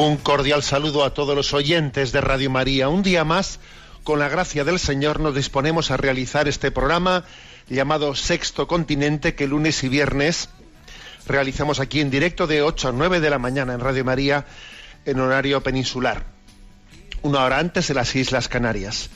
Un 0.00 0.16
cordial 0.16 0.62
saludo 0.62 1.02
a 1.02 1.12
todos 1.12 1.34
los 1.34 1.52
oyentes 1.52 2.12
de 2.12 2.20
Radio 2.20 2.50
María. 2.50 2.88
Un 2.88 3.02
día 3.02 3.24
más, 3.24 3.58
con 4.04 4.20
la 4.20 4.28
gracia 4.28 4.62
del 4.62 4.78
Señor, 4.78 5.18
nos 5.18 5.34
disponemos 5.34 5.90
a 5.90 5.96
realizar 5.96 6.46
este 6.46 6.70
programa 6.70 7.24
llamado 7.68 8.14
Sexto 8.14 8.68
Continente, 8.68 9.34
que 9.34 9.48
lunes 9.48 9.82
y 9.82 9.88
viernes 9.88 10.50
realizamos 11.26 11.80
aquí 11.80 12.00
en 12.00 12.10
directo 12.10 12.46
de 12.46 12.62
8 12.62 12.90
a 12.90 12.92
9 12.92 13.18
de 13.18 13.28
la 13.28 13.40
mañana 13.40 13.74
en 13.74 13.80
Radio 13.80 14.04
María, 14.04 14.46
en 15.04 15.18
horario 15.18 15.64
peninsular. 15.64 16.26
Una 17.22 17.42
hora 17.42 17.58
antes 17.58 17.90
en 17.90 17.96
las 17.96 18.14
Islas 18.14 18.46
Canarias. 18.46 19.10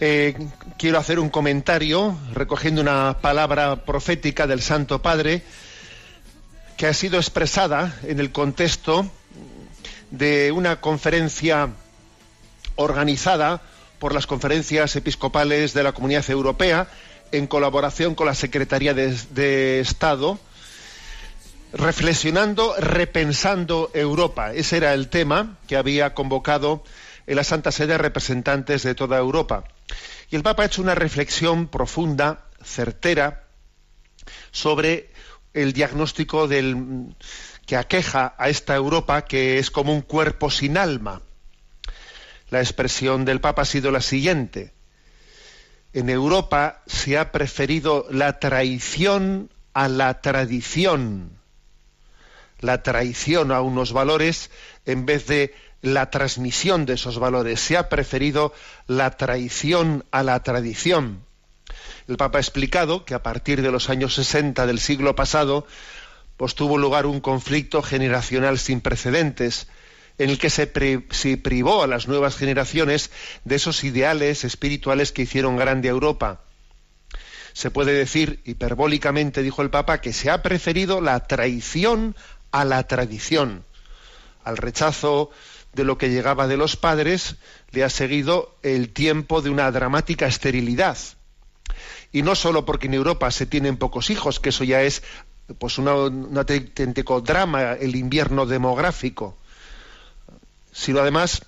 Eh, 0.00 0.34
quiero 0.78 0.96
hacer 0.96 1.18
un 1.18 1.28
comentario 1.28 2.16
recogiendo 2.32 2.80
una 2.80 3.18
palabra 3.20 3.84
profética 3.84 4.46
del 4.46 4.62
Santo 4.62 5.02
Padre 5.02 5.42
que 6.80 6.86
ha 6.86 6.94
sido 6.94 7.18
expresada 7.18 7.94
en 8.04 8.20
el 8.20 8.32
contexto 8.32 9.06
de 10.10 10.50
una 10.50 10.80
conferencia 10.80 11.68
organizada 12.74 13.60
por 13.98 14.14
las 14.14 14.26
conferencias 14.26 14.96
episcopales 14.96 15.74
de 15.74 15.82
la 15.82 15.92
Comunidad 15.92 16.30
Europea 16.30 16.88
en 17.32 17.48
colaboración 17.48 18.14
con 18.14 18.24
la 18.28 18.34
Secretaría 18.34 18.94
de, 18.94 19.14
de 19.32 19.80
Estado, 19.80 20.38
reflexionando, 21.74 22.74
repensando 22.78 23.90
Europa. 23.92 24.54
Ese 24.54 24.78
era 24.78 24.94
el 24.94 25.10
tema 25.10 25.58
que 25.68 25.76
había 25.76 26.14
convocado 26.14 26.82
en 27.26 27.36
la 27.36 27.44
Santa 27.44 27.72
Sede 27.72 27.98
representantes 27.98 28.84
de 28.84 28.94
toda 28.94 29.18
Europa. 29.18 29.64
Y 30.30 30.36
el 30.36 30.42
Papa 30.42 30.62
ha 30.62 30.66
hecho 30.66 30.80
una 30.80 30.94
reflexión 30.94 31.68
profunda, 31.68 32.46
certera, 32.64 33.44
sobre 34.50 35.10
el 35.54 35.72
diagnóstico 35.72 36.48
del, 36.48 37.14
que 37.66 37.76
aqueja 37.76 38.34
a 38.38 38.48
esta 38.48 38.74
Europa, 38.74 39.24
que 39.24 39.58
es 39.58 39.70
como 39.70 39.92
un 39.92 40.02
cuerpo 40.02 40.50
sin 40.50 40.76
alma. 40.76 41.22
La 42.50 42.60
expresión 42.60 43.24
del 43.24 43.40
Papa 43.40 43.62
ha 43.62 43.64
sido 43.64 43.90
la 43.90 44.00
siguiente. 44.00 44.72
En 45.92 46.08
Europa 46.08 46.82
se 46.86 47.18
ha 47.18 47.32
preferido 47.32 48.06
la 48.10 48.38
traición 48.38 49.50
a 49.72 49.88
la 49.88 50.20
tradición, 50.20 51.38
la 52.60 52.82
traición 52.82 53.52
a 53.52 53.60
unos 53.60 53.92
valores 53.92 54.50
en 54.84 55.06
vez 55.06 55.26
de 55.26 55.54
la 55.82 56.10
transmisión 56.10 56.86
de 56.86 56.94
esos 56.94 57.18
valores. 57.18 57.60
Se 57.60 57.76
ha 57.76 57.88
preferido 57.88 58.52
la 58.86 59.16
traición 59.16 60.04
a 60.10 60.22
la 60.22 60.42
tradición. 60.42 61.24
El 62.10 62.16
Papa 62.16 62.38
ha 62.38 62.40
explicado 62.40 63.04
que 63.04 63.14
a 63.14 63.22
partir 63.22 63.62
de 63.62 63.70
los 63.70 63.88
años 63.88 64.14
60 64.14 64.66
del 64.66 64.80
siglo 64.80 65.14
pasado, 65.14 65.64
pues 66.36 66.56
tuvo 66.56 66.76
lugar 66.76 67.06
un 67.06 67.20
conflicto 67.20 67.82
generacional 67.82 68.58
sin 68.58 68.80
precedentes, 68.80 69.68
en 70.18 70.30
el 70.30 70.36
que 70.36 70.50
se, 70.50 70.72
se 71.10 71.36
privó 71.36 71.84
a 71.84 71.86
las 71.86 72.08
nuevas 72.08 72.36
generaciones 72.36 73.12
de 73.44 73.54
esos 73.54 73.84
ideales 73.84 74.42
espirituales 74.42 75.12
que 75.12 75.22
hicieron 75.22 75.56
grande 75.56 75.86
a 75.86 75.92
Europa. 75.92 76.40
Se 77.52 77.70
puede 77.70 77.92
decir, 77.92 78.40
hiperbólicamente, 78.44 79.44
dijo 79.44 79.62
el 79.62 79.70
Papa, 79.70 80.00
que 80.00 80.12
se 80.12 80.30
ha 80.30 80.42
preferido 80.42 81.00
la 81.00 81.28
traición 81.28 82.16
a 82.50 82.64
la 82.64 82.88
tradición. 82.88 83.64
Al 84.42 84.56
rechazo 84.56 85.30
de 85.74 85.84
lo 85.84 85.96
que 85.96 86.10
llegaba 86.10 86.48
de 86.48 86.56
los 86.56 86.74
padres 86.74 87.36
le 87.70 87.84
ha 87.84 87.88
seguido 87.88 88.58
el 88.64 88.88
tiempo 88.88 89.42
de 89.42 89.50
una 89.50 89.70
dramática 89.70 90.26
esterilidad. 90.26 90.98
Y 92.12 92.22
no 92.22 92.34
solo 92.34 92.64
porque 92.64 92.86
en 92.86 92.94
Europa 92.94 93.30
se 93.30 93.46
tienen 93.46 93.76
pocos 93.76 94.10
hijos, 94.10 94.40
que 94.40 94.48
eso 94.48 94.64
ya 94.64 94.82
es 94.82 95.02
pues 95.58 95.78
un 95.78 95.88
auténtico 95.88 97.20
drama, 97.20 97.72
el 97.72 97.96
invierno 97.96 98.46
demográfico, 98.46 99.36
sino 100.72 101.00
además 101.00 101.42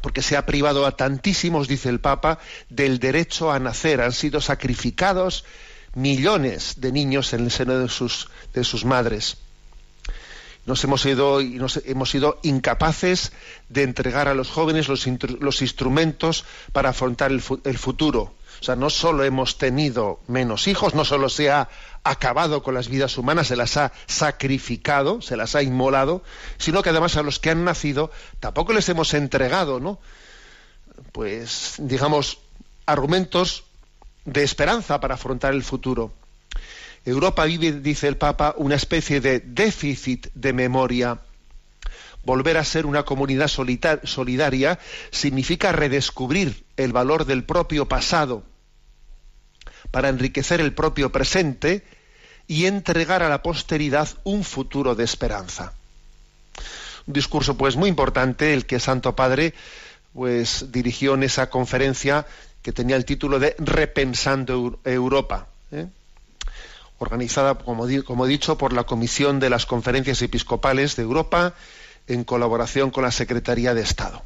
porque 0.00 0.22
se 0.22 0.36
ha 0.36 0.46
privado 0.46 0.86
a 0.86 0.96
tantísimos, 0.96 1.68
dice 1.68 1.88
el 1.88 2.00
Papa, 2.00 2.38
del 2.70 2.98
derecho 2.98 3.52
a 3.52 3.58
nacer. 3.58 4.00
Han 4.00 4.12
sido 4.12 4.40
sacrificados 4.40 5.44
millones 5.94 6.74
de 6.78 6.92
niños 6.92 7.32
en 7.34 7.44
el 7.44 7.50
seno 7.50 7.78
de 7.78 7.88
sus, 7.88 8.84
madres. 8.84 9.36
Nos 10.64 10.82
hemos 10.84 11.02
sido, 11.02 11.40
y 11.40 11.56
nos 11.56 11.82
hemos 11.84 12.10
sido 12.10 12.38
incapaces 12.42 13.32
de 13.68 13.82
entregar 13.82 14.28
a 14.28 14.34
los 14.34 14.48
jóvenes 14.48 14.88
los, 14.88 15.62
instrumentos 15.62 16.44
para 16.72 16.90
afrontar 16.90 17.30
el 17.30 17.42
futuro. 17.78 18.34
O 18.62 18.64
sea, 18.64 18.76
no 18.76 18.90
solo 18.90 19.24
hemos 19.24 19.58
tenido 19.58 20.20
menos 20.28 20.68
hijos, 20.68 20.94
no 20.94 21.04
solo 21.04 21.28
se 21.28 21.50
ha 21.50 21.68
acabado 22.04 22.62
con 22.62 22.74
las 22.74 22.86
vidas 22.86 23.18
humanas, 23.18 23.48
se 23.48 23.56
las 23.56 23.76
ha 23.76 23.90
sacrificado, 24.06 25.20
se 25.20 25.36
las 25.36 25.56
ha 25.56 25.64
inmolado, 25.64 26.22
sino 26.58 26.80
que 26.80 26.90
además 26.90 27.16
a 27.16 27.24
los 27.24 27.40
que 27.40 27.50
han 27.50 27.64
nacido 27.64 28.12
tampoco 28.38 28.72
les 28.72 28.88
hemos 28.88 29.14
entregado, 29.14 29.80
¿no? 29.80 29.98
Pues, 31.10 31.74
digamos, 31.78 32.38
argumentos 32.86 33.64
de 34.26 34.44
esperanza 34.44 35.00
para 35.00 35.16
afrontar 35.16 35.54
el 35.54 35.64
futuro. 35.64 36.12
Europa 37.04 37.44
vive, 37.46 37.72
dice 37.72 38.06
el 38.06 38.16
Papa, 38.16 38.54
una 38.56 38.76
especie 38.76 39.20
de 39.20 39.40
déficit 39.40 40.28
de 40.34 40.52
memoria. 40.52 41.18
Volver 42.22 42.58
a 42.58 42.64
ser 42.64 42.86
una 42.86 43.02
comunidad 43.02 43.48
solidaria 43.48 44.78
significa 45.10 45.72
redescubrir 45.72 46.64
el 46.76 46.92
valor 46.92 47.24
del 47.24 47.42
propio 47.42 47.88
pasado 47.88 48.44
para 49.92 50.08
enriquecer 50.08 50.60
el 50.60 50.72
propio 50.74 51.12
presente 51.12 51.84
y 52.48 52.66
entregar 52.66 53.22
a 53.22 53.28
la 53.28 53.42
posteridad 53.42 54.08
un 54.24 54.42
futuro 54.42 54.96
de 54.96 55.04
esperanza. 55.04 55.74
Un 57.06 57.14
discurso 57.14 57.56
pues 57.56 57.76
muy 57.76 57.88
importante 57.88 58.52
el 58.52 58.66
que 58.66 58.80
Santo 58.80 59.14
Padre 59.14 59.54
pues 60.12 60.72
dirigió 60.72 61.14
en 61.14 61.22
esa 61.22 61.48
conferencia 61.48 62.26
que 62.62 62.72
tenía 62.72 62.96
el 62.96 63.04
título 63.04 63.38
de 63.38 63.54
Repensando 63.58 64.54
Eu- 64.56 64.78
Europa. 64.84 65.46
¿eh? 65.70 65.86
organizada, 66.98 67.56
como, 67.56 67.86
como 68.04 68.26
he 68.26 68.28
dicho, 68.28 68.56
por 68.56 68.72
la 68.72 68.84
Comisión 68.84 69.40
de 69.40 69.50
las 69.50 69.66
Conferencias 69.66 70.22
Episcopales 70.22 70.94
de 70.94 71.02
Europa 71.02 71.54
en 72.06 72.22
colaboración 72.22 72.90
con 72.92 73.02
la 73.02 73.10
Secretaría 73.10 73.74
de 73.74 73.82
Estado. 73.82 74.22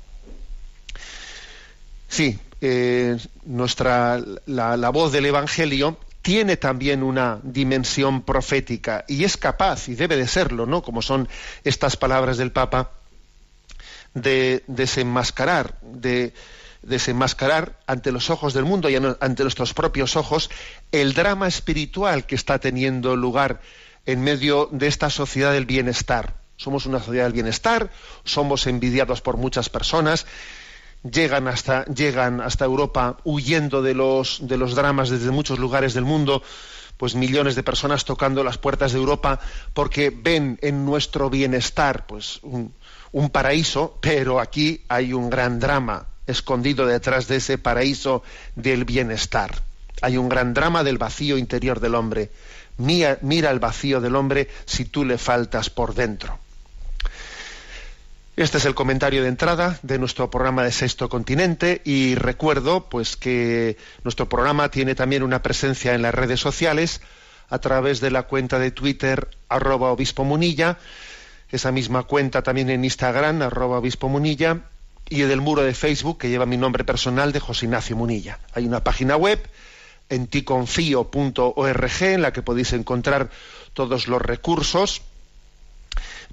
Sí, 2.08 2.38
eh, 2.68 3.16
nuestra, 3.44 4.20
la, 4.46 4.76
la 4.76 4.90
voz 4.90 5.12
del 5.12 5.26
Evangelio 5.26 5.98
tiene 6.20 6.56
también 6.56 7.04
una 7.04 7.38
dimensión 7.44 8.22
profética 8.22 9.04
y 9.06 9.22
es 9.22 9.36
capaz, 9.36 9.88
y 9.88 9.94
debe 9.94 10.16
de 10.16 10.26
serlo, 10.26 10.66
¿no? 10.66 10.82
Como 10.82 11.00
son 11.00 11.28
estas 11.62 11.96
palabras 11.96 12.36
del 12.36 12.50
Papa, 12.50 12.90
de 14.14 14.64
desenmascarar, 14.66 15.78
de 15.82 16.34
desenmascarar 16.82 17.78
ante 17.86 18.10
los 18.10 18.30
ojos 18.30 18.54
del 18.54 18.64
mundo 18.64 18.90
y 18.90 18.96
ante 18.96 19.42
nuestros 19.44 19.72
propios 19.72 20.16
ojos 20.16 20.50
el 20.90 21.14
drama 21.14 21.46
espiritual 21.46 22.26
que 22.26 22.34
está 22.34 22.58
teniendo 22.58 23.14
lugar 23.14 23.60
en 24.04 24.20
medio 24.22 24.68
de 24.72 24.88
esta 24.88 25.10
sociedad 25.10 25.52
del 25.52 25.66
bienestar. 25.66 26.34
Somos 26.56 26.86
una 26.86 26.98
sociedad 26.98 27.26
del 27.26 27.34
bienestar, 27.34 27.90
somos 28.24 28.66
envidiados 28.66 29.20
por 29.20 29.36
muchas 29.36 29.68
personas, 29.68 30.26
llegan 31.11 31.49
hasta, 31.49 31.85
llegan 31.87 32.41
hasta 32.41 32.64
Europa 32.64 33.19
huyendo 33.25 33.82
de 33.82 33.94
los, 33.94 34.38
de 34.43 34.56
los 34.56 34.75
dramas 34.75 35.11
desde 35.11 35.31
muchos 35.31 35.58
lugares 35.58 35.94
del 35.94 36.05
mundo 36.05 36.43
pues 36.97 37.14
millones 37.14 37.55
de 37.55 37.62
personas 37.62 38.05
tocando 38.05 38.43
las 38.43 38.58
puertas 38.58 38.93
de 38.93 38.99
Europa 38.99 39.38
porque 39.75 40.11
ven 40.11 40.58
en 40.62 40.85
nuestro 40.87 41.29
bienestar 41.29 42.06
pues 42.06 42.38
un, 42.43 42.73
un 43.12 43.31
paraíso, 43.31 43.99
pero 44.00 44.41
aquí 44.41 44.85
hay 44.88 45.12
un 45.12 45.31
gran 45.31 45.61
drama 45.61 46.06
escondido 46.26 46.87
detrás 46.87 47.29
de 47.29 47.37
ese 47.37 47.59
paraíso 47.59 48.23
del 48.55 48.85
bienestar. 48.85 49.62
Hay 50.02 50.17
un 50.17 50.29
gran 50.29 50.55
drama 50.55 50.85
del 50.85 50.99
vacío 50.99 51.38
interior 51.38 51.81
del 51.81 51.94
hombre. 51.94 52.31
Mira, 52.79 53.19
mira 53.23 53.50
el 53.50 53.59
vacío 53.59 54.00
del 54.00 54.17
hombre 54.17 54.49
si 54.64 54.85
tú 54.85 55.05
le 55.05 55.19
faltas 55.19 55.70
por 55.70 55.94
dentro. 55.94 56.38
Este 58.37 58.59
es 58.59 58.67
el 58.67 58.75
comentario 58.75 59.23
de 59.23 59.29
entrada 59.29 59.79
de 59.83 59.99
nuestro 59.99 60.31
programa 60.31 60.62
de 60.62 60.71
Sexto 60.71 61.09
Continente 61.09 61.81
y 61.87 62.17
recuerdo 62.17 62.87
pues 62.91 63.17
que 63.17 63.79
nuestro 64.05 64.29
programa 64.29 64.71
tiene 64.71 64.94
también 64.94 65.23
una 65.23 65.43
presencia 65.43 65.94
en 65.94 66.03
las 66.03 66.15
redes 66.15 66.38
sociales 66.38 67.00
a 67.49 67.59
través 67.61 68.03
de 68.03 68.11
la 68.11 68.25
cuenta 68.25 68.59
de 68.59 68.73
Twitter 68.73 69.27
arroba 69.49 69.91
obispo 69.91 70.23
munilla, 70.23 70.77
esa 71.50 71.73
misma 71.73 72.03
cuenta 72.03 72.43
también 72.43 72.69
en 72.69 72.85
Instagram 72.85 73.41
arroba 73.41 73.79
obispo 73.79 74.11
munilla 74.11 74.65
y 75.09 75.23
en 75.23 75.31
el 75.31 75.41
muro 75.41 75.62
de 75.62 75.73
Facebook 75.73 76.19
que 76.19 76.29
lleva 76.29 76.44
mi 76.44 76.59
nombre 76.59 76.85
personal 76.85 77.33
de 77.33 77.41
José 77.41 77.65
Ignacio 77.65 77.97
Munilla. 77.97 78.41
Hay 78.53 78.67
una 78.67 78.85
página 78.85 79.17
web 79.17 79.41
en 80.11 80.27
ticonfío.org 80.27 82.03
en 82.03 82.21
la 82.21 82.35
que 82.35 82.43
podéis 82.43 82.75
encontrar 82.75 83.31
todos 83.73 84.09
los 84.09 84.21
recursos 84.21 85.00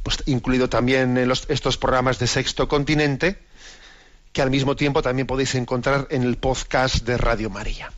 pues, 0.04 0.22
incluido 0.26 0.70
también 0.70 1.18
en 1.18 1.32
estos 1.32 1.78
programas 1.78 2.20
de 2.20 2.28
Sexto 2.28 2.68
Continente, 2.68 3.40
que 4.34 4.42
al 4.42 4.52
mismo 4.52 4.76
tiempo 4.76 5.02
también 5.02 5.28
podéis 5.28 5.56
encontrar 5.56 6.08
en 6.10 6.24
el 6.24 6.38
podcast 6.38 7.06
de 7.06 7.18
Radio 7.18 7.50
María. 7.50 7.92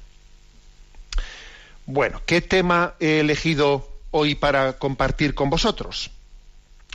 Bueno, 1.87 2.21
¿qué 2.25 2.41
tema 2.41 2.93
he 2.99 3.19
elegido 3.19 3.87
hoy 4.11 4.35
para 4.35 4.73
compartir 4.73 5.33
con 5.33 5.49
vosotros? 5.49 6.11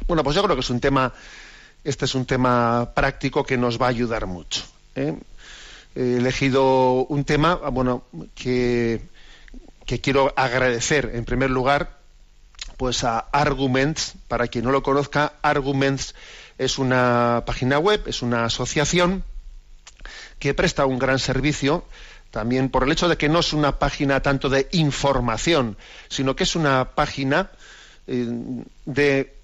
Bueno, 0.07 0.23
pues 0.25 0.37
yo 0.37 0.43
creo 0.43 0.57
que 0.57 0.61
es 0.61 0.71
un 0.71 0.81
tema, 0.81 1.12
este 1.85 2.05
es 2.05 2.15
un 2.15 2.27
tema 2.27 2.91
práctico 2.95 3.45
que 3.45 3.57
nos 3.57 3.81
va 3.81 3.87
a 3.87 3.91
ayudar 3.91 4.27
mucho. 4.27 4.62
¿eh? 4.95 5.15
He 5.95 6.17
elegido 6.17 7.05
un 7.07 7.25
tema, 7.25 7.55
bueno, 7.55 8.05
que, 8.35 9.01
que 9.87 10.01
quiero 10.01 10.33
agradecer 10.37 11.11
en 11.15 11.25
primer 11.25 11.51
lugar 11.51 12.00
pues 12.81 13.05
a 13.05 13.19
Arguments, 13.19 14.15
para 14.27 14.49
quien 14.49 14.65
no 14.65 14.71
lo 14.71 14.82
conozca, 14.82 15.35
Arguments 15.43 16.15
es 16.56 16.79
una 16.79 17.43
página 17.44 17.79
web, 17.79 18.05
es 18.06 18.23
una 18.23 18.47
asociación 18.47 19.23
que 20.38 20.55
presta 20.55 20.87
un 20.87 20.99
gran 20.99 21.19
servicio 21.19 21.85
también 22.31 22.71
por 22.71 22.85
el 22.85 22.93
hecho 22.93 23.06
de 23.06 23.19
que 23.19 23.29
no 23.29 23.41
es 23.41 23.53
una 23.53 23.79
página 23.79 24.23
tanto 24.23 24.49
de 24.49 24.67
información, 24.73 25.77
sino 26.09 26.35
que 26.35 26.44
es 26.44 26.56
una 26.56 26.93
página 26.93 27.50
eh, 28.06 28.27
de 28.87 29.37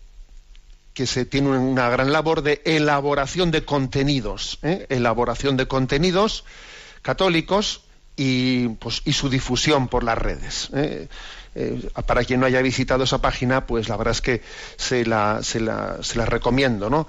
que 0.94 1.06
se 1.06 1.27
tiene 1.27 1.50
una 1.50 1.91
gran 1.91 2.12
labor 2.12 2.41
de 2.41 2.62
elaboración 2.65 3.50
de 3.50 3.67
contenidos, 3.67 4.61
¿eh? 4.62 4.87
elaboración 4.89 5.59
de 5.59 5.69
contenidos 5.69 6.44
católicos 7.03 7.82
y, 8.17 8.69
pues, 8.69 9.03
y 9.05 9.12
su 9.12 9.29
difusión 9.29 9.89
por 9.89 10.05
las 10.05 10.17
redes. 10.17 10.71
¿eh? 10.73 11.09
Eh, 11.58 11.88
para 12.05 12.23
quien 12.23 12.41
no 12.41 12.47
haya 12.47 12.61
visitado 12.61 13.05
esa 13.05 13.23
página, 13.23 13.67
pues 13.67 13.88
la 13.88 13.97
verdad 13.97 14.12
es 14.12 14.20
que 14.20 14.43
se 14.76 15.06
la, 15.06 15.43
se 15.43 15.58
la, 15.58 15.97
se 16.03 16.19
la 16.19 16.26
recomiendo, 16.26 16.91
¿no? 16.91 17.08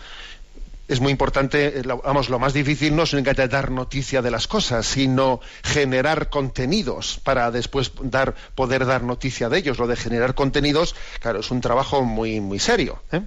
es 0.88 1.01
muy 1.01 1.11
importante, 1.11 1.79
eh, 1.79 1.83
vamos, 1.85 2.29
lo 2.29 2.39
más 2.39 2.53
difícil 2.53 2.95
no 2.95 3.03
es 3.03 3.11
dar 3.49 3.71
noticia 3.71 4.21
de 4.21 4.31
las 4.31 4.47
cosas, 4.47 4.85
sino 4.85 5.41
generar 5.61 6.29
contenidos 6.29 7.19
para 7.25 7.51
después 7.51 7.91
dar, 8.03 8.35
poder 8.55 8.85
dar 8.85 9.03
noticia 9.03 9.49
de 9.49 9.57
ellos. 9.57 9.79
Lo 9.79 9.88
de 9.88 9.97
generar 9.97 10.33
contenidos, 10.33 10.95
claro, 11.19 11.41
es 11.41 11.51
un 11.51 11.59
trabajo 11.59 12.03
muy, 12.03 12.39
muy 12.39 12.59
serio. 12.59 13.03
¿eh? 13.11 13.19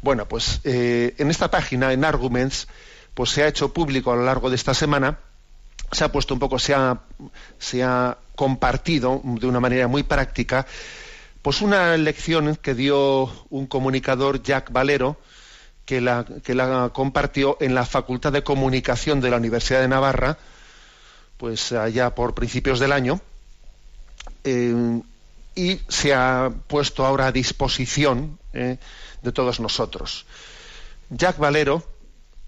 Bueno, 0.00 0.28
pues 0.28 0.60
en 0.62 1.28
esta 1.28 1.50
página, 1.50 1.92
en 1.92 2.04
Arguments, 2.04 2.68
pues 3.14 3.30
se 3.30 3.42
ha 3.42 3.48
hecho 3.48 3.72
público 3.72 4.12
a 4.12 4.16
lo 4.16 4.24
largo 4.24 4.48
de 4.48 4.54
esta 4.54 4.74
semana 4.74 5.18
se 5.94 6.04
ha 6.04 6.12
puesto 6.12 6.34
un 6.34 6.40
poco, 6.40 6.58
se 6.58 6.74
ha, 6.74 7.00
se 7.58 7.82
ha 7.82 8.18
compartido 8.34 9.20
de 9.24 9.46
una 9.46 9.60
manera 9.60 9.88
muy 9.88 10.02
práctica, 10.02 10.66
pues 11.42 11.60
una 11.60 11.96
lección 11.96 12.56
que 12.56 12.74
dio 12.74 13.30
un 13.50 13.66
comunicador, 13.66 14.42
Jack 14.42 14.72
Valero, 14.72 15.18
que 15.84 16.00
la, 16.00 16.90
compartió 16.92 17.58
en 17.60 17.74
la 17.74 17.84
Facultad 17.84 18.32
de 18.32 18.42
Comunicación 18.42 19.20
de 19.20 19.30
la 19.30 19.36
Universidad 19.36 19.80
de 19.80 19.88
Navarra, 19.88 20.38
pues 21.36 21.72
allá 21.72 22.14
por 22.14 22.34
principios 22.34 22.80
del 22.80 22.92
año, 22.92 23.20
eh, 24.44 25.00
y 25.54 25.80
se 25.88 26.14
ha 26.14 26.50
puesto 26.66 27.04
ahora 27.04 27.26
a 27.26 27.32
disposición 27.32 28.38
eh, 28.52 28.78
de 29.22 29.32
todos 29.32 29.60
nosotros. 29.60 30.26
Jack 31.10 31.38
Valero 31.38 31.82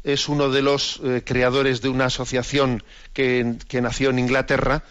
es 0.02 0.28
uno 0.28 0.50
de 0.50 0.62
los 0.62 1.00
eh, 1.04 1.22
creadores 1.24 1.82
de 1.82 1.88
una 1.88 2.06
asociación 2.06 2.82
que, 3.12 3.56
nació 3.82 4.10
en 4.10 4.20
Inglaterra, 4.20 4.84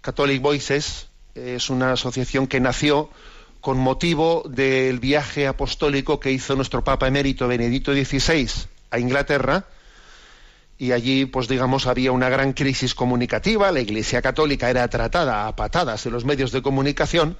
Catholic 0.00 0.40
Voices, 0.40 1.08
es 1.34 1.70
una 1.70 1.92
asociación 1.92 2.46
que 2.46 2.60
nació 2.60 3.10
con 3.60 3.78
motivo 3.78 4.44
del 4.48 4.98
viaje 4.98 5.46
apostólico 5.46 6.18
que 6.18 6.32
hizo 6.32 6.56
nuestro 6.56 6.82
Papa 6.82 7.06
emérito 7.08 7.46
Benedicto 7.46 7.92
XVI 7.92 8.48
a 8.90 8.98
Inglaterra, 8.98 9.66
y 10.78 10.92
allí, 10.92 11.26
pues 11.26 11.46
digamos, 11.46 11.86
había 11.86 12.10
una 12.10 12.30
gran 12.30 12.54
crisis 12.54 12.94
comunicativa, 12.94 13.70
la 13.70 13.80
Iglesia 13.80 14.22
Católica 14.22 14.70
era 14.70 14.88
tratada 14.88 15.46
a 15.46 15.54
patadas 15.54 16.06
en 16.06 16.12
los 16.12 16.24
medios 16.24 16.52
de 16.52 16.62
comunicación, 16.62 17.36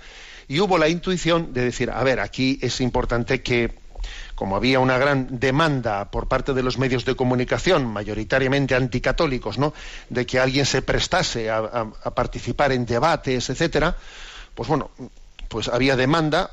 y 0.46 0.60
hubo 0.60 0.76
la 0.76 0.88
intuición 0.88 1.54
de 1.54 1.64
decir, 1.64 1.90
a 1.90 2.02
ver, 2.04 2.20
aquí 2.20 2.58
es 2.60 2.82
importante 2.82 3.42
que 3.42 3.72
como 4.40 4.56
había 4.56 4.80
una 4.80 4.96
gran 4.96 5.38
demanda 5.38 6.10
por 6.10 6.26
parte 6.26 6.54
de 6.54 6.62
los 6.62 6.78
medios 6.78 7.04
de 7.04 7.14
comunicación, 7.14 7.84
mayoritariamente 7.84 8.74
anticatólicos, 8.74 9.58
¿no? 9.58 9.74
de 10.08 10.24
que 10.24 10.40
alguien 10.40 10.64
se 10.64 10.80
prestase 10.80 11.50
a, 11.50 11.90
participar 12.14 12.72
en 12.72 12.86
debates, 12.86 13.50
etcétera, 13.50 13.98
pues 14.54 14.66
bueno, 14.66 14.92
pues 15.48 15.68
había 15.68 15.94
demanda 15.94 16.52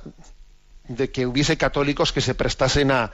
de 0.89 1.11
que 1.11 1.25
hubiese 1.25 1.55
católicos 1.55 2.11
que 2.11 2.19
se 2.19 2.35
prestasen 2.35 2.91
a, 2.91 3.13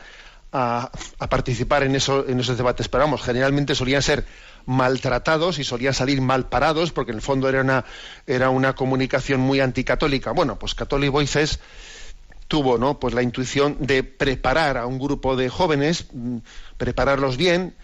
participar 1.30 1.84
en, 1.84 1.96
eso, 1.96 2.28
en 2.28 2.40
esos 2.40 2.58
debates. 2.58 2.90
Pero 2.90 3.04
vamos, 3.04 3.22
generalmente 3.22 3.76
solían 3.76 4.02
ser 4.02 4.26
maltratados 4.66 5.60
y 5.60 5.64
solían 5.64 5.94
salir 5.94 6.19
mal 6.19 6.50
parados, 6.50 6.92
porque 6.92 7.12
en 7.12 7.18
el 7.18 7.21
fondo 7.21 7.47
era 7.47 7.62
una, 7.62 7.86
era 8.26 8.50
una 8.50 8.74
comunicación 8.74 9.40
muy 9.40 9.59
anticatólica. 9.59 10.31
Bueno, 10.31 10.57
pues 10.57 10.74
Catholic 10.74 11.12
Voices 11.12 11.59
tuvo 12.47 12.78
¿no? 12.78 13.00
pues 13.00 13.14
la 13.14 13.23
intuición 13.23 13.78
de 13.80 14.04
preparar 14.04 14.78
a 14.78 14.85
un 14.85 15.00
grupo 15.00 15.35
de 15.35 15.50
jóvenes, 15.50 16.07
mm, 16.12 16.38
prepararlos 16.78 17.38
bien 17.38 17.76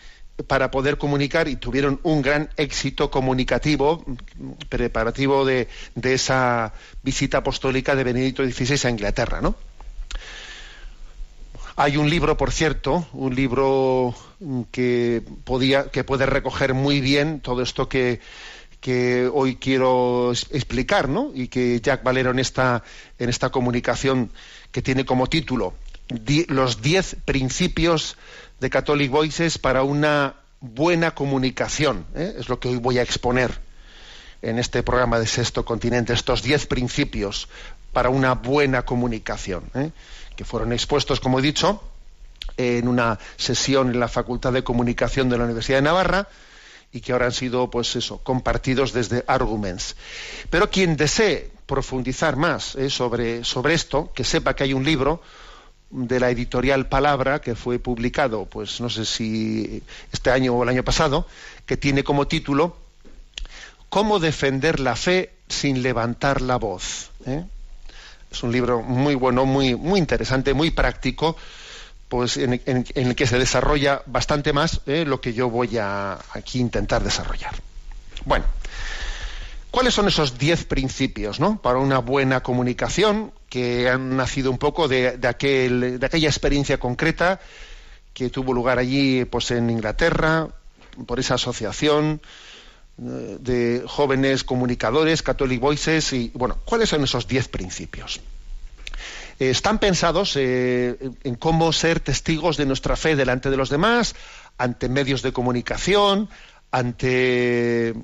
para 0.48 0.72
poder 0.72 0.98
comunicar 0.98 1.48
y 1.48 1.56
tuvieron 1.56 2.00
un 2.04 2.22
gran 2.22 2.50
éxito 2.58 3.12
comunicativo 3.12 4.04
mm, 4.06 4.51
preparativo 4.70 5.46
de, 5.46 5.68
esa 6.04 6.74
visita 7.04 7.39
apostólica 7.39 7.96
de 7.96 8.04
Benedicto 8.04 8.44
XVI 8.44 8.88
a 8.88 8.92
Inglaterra, 8.92 9.42
¿no? 9.42 9.56
Hay 11.75 11.96
un 11.96 12.10
libro, 12.10 12.36
por 12.36 12.51
cierto, 12.51 13.08
un 13.13 13.36
libro 13.36 14.13
mm, 14.39 14.63
que 14.72 15.24
podía, 15.44 15.89
que 15.92 16.04
puede 16.04 16.25
recoger 16.25 16.74
muy 16.74 17.00
bien 17.00 17.39
todo 17.39 17.62
esto 17.62 17.88
que, 17.88 18.20
que 18.82 19.30
hoy 19.32 19.58
quiero 19.58 20.32
explicar, 20.32 21.10
¿no? 21.10 21.32
Y 21.34 21.48
que 21.48 21.82
Jack 21.82 22.04
Valero 22.04 22.32
en 22.32 22.40
esta, 22.40 22.84
en 23.18 23.30
esta 23.30 23.50
comunicación 23.50 24.32
que 24.72 24.82
tiene 24.82 25.06
como 25.06 25.28
título 25.28 25.74
Los 26.48 26.82
diez 26.82 27.16
principios 27.26 28.18
de 28.60 28.70
Catholic 28.70 29.12
Voices 29.12 29.58
para 29.58 29.84
una 29.84 30.36
buena 30.62 31.12
comunicación. 31.12 32.06
¿eh? 32.16 32.36
Es 32.38 32.50
lo 32.50 32.60
que 32.60 32.70
hoy 32.70 32.78
voy 32.78 33.00
a 33.00 33.02
exponer 33.02 33.60
en 34.42 34.60
este 34.60 34.84
programa 34.84 35.20
de 35.20 35.28
Sexto 35.28 35.66
Continente, 35.66 36.14
estos 36.14 36.42
diez 36.42 36.66
principios 36.66 37.50
para 37.92 38.10
una 38.10 38.34
buena 38.36 38.84
comunicación, 38.84 39.64
¿eh? 39.76 39.92
que 40.36 40.46
fueron 40.46 40.72
expuestos, 40.72 41.20
como 41.20 41.40
he 41.40 41.42
dicho, 41.42 41.84
en 42.56 42.88
una 42.88 43.20
sesión 43.36 43.90
en 43.90 44.00
la 44.00 44.08
Facultad 44.08 44.54
de 44.54 44.64
Comunicación 44.64 45.30
de 45.30 45.38
la 45.38 45.46
Universidad 45.46 45.80
de 45.80 45.84
Navarra 45.84 46.28
y 46.91 47.01
que 47.01 47.12
ahora 47.12 47.27
han 47.27 47.31
sido, 47.31 47.69
pues 47.69 47.96
eso, 47.96 48.19
compartidos 48.24 48.93
desde 48.93 49.24
Arguments. 49.27 49.96
Pero 50.50 50.69
quien 50.69 50.98
desee 50.98 51.51
profundizar 51.65 52.36
más 52.36 52.75
eh, 52.75 52.89
sobre, 52.89 53.43
sobre 53.43 53.75
esto, 53.75 54.12
que 54.13 54.24
sepa 54.24 54.55
que 54.55 54.63
hay 54.63 54.74
un 54.74 54.84
libro 54.84 55.22
de 55.91 56.19
la 56.19 56.29
editorial 56.29 56.88
Palabra 56.88 57.41
que 57.41 57.55
fue 57.55 57.79
publicado, 57.79 58.46
pues 58.46 58.79
no 58.81 58.89
sé 58.89 59.05
si 59.05 59.81
este 60.12 60.31
año 60.31 60.53
o 60.53 60.63
el 60.63 60.69
año 60.69 60.84
pasado, 60.84 61.27
que 61.65 61.77
tiene 61.77 62.03
como 62.03 62.27
título 62.27 62.77
Cómo 63.89 64.19
defender 64.19 64.79
la 64.79 64.96
fe 64.96 65.34
sin 65.48 65.81
levantar 65.81 66.41
la 66.41 66.58
voz. 66.58 67.10
¿eh? 67.25 67.43
Es 68.31 68.43
un 68.43 68.51
libro 68.51 68.84
muy 68.84 69.15
bueno, 69.15 69.46
muy, 69.46 69.75
muy 69.75 70.00
interesante, 70.00 70.53
muy 70.53 70.69
práctico, 70.69 71.36
pues 72.10 72.38
en, 72.38 72.62
el 72.66 73.16
que 73.16 73.28
se 73.28 73.38
desarrolla 73.38 74.01
bastante 74.08 74.51
más 74.51 74.82
¿eh? 74.88 75.06
lo 75.06 75.22
que 75.22 75.34
yo 75.34 75.50
voy 75.50 75.78
a 75.78 76.20
aquí 76.34 76.60
intentar 76.60 77.04
desarrollar. 77.04 77.56
Bueno, 78.25 78.46
¿Cuáles 79.72 79.94
son 79.94 80.08
esos 80.08 80.39
diez 80.39 80.66
principios 80.66 81.39
¿no? 81.39 81.62
para 81.62 81.78
una 81.78 82.00
buena 82.00 82.42
comunicación 82.42 83.32
que 83.50 83.88
han 83.88 84.18
nacido 84.18 84.50
un 84.50 84.58
poco 84.58 84.88
de, 84.88 85.20
aquel, 85.28 86.00
de 86.00 86.06
aquella 86.06 86.28
experiencia 86.28 86.80
concreta 86.80 87.39
que 88.13 88.30
tuvo 88.30 88.51
lugar 88.54 88.80
allí 88.80 89.25
pues, 89.25 89.51
en 89.51 89.70
Inglaterra, 89.70 90.48
por 91.06 91.20
esa 91.20 91.36
asociación 91.36 92.20
eh, 93.01 93.38
de 93.39 93.84
jóvenes 93.86 94.44
comunicadores, 94.44 95.22
Catholic 95.22 95.60
Voices, 95.62 96.13
y 96.13 96.32
bueno, 96.34 96.58
¿cuáles 96.66 96.89
son 96.89 97.04
esos 97.04 97.28
diez 97.28 97.48
principios? 97.48 98.20
Eh, 99.39 99.50
están 99.50 99.79
pensados 99.79 100.36
eh, 100.36 100.98
en 101.24 101.36
cómo 101.36 101.72
ser 101.72 102.00
testigos 102.00 102.58
de 102.58 102.65
nuestra 102.65 102.96
fe 102.96 103.15
delante 103.15 103.50
de 103.50 103.58
los 103.58 103.69
demás, 103.69 104.15
ante 104.58 104.89
medios 104.89 105.22
de 105.22 105.31
comunicación, 105.31 106.29
ante 106.72 107.96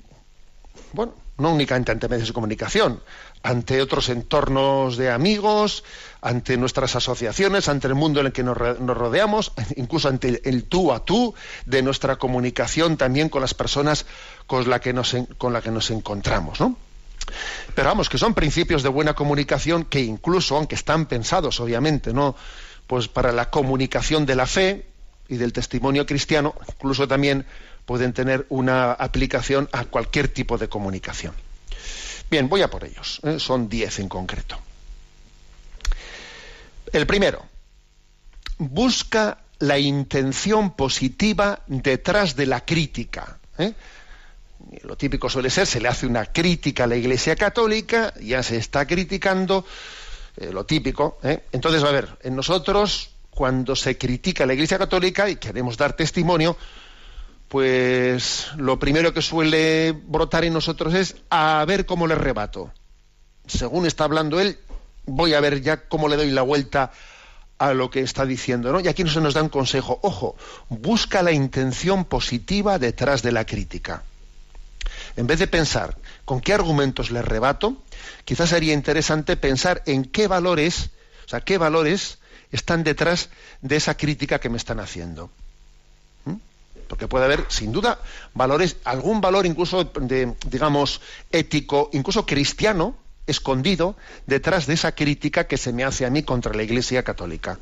bueno, 0.93 1.13
no 1.37 1.53
únicamente 1.53 1.91
ante 1.91 2.07
medios 2.07 2.29
de 2.29 2.33
comunicación, 2.33 3.01
ante 3.43 3.81
otros 3.81 4.09
entornos 4.09 4.97
de 4.97 5.11
amigos, 5.11 5.83
ante 6.21 6.57
nuestras 6.57 6.95
asociaciones, 6.95 7.67
ante 7.67 7.87
el 7.87 7.95
mundo 7.95 8.21
en 8.21 8.27
el 8.27 8.31
que 8.31 8.43
nos, 8.43 8.57
rodeamos, 8.57 9.51
incluso 9.75 10.07
ante 10.07 10.41
el, 10.47 10.63
tú 10.63 10.93
a 10.93 11.03
tú 11.03 11.35
de 11.65 11.81
nuestra 11.81 12.15
comunicación 12.15 12.97
también 12.97 13.29
con 13.29 13.41
las 13.41 13.53
personas 13.53 14.05
con 14.47 14.67
las 14.69 14.79
que 14.79 14.93
nos, 14.93 15.11
que 15.13 15.71
nos 15.71 15.91
encontramos, 15.91 16.59
¿no? 16.59 16.77
Pero 17.73 17.89
vamos, 17.89 18.09
que 18.09 18.17
son 18.17 18.33
principios 18.33 18.83
de 18.83 18.89
buena 18.89 19.13
comunicación 19.13 19.85
que 19.85 20.01
incluso, 20.01 20.55
aunque 20.55 20.75
están 20.75 21.05
pensados, 21.05 21.59
obviamente, 21.59 22.13
¿no? 22.13 22.35
Pues 22.87 23.07
para 23.07 23.31
la 23.31 23.49
comunicación 23.49 24.25
de 24.25 24.35
la 24.35 24.45
fe 24.45 24.85
y 25.27 25.37
del 25.37 25.53
testimonio 25.53 26.05
cristiano, 26.05 26.55
incluso 26.67 27.07
también 27.07 27.45
pueden 27.85 28.13
tener 28.13 28.45
una 28.49 28.93
aplicación 28.93 29.69
a 29.71 29.85
cualquier 29.85 30.27
tipo 30.27 30.57
de 30.57 30.69
comunicación. 30.69 31.33
Bien, 32.29 32.49
voy 32.49 32.61
a 32.61 32.69
por 32.69 32.83
ellos. 32.83 33.19
¿eh? 33.23 33.39
Son 33.39 33.69
diez 33.69 33.99
en 33.99 34.09
concreto. 34.09 34.57
El 36.91 37.05
primero, 37.05 37.45
busca 38.57 39.39
la 39.59 39.77
intención 39.77 40.75
positiva 40.75 41.61
detrás 41.67 42.35
de 42.35 42.45
la 42.45 42.65
crítica. 42.65 43.37
¿eh? 43.57 43.73
Lo 44.83 44.95
típico 44.95 45.29
suele 45.29 45.49
ser, 45.49 45.67
se 45.67 45.79
le 45.79 45.87
hace 45.87 46.07
una 46.07 46.25
crítica 46.25 46.85
a 46.85 46.87
la 46.87 46.95
Iglesia 46.95 47.35
Católica, 47.35 48.13
ya 48.19 48.41
se 48.43 48.57
está 48.57 48.85
criticando, 48.85 49.65
eh, 50.37 50.51
lo 50.51 50.65
típico. 50.65 51.19
Entonces, 51.51 51.83
a 51.83 51.91
ver, 51.91 52.09
en 52.23 52.35
nosotros, 52.35 53.11
cuando 53.29 53.75
se 53.75 53.97
critica 53.97 54.43
a 54.43 54.47
la 54.47 54.53
Iglesia 54.53 54.77
Católica 54.77 55.29
y 55.29 55.35
queremos 55.35 55.77
dar 55.77 55.93
testimonio, 55.93 56.57
pues 57.47 58.47
lo 58.57 58.79
primero 58.79 59.13
que 59.13 59.21
suele 59.21 59.91
brotar 59.91 60.45
en 60.45 60.53
nosotros 60.53 60.93
es 60.93 61.15
a 61.29 61.63
ver 61.67 61.85
cómo 61.85 62.07
le 62.07 62.15
rebato. 62.15 62.71
Según 63.45 63.85
está 63.85 64.05
hablando 64.05 64.39
él, 64.39 64.57
voy 65.05 65.33
a 65.33 65.39
ver 65.39 65.61
ya 65.61 65.87
cómo 65.87 66.07
le 66.07 66.17
doy 66.17 66.31
la 66.31 66.41
vuelta 66.41 66.91
a 67.57 67.73
lo 67.73 67.89
que 67.89 68.01
está 68.01 68.25
diciendo, 68.25 68.71
¿no? 68.71 68.79
Y 68.79 68.87
aquí 68.87 69.07
se 69.07 69.21
nos 69.21 69.33
da 69.33 69.41
un 69.41 69.49
consejo, 69.49 69.99
ojo, 70.01 70.35
busca 70.69 71.21
la 71.21 71.31
intención 71.31 72.05
positiva 72.05 72.79
detrás 72.79 73.21
de 73.21 73.31
la 73.31 73.45
crítica. 73.45 74.03
En 75.17 75.27
vez 75.27 75.39
de 75.39 75.47
pensar 75.47 75.97
con 76.25 76.41
qué 76.41 76.53
argumentos 76.53 77.11
le 77.11 77.21
rebato, 77.21 77.81
quizás 78.25 78.49
sería 78.49 78.73
interesante 78.73 79.37
pensar 79.37 79.81
en 79.85 80.05
qué 80.05 80.27
valores, 80.27 80.89
o 81.25 81.29
sea, 81.29 81.41
qué 81.41 81.57
valores 81.57 82.19
están 82.51 82.83
detrás 82.83 83.29
de 83.61 83.75
esa 83.77 83.95
crítica 83.95 84.39
que 84.39 84.49
me 84.49 84.57
están 84.57 84.79
haciendo 84.79 85.29
porque 86.87 87.07
puede 87.07 87.25
haber 87.25 87.45
sin 87.49 87.71
duda 87.71 87.99
valores, 88.33 88.77
algún 88.83 89.21
valor 89.21 89.45
incluso 89.45 89.83
de, 89.83 90.33
digamos, 90.47 91.01
ético, 91.31 91.89
incluso 91.93 92.25
cristiano, 92.25 92.95
escondido 93.27 93.95
detrás 94.27 94.67
de 94.67 94.75
esa 94.75 94.93
crítica 94.93 95.47
que 95.47 95.57
se 95.57 95.73
me 95.73 95.83
hace 95.83 96.05
a 96.05 96.09
mí 96.09 96.23
contra 96.23 96.53
la 96.53 96.63
Iglesia 96.63 97.03
Católica. 97.03 97.59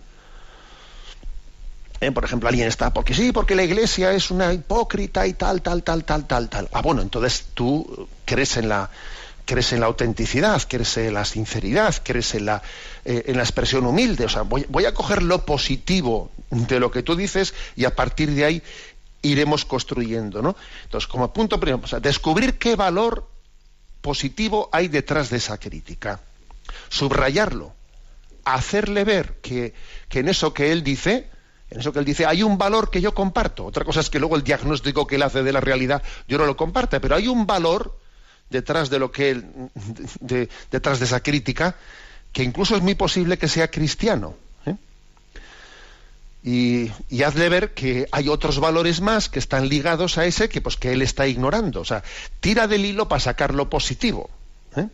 Eh, 2.03 2.11
por 2.11 2.25
ejemplo, 2.25 2.49
alguien 2.49 2.67
está, 2.67 2.93
porque 2.93 3.13
sí, 3.13 3.31
porque 3.31 3.55
la 3.55 3.63
Iglesia 3.63 4.11
es 4.11 4.29
una 4.29 4.51
hipócrita 4.53 5.25
y 5.25 5.33
tal, 5.33 5.61
tal, 5.61 5.83
tal, 5.83 6.03
tal, 6.03 6.27
tal, 6.27 6.49
tal. 6.49 6.69
Ah, 6.73 6.81
bueno, 6.81 7.01
entonces 7.01 7.45
tú 7.53 8.09
crees 8.25 8.57
en 8.57 8.67
la 8.67 8.89
crees 9.45 9.73
en 9.73 9.81
la 9.81 9.87
autenticidad, 9.87 10.61
crees 10.67 10.97
en 10.97 11.13
la 11.13 11.25
sinceridad, 11.25 11.95
crees 12.03 12.33
en 12.35 12.45
la, 12.45 12.61
eh, 13.05 13.23
en 13.27 13.37
la 13.37 13.43
expresión 13.43 13.85
humilde. 13.85 14.25
O 14.25 14.29
sea, 14.29 14.43
voy, 14.43 14.85
a 14.85 14.93
coger 14.93 15.23
lo 15.23 15.45
positivo 15.45 16.31
de 16.49 16.79
lo 16.79 16.91
que 16.91 17.03
tú 17.03 17.15
dices 17.15 17.53
y 17.75 17.85
a 17.85 17.95
partir 17.95 18.31
de 18.31 18.45
ahí 18.45 18.63
iremos 19.21 19.65
construyendo, 19.65 20.41
¿no? 20.41 20.55
Entonces, 20.83 21.07
como 21.07 21.31
punto 21.31 21.59
primero, 21.59 21.81
descubrir 21.99 22.57
qué 22.57 22.75
valor 22.75 23.27
positivo 24.01 24.69
hay 24.71 24.89
detrás 24.89 25.29
de 25.29 25.37
esa 25.37 25.57
crítica, 25.57 26.19
subrayarlo, 26.89 27.73
hacerle 28.43 29.03
ver 29.03 29.35
que, 29.41 29.73
en 30.11 30.29
eso 30.29 30.53
que 30.53 30.71
él 30.71 30.83
dice, 30.83 31.29
en 31.73 31.79
eso 31.79 31.91
que 31.91 31.99
él 31.99 32.05
dice, 32.05 32.25
hay 32.25 32.43
un 32.43 32.57
valor 32.57 32.89
que 32.89 33.01
yo 33.01 33.13
comparto. 33.13 33.65
Otra 33.65 33.83
cosa 33.83 33.99
es 33.99 34.09
que 34.09 34.19
luego 34.19 34.35
el 34.35 34.43
diagnóstico 34.43 35.07
que 35.07 35.15
él 35.15 35.23
hace 35.23 35.43
de 35.43 35.51
la 35.51 35.59
realidad 35.59 36.01
yo 36.27 36.37
no 36.37 36.45
lo 36.45 36.55
comparte, 36.55 36.99
pero 36.99 37.15
hay 37.15 37.27
un 37.27 37.45
valor 37.45 37.97
detrás 38.49 38.89
de 38.89 38.99
lo 38.99 39.11
que 39.11 39.31
él, 39.31 39.45
detrás 40.71 40.99
de 40.99 41.05
esa 41.05 41.21
crítica, 41.21 41.75
que 42.31 42.43
incluso 42.43 42.75
es 42.75 42.81
muy 42.81 42.95
posible 42.95 43.37
que 43.37 43.47
sea 43.47 43.69
cristiano 43.69 44.35
y, 46.43 46.91
hazle 47.23 47.47
ver 47.47 47.73
que 47.73 48.07
hay 48.11 48.27
otros 48.27 48.59
valores 48.59 48.99
más 48.99 49.29
que 49.29 49.39
están 49.39 49.69
ligados 49.69 50.17
a 50.17 50.25
ese 50.25 50.49
que 50.49 50.59
pues 50.59 50.75
que 50.75 50.91
él 50.91 51.01
está 51.01 51.25
ignorando. 51.25 51.79
O 51.79 51.85
sea, 51.85 52.03
tira 52.41 52.67
del 52.67 52.85
hilo 52.85 53.07
para 53.07 53.21
sacar 53.21 53.53
lo 53.53 53.69
positivo. 53.69 54.29
¿eh? 54.75 54.87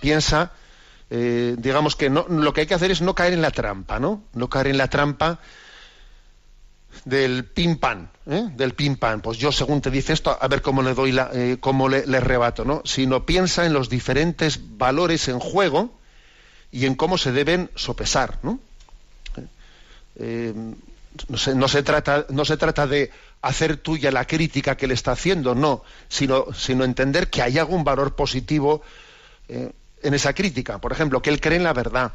Piensa, 0.00 0.52
eh, 1.14 1.56
digamos 1.58 1.94
que 1.94 2.08
lo 2.08 2.54
que 2.54 2.62
hay 2.62 2.66
que 2.66 2.72
hacer 2.72 2.90
es 2.90 3.02
no 3.02 3.14
caer 3.14 3.34
en 3.34 3.42
la 3.42 3.50
trampa, 3.50 4.00
¿no? 4.00 4.24
No 4.32 4.48
caer 4.48 4.68
en 4.68 4.78
la 4.78 4.88
trampa 4.88 5.40
del 7.04 7.44
pim 7.44 7.76
pam, 7.76 8.08
¿eh? 8.26 8.48
del 8.56 8.72
pim 8.72 8.96
pam. 8.96 9.20
Pues 9.20 9.36
yo 9.36 9.52
según 9.52 9.82
te 9.82 9.90
dice 9.90 10.14
esto, 10.14 10.34
a 10.40 10.48
ver 10.48 10.62
cómo 10.62 10.80
le 10.80 10.94
doy 10.94 11.12
la, 11.12 11.30
cómo 11.60 11.90
le, 11.90 12.02
rebato, 12.20 12.64
¿no? 12.64 12.80
Sino 12.86 13.26
piensa 13.26 13.66
en 13.66 13.74
los 13.74 13.90
diferentes 13.90 14.78
valores 14.78 15.28
en 15.28 15.38
juego 15.38 15.92
y 16.70 16.86
en 16.86 16.94
cómo 16.94 17.18
se 17.18 17.30
deben 17.32 17.70
sopesar, 17.74 18.38
¿no? 18.42 18.58
Eh, 20.16 20.54
no, 21.28 21.68
se, 21.68 21.82
trata, 21.82 22.24
no 22.30 22.46
se 22.46 22.56
trata 22.56 22.86
de 22.86 23.10
hacer 23.42 23.76
tuya 23.76 24.10
la 24.10 24.26
crítica 24.26 24.78
que 24.78 24.86
le 24.86 24.94
está 24.94 25.12
haciendo, 25.12 25.54
no, 25.54 25.84
sino, 26.08 26.54
sino 26.54 26.84
entender 26.84 27.28
que 27.28 27.42
hay 27.42 27.58
algún 27.58 27.84
valor 27.84 28.16
positivo 28.16 28.80
eh, 29.48 29.72
en 30.02 30.14
esa 30.14 30.32
crítica. 30.34 30.78
Por 30.78 30.92
ejemplo, 30.92 31.22
que 31.22 31.30
él 31.30 31.40
cree 31.40 31.56
en 31.56 31.64
la 31.64 31.72
verdad, 31.72 32.12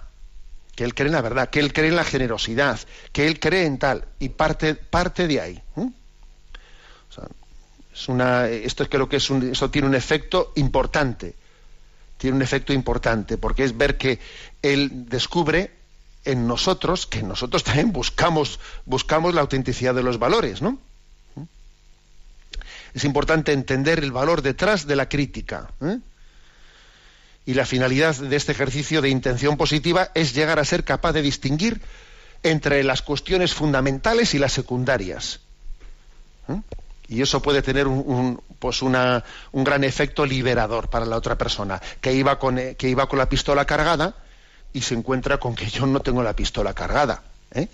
que 0.75 0.83
él 0.83 0.93
cree 0.93 1.07
en 1.07 1.13
la 1.13 1.21
verdad, 1.21 1.49
que 1.49 1.59
él 1.59 1.73
cree 1.73 1.89
en 1.89 1.95
la 1.95 2.03
generosidad, 2.03 2.79
que 3.11 3.27
él 3.27 3.39
cree 3.39 3.65
en 3.65 3.79
tal, 3.79 4.05
y 4.19 4.29
parte, 4.29 4.75
parte 4.75 5.27
de 5.27 5.41
ahí. 5.41 5.63
es 7.93 8.07
una, 8.07 8.47
esto 8.47 8.87
que 8.87 9.17
es 9.17 9.31
tiene 9.71 9.87
un 9.87 9.95
efecto 9.95 10.53
importante, 10.55 11.35
tiene 12.17 12.35
un 12.35 12.41
efecto 12.41 12.73
importante, 12.73 13.37
porque 13.37 13.63
es 13.63 13.77
ver 13.77 13.97
que 13.97 14.19
él 14.61 15.09
descubre 15.09 15.71
en 16.25 16.45
nosotros 16.45 17.07
que 17.07 17.23
nosotros 17.23 17.63
también 17.63 17.91
buscamos, 17.91 18.59
buscamos 18.85 19.33
la 19.33 19.41
autenticidad 19.41 19.95
de 19.95 20.03
los 20.03 20.19
valores, 20.19 20.61
¿no? 20.61 20.77
Es 22.93 23.03
importante 23.03 23.53
entender 23.53 23.99
el 23.99 24.11
valor 24.11 24.41
detrás 24.41 24.87
de 24.87 24.95
la 24.95 25.07
crítica. 25.07 25.69
¿eh? 25.81 25.99
Y 27.47 27.53
la 27.53 27.65
finalidad 27.65 28.13
de 28.13 28.35
este 28.35 28.51
ejercicio 28.51 29.01
de 29.01 29.07
intención 29.07 29.55
positiva 29.55 30.11
es 30.13 30.35
llegar 30.35 30.59
a 30.59 30.65
ser 30.65 30.83
capaz 30.83 31.13
de 31.13 31.21
distinguir 31.21 31.81
entre 32.43 32.83
las 32.83 33.01
cuestiones 33.01 33.53
fundamentales 33.53 34.33
y 34.33 34.37
las 34.37 34.51
secundarias. 34.51 35.39
¿eh? 36.49 36.59
Y 37.07 37.21
eso 37.21 37.41
puede 37.41 37.61
tener 37.61 37.87
un, 37.87 38.41
pues 38.59 38.81
una, 38.81 39.23
un 39.53 39.63
gran 39.63 39.85
efecto 39.85 40.25
liberador 40.25 40.89
para 40.89 41.05
la 41.05 41.15
otra 41.15 41.37
persona, 41.37 41.81
que 42.01 42.11
iba 42.11 42.37
con, 42.37 42.57
que 42.77 42.89
iba 42.89 43.07
con 43.07 43.17
la 43.17 43.29
pistola 43.29 43.63
cargada 43.63 44.13
y 44.73 44.81
se 44.81 44.95
encuentra 44.95 45.37
con 45.39 45.55
que 45.55 45.69
yo 45.69 45.85
no 45.85 46.01
tengo 46.01 46.21
la 46.23 46.35
pistola 46.35 46.73
cargada. 46.73 47.23
¿eh? 47.53 47.69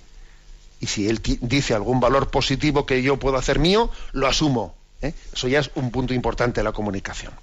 Y 0.81 0.85
si 0.85 1.09
él 1.09 1.19
dice 1.41 1.73
algún 1.73 1.99
valor 1.99 2.29
positivo 2.29 2.85
que 2.85 3.01
yo 3.01 3.17
puedo 3.17 3.37
hacer 3.37 3.57
mío, 3.57 3.89
lo 4.11 4.27
asumo. 4.27 4.75
¿eh? 5.01 5.15
Eso 5.33 5.47
ya 5.47 5.61
es 5.61 5.71
un 5.73 5.89
punto 5.89 6.13
importante 6.13 6.59
de 6.59 6.63
la 6.63 6.73
comunicación. 6.73 7.33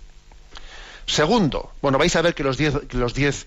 Segundo, 1.10 1.72
bueno, 1.82 1.98
vais 1.98 2.14
a 2.14 2.22
ver 2.22 2.34
que 2.34 2.44
los 2.44 2.56
diez, 2.56 2.74
los 2.92 3.14
diez 3.14 3.46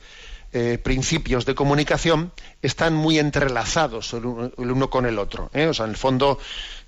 eh, 0.52 0.78
principios 0.78 1.46
de 1.46 1.56
comunicación 1.56 2.32
están 2.62 2.94
muy 2.94 3.20
entrelazados 3.20 4.14
el 4.14 4.26
uno, 4.26 4.90
con 4.90 5.06
el 5.06 5.18
otro. 5.18 5.50
O 5.54 5.74
sea, 5.74 5.86
en 5.86 5.92
el 5.92 5.98
fondo 5.98 6.40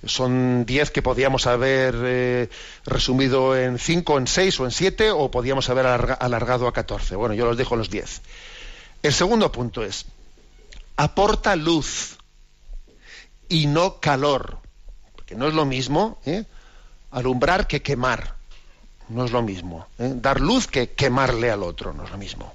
son 0.05 0.65
diez 0.65 0.91
que 0.91 1.01
podíamos 1.01 1.48
haber 1.48 2.50
resumido 2.86 3.58
en 3.58 3.79
cinco, 3.79 4.17
en 4.17 4.27
seis 4.27 4.60
o 4.60 4.65
en 4.65 4.72
siete, 4.72 5.12
o 5.12 5.32
podíamos 5.32 5.70
haber 5.70 5.86
alargado 5.88 6.67
a 6.67 6.74
catorce. 6.74 7.15
Bueno, 7.15 7.34
yo 7.34 7.46
los 7.46 7.58
dejo 7.58 7.75
los 7.75 7.89
diez. 7.89 8.22
El 9.01 9.13
segundo 9.13 9.51
punto 9.51 9.84
es, 9.84 10.05
aporta 10.98 11.55
luz 11.55 12.17
y 13.48 13.67
no 13.67 14.00
calor, 14.00 14.60
porque 15.15 15.36
no 15.36 15.48
es 15.48 15.53
lo 15.53 15.65
mismo 15.65 16.20
¿eh? 16.25 16.46
alumbrar 17.12 17.67
que 17.67 17.82
quemar. 17.82 18.36
No 19.10 19.26
es 19.26 19.32
lo 19.32 19.42
mismo. 19.42 19.88
¿eh? 20.00 20.14
Dar 20.16 20.40
luz 20.40 20.68
que 20.68 20.92
quemarle 20.92 21.52
al 21.52 21.64
otro, 21.64 21.94
no 21.94 22.04
es 22.04 22.12
lo 22.12 22.18
mismo. 22.18 22.54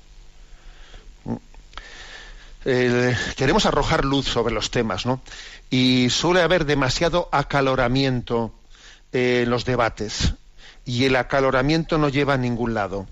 Eh, 2.65 3.17
queremos 3.37 3.65
arrojar 3.65 4.05
luz 4.05 4.27
sobre 4.27 4.53
los 4.53 4.71
temas, 4.71 5.07
¿no? 5.07 5.23
Y 5.71 6.11
suele 6.11 6.43
haber 6.43 6.67
demasiado 6.67 7.29
acaloramiento 7.33 8.53
en 9.13 9.49
los 9.49 9.65
debates. 9.65 10.35
Y 10.85 11.05
el 11.05 11.17
acaloramiento 11.17 11.99
no 11.99 12.09
lleva 12.09 12.35
a 12.35 12.39
ningún 12.39 12.75
lado. 12.75 13.07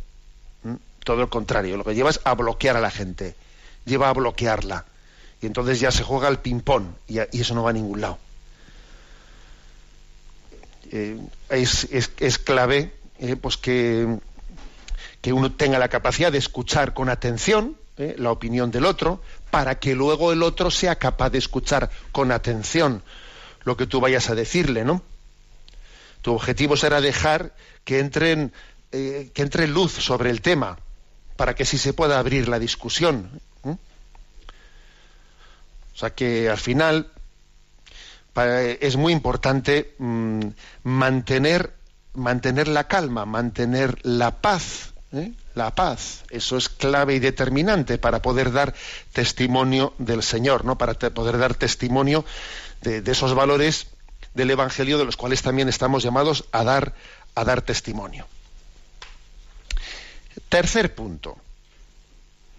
Todo 1.04 1.16
lo 1.16 1.30
contrario, 1.30 1.76
lo 1.76 1.84
que 1.84 1.94
lleva 1.94 2.10
es 2.10 2.20
a 2.24 2.34
bloquear 2.34 2.76
a 2.76 2.80
la 2.80 2.90
gente. 2.90 3.34
Lleva 3.84 4.10
a 4.10 4.12
bloquearla. 4.12 4.84
Y 5.40 5.46
entonces 5.46 5.80
ya 5.80 5.90
se 5.90 6.02
juega 6.02 6.28
el 6.28 6.38
ping-pong 6.38 6.86
y, 7.06 7.18
eso 7.18 7.54
no 7.54 7.62
va 7.62 7.70
a 7.70 7.72
ningún 7.72 8.00
lado. 8.00 8.18
Eh, 10.90 11.18
es, 11.50 12.38
clave 12.38 12.92
eh, 13.18 13.36
pues 13.36 13.56
que, 13.56 14.18
que 15.20 15.32
uno 15.32 15.52
tenga 15.52 15.78
la 15.78 15.88
capacidad 15.88 16.30
de 16.30 16.38
escuchar 16.38 16.94
con 16.94 17.08
atención 17.08 17.76
¿eh? 17.96 18.14
la 18.18 18.30
opinión 18.30 18.70
del 18.70 18.84
otro, 18.84 19.22
para 19.50 19.78
que 19.78 19.94
luego 19.94 20.32
el 20.32 20.42
otro 20.42 20.70
sea 20.70 20.96
capaz 20.96 21.30
de 21.30 21.38
escuchar 21.38 21.90
con 22.12 22.32
atención 22.32 23.02
lo 23.64 23.76
que 23.76 23.86
tú 23.86 24.00
vayas 24.00 24.30
a 24.30 24.34
decirle, 24.34 24.84
¿no? 24.84 25.02
Tu 26.22 26.32
objetivo 26.32 26.76
será 26.76 27.00
dejar 27.00 27.54
que 27.84 28.00
entren, 28.00 28.52
eh, 28.92 29.30
que 29.34 29.42
entre 29.42 29.66
luz 29.66 29.92
sobre 29.92 30.30
el 30.30 30.40
tema, 30.40 30.78
para 31.36 31.54
que 31.54 31.64
sí 31.64 31.78
se 31.78 31.92
pueda 31.92 32.18
abrir 32.18 32.48
la 32.48 32.58
discusión. 32.58 33.40
O 35.94 36.00
sea 36.00 36.10
que 36.14 36.48
al 36.48 36.58
final 36.58 37.10
es 38.80 38.96
muy 38.96 39.12
importante 39.12 39.94
mm, 39.98 40.40
mantener, 40.84 41.74
mantener 42.18 42.68
la 42.68 42.84
calma, 42.84 43.24
mantener 43.24 43.98
la 44.04 44.40
paz 44.40 44.92
¿eh? 45.12 45.32
la 45.54 45.74
paz. 45.74 46.24
Eso 46.30 46.56
es 46.56 46.68
clave 46.68 47.14
y 47.14 47.18
determinante 47.18 47.98
para 47.98 48.22
poder 48.22 48.52
dar 48.52 48.74
testimonio 49.12 49.94
del 49.98 50.22
Señor, 50.22 50.64
¿no? 50.64 50.78
Para 50.78 50.94
poder 50.94 51.38
dar 51.38 51.54
testimonio 51.54 52.24
de, 52.82 53.02
esos 53.06 53.34
valores 53.34 53.88
del 54.34 54.50
Evangelio 54.50 54.98
de 54.98 55.04
los 55.04 55.16
cuales 55.16 55.42
también 55.42 55.68
estamos 55.68 56.02
llamados 56.02 56.44
a 56.52 56.64
dar, 56.64 56.94
a 57.34 57.44
dar 57.44 57.62
testimonio. 57.62 58.26
Tercer 60.48 60.94
punto. 60.94 61.36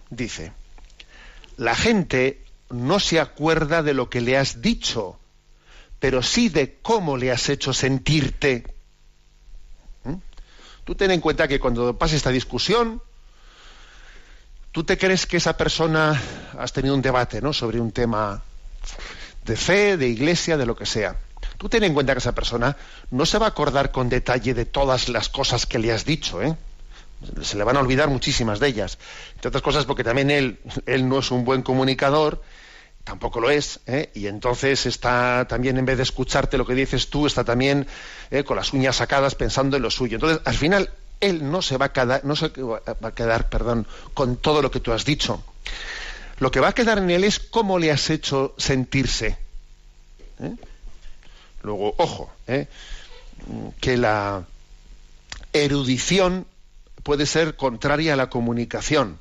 Dice, 0.09 0.51
la 1.57 1.75
gente 1.75 2.43
no 2.69 2.99
se 2.99 3.19
acuerda 3.19 3.83
de 3.83 3.93
lo 3.93 4.09
que 4.09 4.21
le 4.21 4.37
has 4.37 4.61
dicho, 4.61 5.19
pero 5.99 6.23
sí 6.23 6.49
de 6.49 6.77
cómo 6.81 7.15
le 7.15 7.31
has 7.31 7.49
hecho 7.49 7.73
sentirte. 7.73 8.65
Tú 10.89 10.95
ten 10.95 11.11
en 11.11 11.21
cuenta 11.21 11.47
que 11.47 11.59
cuando 11.59 11.95
pase 11.95 12.15
esta 12.15 12.31
discusión, 12.31 12.99
tú 14.71 14.83
te 14.83 14.97
crees 14.97 15.27
que 15.27 15.37
esa 15.37 15.55
persona 15.55 16.19
has 16.57 16.73
tenido 16.73 16.95
un 16.95 17.03
debate, 17.03 17.43
¿no? 17.43 17.53
Sobre 17.53 17.79
un 17.79 17.91
tema 17.91 18.41
de 19.45 19.55
fe, 19.55 19.97
de 19.97 20.07
iglesia, 20.07 20.57
de 20.57 20.65
lo 20.65 20.75
que 20.75 20.87
sea. 20.87 21.15
Tú 21.59 21.69
ten 21.69 21.83
en 21.83 21.93
cuenta 21.93 22.13
que 22.13 22.17
esa 22.17 22.33
persona 22.33 22.75
no 23.11 23.27
se 23.27 23.37
va 23.37 23.45
a 23.45 23.49
acordar 23.49 23.91
con 23.91 24.09
detalle 24.09 24.55
de 24.55 24.65
todas 24.65 25.09
las 25.09 25.29
cosas 25.29 25.67
que 25.67 25.77
le 25.77 25.91
has 25.91 26.05
dicho, 26.05 26.41
¿eh? 26.41 26.57
Se 27.43 27.55
le 27.55 27.63
van 27.63 27.77
a 27.77 27.81
olvidar 27.81 28.09
muchísimas 28.09 28.59
de 28.59 28.69
ellas. 28.69 28.97
Entre 29.35 29.49
otras 29.49 29.61
cosas 29.61 29.85
porque 29.85 30.03
también 30.03 30.31
él, 30.31 30.59
él 30.87 31.07
no 31.07 31.19
es 31.19 31.29
un 31.29 31.45
buen 31.45 31.61
comunicador 31.61 32.41
tampoco 33.09 33.41
lo 33.41 33.49
es, 33.49 33.79
¿eh? 33.87 34.11
y 34.13 34.27
entonces 34.27 34.85
está 34.85 35.47
también, 35.49 35.79
en 35.79 35.85
vez 35.85 35.97
de 35.97 36.03
escucharte 36.03 36.59
lo 36.59 36.65
que 36.67 36.75
dices 36.75 37.09
tú, 37.09 37.25
está 37.25 37.43
también 37.43 37.87
¿eh? 38.29 38.43
con 38.43 38.55
las 38.55 38.71
uñas 38.71 38.97
sacadas 38.97 39.33
pensando 39.33 39.77
en 39.77 39.81
lo 39.81 39.89
suyo. 39.89 40.17
Entonces, 40.17 40.39
al 40.45 40.53
final, 40.53 40.91
él 41.19 41.49
no 41.49 41.63
se 41.63 41.77
va 41.77 41.87
a 41.87 41.91
quedar, 41.91 42.23
no 42.23 42.35
se 42.35 42.49
va 42.49 42.81
a 42.85 43.11
quedar, 43.11 43.49
perdón, 43.49 43.87
con 44.13 44.37
todo 44.37 44.61
lo 44.61 44.69
que 44.69 44.79
tú 44.79 44.93
has 44.93 45.05
dicho. 45.05 45.41
Lo 46.37 46.51
que 46.51 46.59
va 46.59 46.67
a 46.67 46.73
quedar 46.73 46.99
en 46.99 47.09
él 47.09 47.23
es 47.23 47.39
cómo 47.39 47.79
le 47.79 47.91
has 47.91 48.11
hecho 48.11 48.53
sentirse. 48.59 49.39
¿eh? 50.39 50.53
Luego, 51.63 51.95
ojo, 51.97 52.31
que 53.81 53.97
la 53.97 54.43
erudición 55.51 56.45
puede 57.01 57.25
ser 57.25 57.55
contraria 57.55 58.13
a 58.13 58.17
la 58.17 58.29
comunicación 58.29 59.17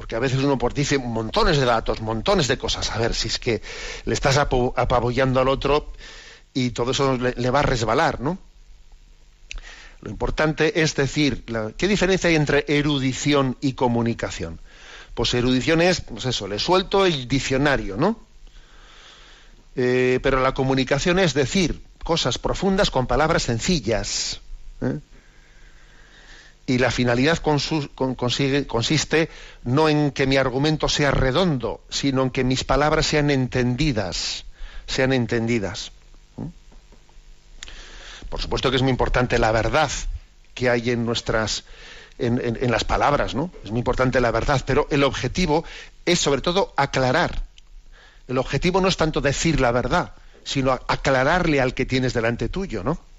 porque 0.00 0.16
a 0.16 0.18
veces 0.18 0.42
uno 0.42 0.56
por 0.56 0.72
dice 0.72 0.96
montones 0.96 1.58
de 1.58 1.66
datos, 1.66 2.00
montones 2.00 2.48
de 2.48 2.56
cosas, 2.56 2.90
a 2.90 2.96
ver 2.96 3.14
si 3.14 3.28
es 3.28 3.38
que 3.38 3.60
le 4.06 4.14
estás 4.14 4.38
apabullando 4.38 5.40
al 5.40 5.48
otro 5.48 5.92
y 6.54 6.70
todo 6.70 6.92
eso 6.92 7.18
le, 7.18 7.50
va 7.50 7.58
a 7.58 7.64
resbalar, 7.64 8.18
¿no? 8.18 8.38
Lo 10.00 10.08
importante 10.08 10.80
es 10.80 10.96
decir, 10.96 11.44
¿qué 11.76 11.86
diferencia 11.86 12.30
hay 12.30 12.36
entre 12.36 12.64
erudición 12.66 13.58
y 13.60 13.74
comunicación? 13.74 14.58
Pues 15.12 15.34
erudición 15.34 15.82
es, 15.82 16.00
pues 16.00 16.24
eso, 16.24 16.48
le 16.48 16.58
suelto 16.58 17.04
el 17.04 17.28
diccionario, 17.28 17.98
¿no? 17.98 18.18
Eh, 19.76 20.18
pero 20.22 20.40
la 20.40 20.54
comunicación 20.54 21.18
es 21.18 21.34
decir 21.34 21.82
cosas 22.04 22.38
profundas 22.38 22.90
con 22.90 23.06
palabras 23.06 23.42
sencillas. 23.42 24.40
¿eh? 24.80 24.98
Y 26.70 26.78
la 26.78 26.92
finalidad 26.92 27.38
consiste 27.38 29.28
no 29.64 29.88
en 29.88 30.12
que 30.12 30.28
mi 30.28 30.36
argumento 30.36 30.88
sea 30.88 31.10
redondo, 31.10 31.80
sino 31.88 32.22
en 32.22 32.30
que 32.30 32.44
mis 32.44 32.62
palabras 32.62 33.06
sean 33.06 33.32
entendidas, 33.32 34.44
sean 34.86 35.12
entendidas. 35.12 35.90
¿Mm? 36.36 36.46
Por 38.28 38.40
supuesto 38.40 38.70
que 38.70 38.76
es 38.76 38.82
muy 38.82 38.92
importante 38.92 39.40
la 39.40 39.50
verdad 39.50 39.90
que 40.54 40.70
hay 40.70 40.90
en 40.90 41.04
nuestras 41.04 41.64
en, 42.18 42.40
en, 42.40 42.70
las 42.70 42.84
palabras, 42.84 43.34
¿no? 43.34 43.50
Es 43.64 43.72
muy 43.72 43.80
importante 43.80 44.20
la 44.20 44.30
verdad, 44.30 44.62
pero 44.64 44.86
el 44.90 45.02
objetivo 45.02 45.64
es 46.06 46.20
sobre 46.20 46.40
todo 46.40 46.72
aclarar. 46.76 47.42
El 48.28 48.38
objetivo 48.38 48.80
no 48.80 48.86
es 48.86 48.96
tanto 48.96 49.20
decir 49.20 49.60
la 49.60 49.72
verdad, 49.72 50.12
sino 50.44 50.70
aclararle 50.70 51.60
al 51.60 51.74
que 51.74 51.84
tienes 51.84 52.14
delante 52.14 52.48
tuyo, 52.48 52.84
¿no? 52.84 53.09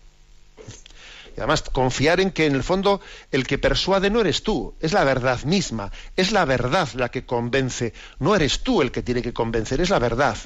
Y 1.35 1.39
además 1.39 1.61
confiar 1.61 2.19
en 2.19 2.31
que 2.31 2.45
en 2.45 2.55
el 2.55 2.63
fondo 2.63 3.01
el 3.31 3.47
que 3.47 3.57
persuade 3.57 4.09
no 4.09 4.19
eres 4.19 4.43
tú, 4.43 4.75
es 4.79 4.93
la 4.93 5.03
verdad 5.03 5.41
misma, 5.43 5.91
es 6.15 6.31
la 6.31 6.45
verdad 6.45 6.89
la 6.95 7.09
que 7.09 7.25
convence, 7.25 7.93
no 8.19 8.35
eres 8.35 8.59
tú 8.59 8.81
el 8.81 8.91
que 8.91 9.01
tiene 9.01 9.21
que 9.21 9.33
convencer, 9.33 9.79
es 9.79 9.89
la 9.89 9.99
verdad. 9.99 10.37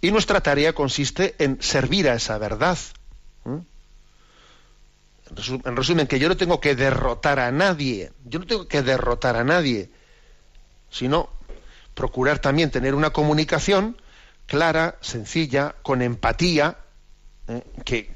Y 0.00 0.10
nuestra 0.10 0.42
tarea 0.42 0.74
consiste 0.74 1.34
en 1.38 1.62
servir 1.62 2.08
a 2.08 2.14
esa 2.14 2.36
verdad. 2.36 2.78
En 3.44 5.76
resumen, 5.76 6.06
que 6.06 6.18
yo 6.18 6.28
no 6.28 6.36
tengo 6.36 6.60
que 6.60 6.74
derrotar 6.74 7.40
a 7.40 7.50
nadie, 7.50 8.12
yo 8.26 8.38
no 8.38 8.46
tengo 8.46 8.68
que 8.68 8.82
derrotar 8.82 9.36
a 9.36 9.44
nadie, 9.44 9.88
sino 10.90 11.30
procurar 11.94 12.38
también 12.38 12.70
tener 12.70 12.94
una 12.94 13.10
comunicación 13.10 13.96
clara, 14.46 14.98
sencilla, 15.00 15.74
con 15.82 16.02
empatía, 16.02 16.76
¿eh? 17.48 17.62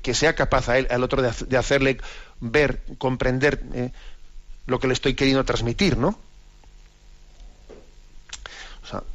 que, 0.03 0.15
sea 0.15 0.35
capaz 0.35 0.69
a 0.69 0.79
él, 0.79 0.87
al 0.91 1.03
otro 1.03 1.23
de, 1.23 1.57
hacerle 1.57 1.99
ver, 2.41 2.83
comprender 2.99 3.63
¿eh? 3.75 3.93
lo 4.67 4.79
que 4.79 4.87
le 4.87 4.95
estoy 4.95 5.15
queriendo 5.15 5.45
transmitir, 5.45 5.97
¿no? 5.97 6.19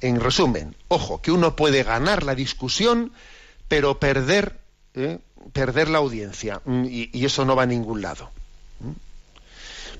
en 0.02 0.20
resumen, 0.20 0.76
ojo, 0.88 1.22
que 1.22 1.32
uno 1.32 1.56
puede 1.56 1.82
ganar 1.84 2.24
la 2.24 2.36
discusión, 2.36 3.12
pero 3.68 4.00
perder, 4.00 4.60
¿eh? 4.94 5.18
perder 5.52 5.90
la 5.90 5.98
audiencia, 5.98 6.62
mm, 6.64 6.86
y, 6.86 7.26
eso 7.26 7.44
no 7.46 7.56
va 7.56 7.64
a 7.64 7.68
ningún 7.68 8.02
lado. 8.02 8.30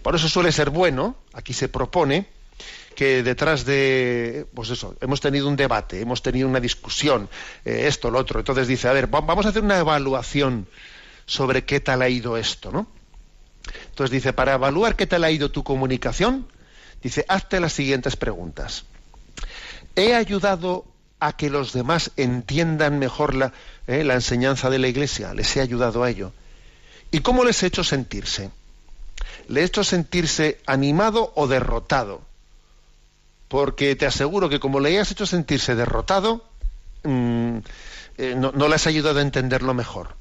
Por 0.04 0.16
eso 0.16 0.28
suele 0.30 0.52
ser 0.52 0.70
bueno, 0.70 1.16
aquí 1.34 1.54
se 1.54 1.70
propone, 1.70 2.28
que 2.94 3.24
detrás 3.24 3.66
de, 3.66 4.46
pues 4.54 4.70
eso, 4.70 4.96
hemos 5.02 5.22
tenido 5.22 5.48
un 5.48 5.56
debate, 5.56 6.02
hemos 6.02 6.22
tenido 6.22 6.48
una 6.48 6.60
discusión, 6.60 7.30
eh, 7.66 7.86
esto, 7.88 8.12
lo 8.12 8.20
otro. 8.20 8.40
Entonces 8.40 8.68
dice, 8.68 8.88
a 8.88 8.94
ver, 8.94 9.08
vamos 9.08 9.46
a 9.46 9.50
hacer 9.50 9.64
una 9.64 9.80
evaluación 9.80 10.68
sobre 11.26 11.66
qué 11.66 11.80
tal 11.80 12.02
ha 12.02 12.10
ido 12.10 12.38
esto, 12.38 12.72
¿no? 12.72 12.88
Entonces 13.90 14.12
dice, 14.12 14.34
para 14.34 14.54
evaluar 14.54 14.96
qué 14.96 15.08
tal 15.08 15.24
ha 15.24 15.32
ido 15.32 15.52
tu 15.52 15.64
comunicación, 15.64 16.48
dice, 17.02 17.26
hazte 17.28 17.60
las 17.60 17.74
siguientes 17.74 18.16
preguntas. 18.16 18.86
¿He 19.96 20.16
ayudado 20.16 20.86
a 21.20 21.38
que 21.38 21.50
los 21.50 21.72
demás 21.74 22.12
entiendan 22.18 23.00
mejor 23.00 23.36
la, 23.36 23.54
eh, 23.88 24.04
la 24.04 24.16
enseñanza 24.16 24.70
de 24.70 24.80
la 24.80 24.88
Iglesia? 24.88 25.34
¿Les 25.34 25.56
he 25.56 25.62
ayudado 25.62 26.04
a 26.04 26.10
ello? 26.10 26.34
¿Y 27.12 27.20
cómo 27.20 27.44
les 27.44 27.62
he 27.64 27.68
hecho 27.68 27.84
sentirse? 27.84 28.50
¿Le 29.48 29.62
he 29.62 29.64
hecho 29.64 29.84
sentirse 29.84 30.60
animado 30.66 31.32
o 31.36 31.48
derrotado? 31.48 32.22
Porque 33.54 33.96
te 33.96 34.08
aseguro 34.08 34.50
que 34.50 34.60
como 34.60 34.80
le 34.80 34.90
hayas 34.90 35.12
hecho 35.12 35.28
sentirse 35.28 35.76
derrotado, 35.76 36.44
mm, 37.04 37.58
eh, 38.18 38.34
no, 38.36 38.52
le 38.52 38.74
has 38.74 38.88
ayudado 38.88 39.20
a 39.20 39.22
entenderlo 39.22 39.76
mejor. 39.76 40.16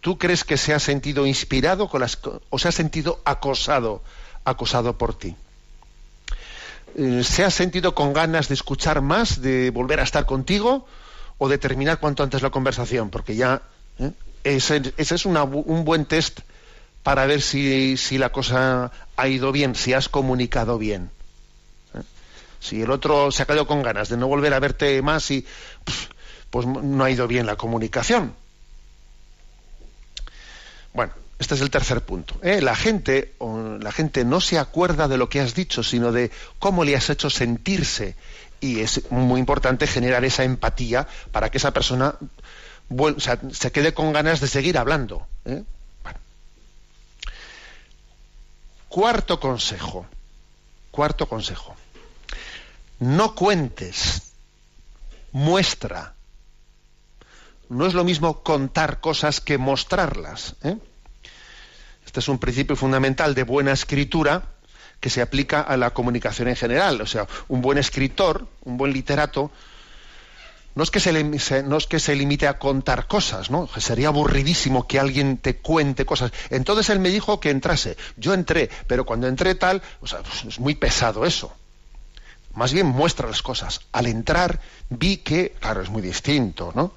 ¿Tú 0.00 0.18
crees 0.18 0.42
que 0.42 0.56
se 0.56 0.74
ha 0.74 0.80
sentido 0.80 1.24
inspirado 1.24 1.88
con 1.88 2.00
las, 2.00 2.18
o 2.50 2.58
se 2.58 2.66
ha 2.66 2.72
sentido 2.72 3.20
acosado, 3.24 4.02
acosado 4.42 4.98
por 4.98 5.16
ti? 5.16 5.36
Eh, 6.96 7.22
¿Se 7.22 7.44
ha 7.44 7.52
sentido 7.52 7.94
con 7.94 8.12
ganas 8.12 8.48
de 8.48 8.54
escuchar 8.54 9.00
más, 9.00 9.40
de 9.40 9.70
volver 9.70 10.00
a 10.00 10.02
estar 10.02 10.26
contigo 10.26 10.88
o 11.38 11.48
de 11.48 11.56
terminar 11.56 12.00
cuanto 12.00 12.24
antes 12.24 12.42
la 12.42 12.50
conversación? 12.50 13.10
Porque 13.10 13.36
ya, 13.36 13.62
¿eh? 14.00 14.10
ese, 14.42 14.92
es 14.96 15.24
un 15.24 15.84
buen 15.84 16.04
test 16.04 16.40
para 17.02 17.26
ver 17.26 17.42
si, 17.42 17.96
la 18.18 18.30
cosa 18.30 18.90
ha 19.22 19.28
ido 19.28 19.52
bien, 19.52 19.76
si 19.76 19.92
has 19.92 20.08
comunicado 20.08 20.78
bien. 20.78 21.10
¿eh? 21.94 22.02
Si 22.58 22.82
el 22.82 22.90
otro 22.90 23.30
se 23.30 23.44
ha 23.44 23.46
quedado 23.46 23.68
con 23.68 23.82
ganas 23.82 24.08
de 24.08 24.16
no 24.16 24.26
volver 24.26 24.52
a 24.52 24.58
verte 24.58 25.00
más 25.00 25.30
y 25.30 25.46
pues 26.50 26.66
no 26.66 27.04
ha 27.04 27.10
ido 27.10 27.28
bien 27.28 27.46
la 27.46 27.54
comunicación. 27.54 28.34
Bueno, 30.92 31.12
este 31.38 31.54
es 31.54 31.60
el 31.60 31.70
tercer 31.70 32.02
punto. 32.02 32.34
¿eh? 32.42 32.60
La, 32.60 32.74
gente, 32.74 33.34
la 33.40 33.92
gente 33.92 34.24
no 34.24 34.40
se 34.40 34.58
acuerda 34.58 35.06
de 35.06 35.18
lo 35.18 35.28
que 35.28 35.40
has 35.40 35.54
dicho, 35.54 35.84
sino 35.84 36.10
de 36.10 36.32
cómo 36.58 36.84
le 36.84 36.96
has 36.96 37.08
hecho 37.08 37.30
sentirse. 37.30 38.16
Y 38.60 38.80
es 38.80 39.08
muy 39.10 39.38
importante 39.38 39.86
generar 39.86 40.24
esa 40.24 40.42
empatía 40.42 41.06
para 41.30 41.48
que 41.48 41.58
esa 41.58 41.72
persona 41.72 42.16
se 43.52 43.70
quede 43.70 43.94
con 43.94 44.12
ganas 44.12 44.40
de 44.40 44.48
seguir 44.48 44.78
hablando. 44.78 45.26
¿eh? 45.44 45.62
Cuarto 48.92 49.40
consejo. 49.40 50.04
Cuarto 50.90 51.26
consejo. 51.26 51.74
No 52.98 53.34
cuentes, 53.34 54.34
muestra. 55.32 56.12
No 57.70 57.86
es 57.86 57.94
lo 57.94 58.04
mismo 58.04 58.42
contar 58.42 59.00
cosas 59.00 59.40
que 59.40 59.56
mostrarlas. 59.56 60.56
¿eh? 60.62 60.76
Este 62.04 62.20
es 62.20 62.28
un 62.28 62.38
principio 62.38 62.76
fundamental 62.76 63.34
de 63.34 63.44
buena 63.44 63.72
escritura 63.72 64.42
que 65.00 65.08
se 65.08 65.22
aplica 65.22 65.62
a 65.62 65.78
la 65.78 65.94
comunicación 65.94 66.48
en 66.48 66.56
general. 66.56 67.00
O 67.00 67.06
sea, 67.06 67.26
un 67.48 67.62
buen 67.62 67.78
escritor, 67.78 68.46
un 68.64 68.76
buen 68.76 68.92
literato, 68.92 69.50
no 70.74 70.82
es 70.82 70.90
que 70.90 71.00
se, 71.00 71.62
no 71.62 71.78
limite 72.14 72.48
a 72.48 72.58
contar 72.58 73.06
cosas, 73.06 73.50
¿no? 73.50 73.68
Sería 73.78 74.08
aburridísimo 74.08 74.86
que 74.86 74.98
alguien 74.98 75.36
te 75.36 75.56
cuente 75.56 76.06
cosas. 76.06 76.32
Entonces 76.50 76.88
él 76.90 76.98
me 76.98 77.10
dijo 77.10 77.40
que 77.40 77.50
entrase. 77.50 77.96
Yo 78.16 78.32
entré, 78.32 78.70
pero 78.86 79.04
cuando 79.04 79.28
entré 79.28 79.54
tal, 79.54 79.82
o 80.00 80.06
sea, 80.06 80.20
pues, 80.20 80.44
es 80.44 80.58
muy 80.58 80.74
pesado 80.74 81.26
eso. 81.26 81.52
Más 82.54 82.72
bien 82.72 82.86
muestra 82.86 83.28
las 83.28 83.42
cosas. 83.42 83.80
Al 83.92 84.06
entrar 84.06 84.60
vi 84.88 85.18
que, 85.18 85.54
claro, 85.60 85.82
es 85.82 85.90
muy 85.90 86.02
distinto, 86.02 86.72
¿no? 86.74 86.92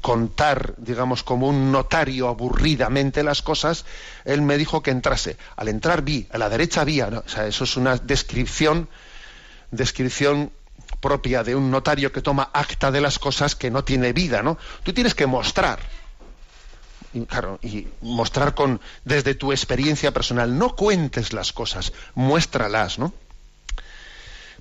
contar, 0.00 0.74
digamos, 0.78 1.22
como 1.22 1.48
un 1.48 1.70
notario 1.70 2.28
aburridamente 2.28 3.22
las 3.22 3.42
cosas, 3.42 3.84
él 4.24 4.42
me 4.42 4.56
dijo 4.56 4.82
que 4.82 4.90
entrase. 4.90 5.36
Al 5.56 5.68
entrar 5.68 6.02
vi, 6.02 6.26
a 6.30 6.38
la 6.38 6.48
derecha 6.48 6.84
vi, 6.84 7.00
o 7.00 7.28
sea, 7.28 7.46
eso 7.46 7.64
es 7.64 7.76
una 7.76 7.96
descripción, 7.96 8.88
descripción 9.70 10.50
propia 11.02 11.42
de 11.42 11.54
un 11.54 11.70
notario 11.70 12.12
que 12.12 12.22
toma 12.22 12.48
acta 12.54 12.90
de 12.90 13.02
las 13.02 13.18
cosas 13.18 13.54
que 13.54 13.70
no 13.70 13.84
tiene 13.84 14.14
vida, 14.14 14.42
¿no? 14.42 14.56
Tú 14.84 14.94
tienes 14.94 15.14
que 15.14 15.26
mostrar, 15.26 15.80
y, 17.12 17.26
claro, 17.26 17.58
y 17.60 17.88
mostrar 18.00 18.54
con 18.54 18.80
desde 19.04 19.34
tu 19.34 19.52
experiencia 19.52 20.12
personal. 20.12 20.56
No 20.56 20.74
cuentes 20.74 21.34
las 21.34 21.52
cosas, 21.52 21.92
muéstralas, 22.14 22.98
¿no? 22.98 23.12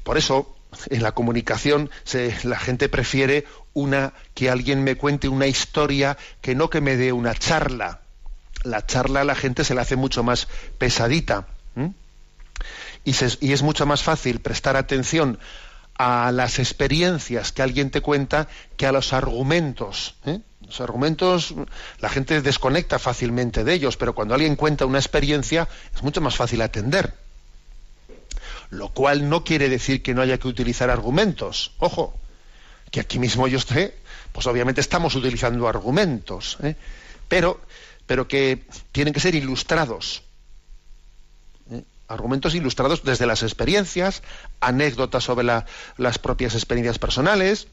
Por 0.03 0.17
eso 0.17 0.57
en 0.89 1.03
la 1.03 1.13
comunicación 1.13 1.89
la 2.43 2.59
gente 2.59 2.89
prefiere 2.89 3.45
una 3.73 4.13
que 4.33 4.49
alguien 4.49 4.83
me 4.83 4.95
cuente 4.95 5.27
una 5.27 5.47
historia 5.47 6.17
que 6.41 6.55
no 6.55 6.69
que 6.69 6.81
me 6.81 6.97
dé 6.97 7.13
una 7.13 7.35
charla. 7.35 8.01
La 8.63 8.85
charla 8.85 9.21
a 9.21 9.25
la 9.25 9.35
gente 9.35 9.63
se 9.63 9.75
le 9.75 9.81
hace 9.81 9.95
mucho 9.95 10.23
más 10.23 10.47
pesadita. 10.77 11.47
Y, 13.03 13.15
y, 13.39 13.53
es 13.53 13.61
mucho 13.63 13.87
más 13.87 14.03
fácil 14.03 14.39
prestar 14.39 14.77
atención 14.77 15.39
a 15.95 16.31
las 16.31 16.59
experiencias 16.59 17.51
que 17.51 17.61
alguien 17.61 17.91
te 17.91 18.01
cuenta 18.01 18.47
que 18.77 18.85
a 18.85 18.91
los 18.91 19.13
argumentos. 19.13 20.15
¿eh? 20.25 20.39
Los 20.65 20.81
argumentos, 20.81 21.53
la 21.99 22.09
gente 22.09 22.41
desconecta 22.41 22.99
fácilmente 22.99 23.63
de 23.63 23.73
ellos, 23.73 23.97
pero 23.97 24.15
cuando 24.15 24.33
alguien 24.33 24.55
cuenta 24.55 24.85
una 24.85 24.99
experiencia 24.99 25.67
es 25.95 26.03
mucho 26.03 26.21
más 26.21 26.35
fácil 26.35 26.61
atender 26.61 27.13
lo 28.71 28.89
cual 28.89 29.29
no 29.29 29.43
quiere 29.43 29.69
decir 29.69 30.01
que 30.01 30.13
no 30.13 30.21
haya 30.21 30.37
que 30.39 30.47
utilizar 30.47 30.89
argumentos. 30.89 31.73
Ojo, 31.77 32.17
que 32.89 33.01
aquí 33.01 33.19
mismo 33.19 33.47
yo 33.47 33.57
estoy, 33.57 33.91
pues 34.31 34.47
obviamente 34.47 34.81
estamos 34.81 35.13
utilizando 35.13 35.67
argumentos, 35.67 36.57
¿eh? 36.63 36.75
pero, 37.27 37.61
pero 38.07 38.27
que 38.27 38.63
tienen 38.91 39.13
que 39.13 39.19
ser 39.19 39.35
ilustrados. 39.35 40.23
Argumentos 42.11 42.55
ilustrados 42.55 43.03
desde 43.03 43.25
las 43.25 43.43
experiencias, 43.43 44.21
anécdotas 44.59 45.23
sobre 45.23 45.45
las 45.97 46.19
propias 46.19 46.55
experiencias 46.55 46.99
personales, 46.99 47.67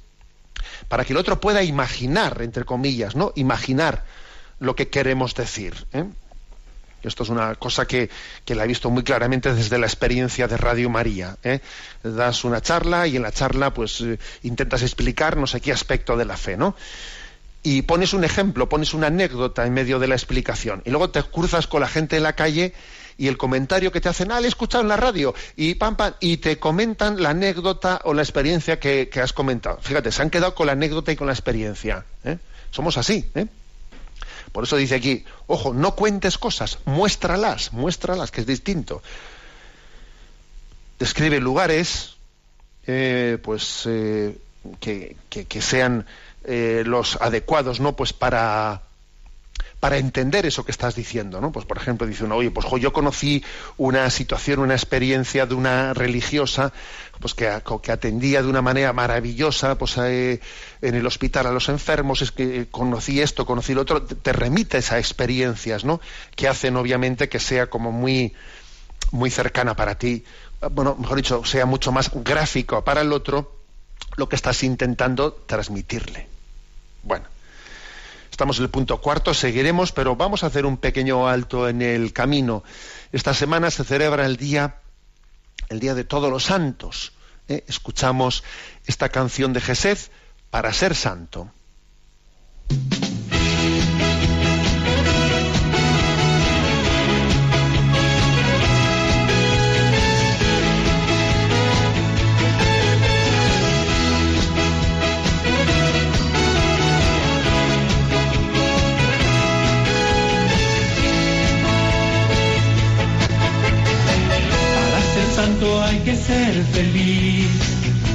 para 0.89 1.05
que 1.05 1.13
el 1.13 1.19
otro 1.19 1.41
pueda 1.41 1.63
imaginar, 1.63 2.41
entre 2.43 2.65
comillas, 2.65 3.17
¿no? 3.17 3.33
Imaginar 3.37 4.05
lo 4.61 4.75
que 4.75 4.89
queremos 4.89 5.35
decir. 5.35 5.87
¿eh? 5.93 6.05
Esto 7.03 7.23
es 7.23 7.29
una 7.29 7.55
cosa 7.55 7.87
que, 7.87 8.11
la 8.47 8.65
he 8.65 8.67
visto 8.67 8.91
muy 8.91 9.05
claramente 9.05 9.55
desde 9.55 9.79
la 9.79 9.87
experiencia 9.87 10.49
de 10.49 10.57
Radio 10.57 10.91
María. 10.91 11.37
¿eh? 11.45 11.61
Das 12.03 12.45
una 12.45 12.61
charla 12.61 13.07
y 13.07 13.17
en 13.17 13.23
la 13.23 13.33
charla 13.33 13.73
pues 13.73 14.01
eh, 14.01 14.19
intentas 14.43 14.83
explicar 14.83 15.37
no 15.37 15.47
sé 15.47 15.61
qué 15.61 15.73
aspecto 15.73 16.17
de 16.17 16.25
la 16.25 16.37
fe, 16.37 16.57
¿no? 16.57 16.75
Y 17.63 17.83
pones 17.83 18.15
un 18.15 18.25
ejemplo, 18.25 18.69
pones 18.69 18.95
una 18.95 19.09
anécdota 19.09 19.67
en 19.67 19.75
medio 19.75 19.99
de 19.99 20.07
la 20.07 20.15
explicación. 20.15 20.83
Y 20.85 20.91
luego 20.91 21.11
te 21.11 21.23
cruzas 21.23 21.67
con 21.67 21.81
la 21.81 21.89
gente 21.89 22.17
en 22.17 22.23
la 22.23 22.35
calle 22.35 22.73
y 23.19 23.27
el 23.27 23.37
comentario 23.37 23.91
que 23.91 24.01
te 24.01 24.09
hacen, 24.09 24.31
ah, 24.31 24.41
le 24.41 24.47
he 24.47 24.49
escuchado 24.49 24.83
en 24.83 24.89
la 24.89 24.97
radio, 24.97 25.35
y 25.57 25.75
pam, 25.75 25.97
pam, 25.97 26.15
y 26.21 26.37
te 26.37 26.59
comentan 26.59 27.21
la 27.21 27.31
anécdota 27.31 28.01
o 28.05 28.15
la 28.15 28.23
experiencia 28.23 28.79
que, 28.79 29.11
has 29.21 29.33
comentado. 29.33 29.79
Fíjate, 29.83 30.13
se 30.13 30.23
han 30.23 30.31
quedado 30.31 30.55
con 30.55 30.67
la 30.67 30.73
anécdota 30.73 31.11
y 31.11 31.17
con 31.17 31.27
la 31.27 31.33
experiencia. 31.33 32.07
¿eh? 32.25 32.39
Somos 32.71 32.97
así, 32.97 33.29
¿eh? 33.35 33.47
Por 34.53 34.65
eso 34.65 34.77
dice 34.77 34.95
aquí, 34.95 35.25
ojo, 35.47 35.75
no 35.75 35.95
cuentes 35.95 36.39
cosas, 36.39 36.79
muéstralas, 36.87 37.73
muéstralas, 37.73 38.31
que 38.31 38.41
es 38.41 38.47
distinto. 38.47 39.03
Describe 40.99 41.41
lugares, 41.41 42.15
eh, 42.87 43.39
pues, 43.43 43.83
eh, 43.87 44.39
que, 44.81 45.17
sean 45.61 46.07
los 46.47 47.17
adecuados, 47.21 47.81
¿no? 47.81 47.95
Pues 47.95 48.15
para 48.15 48.88
para 49.81 49.97
entender 49.97 50.45
eso 50.45 50.65
que 50.65 50.73
estás 50.73 50.97
diciendo, 50.97 51.41
¿no? 51.41 51.53
Pues 51.53 51.65
por 51.65 51.77
ejemplo 51.77 52.07
dice 52.07 52.25
uno, 52.25 52.37
oye, 52.37 52.51
pues 52.51 52.67
yo 52.81 52.93
conocí 52.93 53.45
una 53.77 54.11
situación, 54.11 54.59
una 54.59 54.75
experiencia 54.75 55.47
de 55.47 55.55
una 55.55 55.95
religiosa, 55.95 56.73
pues 57.21 57.35
que, 57.35 57.49
atendía 57.49 58.43
de 58.43 58.49
una 58.49 58.61
manera 58.61 58.93
maravillosa, 58.93 59.79
pues 59.79 59.97
eh, 59.99 60.41
en 60.83 60.95
el 60.95 61.07
hospital 61.07 61.47
a 61.47 61.53
los 61.53 61.69
enfermos, 61.69 62.23
es 62.23 62.33
que 62.33 62.67
conocí 62.71 63.21
esto, 63.21 63.47
conocí 63.47 63.73
lo 63.75 63.83
otro, 63.83 64.03
te 64.03 64.33
remite 64.33 64.79
a 64.91 64.99
experiencias, 64.99 65.85
¿no? 65.85 66.01
Que 66.35 66.49
hacen 66.49 66.77
obviamente 66.77 67.29
que 67.29 67.39
sea 67.39 67.69
como 67.69 67.93
muy, 67.93 68.35
muy 69.13 69.31
cercana 69.31 69.77
para 69.77 69.97
ti, 69.97 70.25
bueno, 70.73 70.97
mejor 70.99 71.19
dicho, 71.19 71.45
sea 71.45 71.67
mucho 71.67 71.93
más 71.93 72.11
gráfico 72.13 72.83
para 72.83 73.03
el 73.03 73.13
otro 73.13 73.53
lo 74.17 74.29
que 74.29 74.35
estás 74.35 74.65
intentando 74.65 75.33
transmitirle. 75.33 76.27
Bueno. 77.05 77.38
Estamos 78.39 78.59
en 78.59 78.67
el 78.67 78.71
punto 78.71 79.01
cuarto, 79.01 79.35
seguiremos, 79.35 79.91
pero 79.91 80.15
vamos 80.15 80.45
a 80.45 80.47
hacer 80.47 80.65
un 80.65 80.77
pequeño 80.77 81.27
alto 81.27 81.69
en 81.69 81.83
el 81.83 82.13
camino. 82.13 82.63
Esta 83.11 83.35
semana 83.35 83.69
se 83.69 83.83
celebra 83.83 84.27
el 84.27 84.37
día, 84.37 84.77
el 85.71 85.81
día 85.81 85.97
de 85.97 86.05
todos 86.05 86.31
los 86.31 86.45
santos. 86.45 87.15
¿eh? 87.49 87.65
Escuchamos 87.67 88.45
esta 88.87 89.09
canción 89.09 89.53
de 89.53 89.61
Jesús 89.61 90.13
para 90.51 90.73
ser 90.73 90.95
santo. 90.95 91.51
Que 116.09 116.17
ser 116.17 116.55
feliz. 116.73 117.51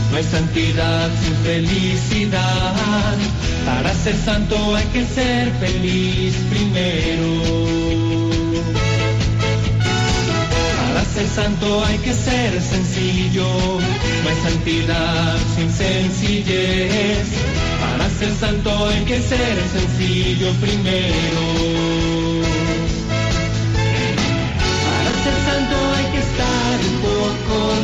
No 0.09 0.17
hay 0.17 0.23
santidad 0.23 1.09
sin 1.21 1.35
felicidad. 1.49 3.15
Para 3.65 3.93
ser 3.93 4.15
santo 4.15 4.75
hay 4.75 4.85
que 4.85 5.05
ser 5.05 5.51
feliz 5.59 6.33
primero. 6.49 7.29
Para 10.81 11.05
ser 11.05 11.27
santo 11.27 11.85
hay 11.85 11.97
que 11.99 12.13
ser 12.13 12.61
sencillo. 12.61 13.47
No 14.23 14.29
hay 14.29 14.39
santidad 14.49 15.37
sin 15.55 15.71
sencillez. 15.71 17.27
Para 17.83 18.09
ser 18.09 18.33
santo 18.33 18.87
hay 18.87 19.03
que 19.05 19.21
ser 19.21 19.55
sencillo 19.75 20.51
primero. 20.61 22.32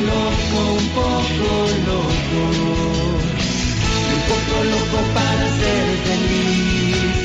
loco, 0.08 0.60
un 0.80 0.88
poco 1.00 1.50
loco, 1.90 2.42
un 4.16 4.22
poco 4.30 4.56
loco 4.74 4.98
para 5.14 5.46
ser 5.60 5.86
feliz, 6.08 7.16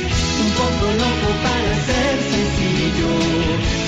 un 0.43 0.49
poco 0.59 0.85
loco 1.03 1.27
para 1.45 1.71
ser 1.87 2.15
sencillo, 2.31 3.13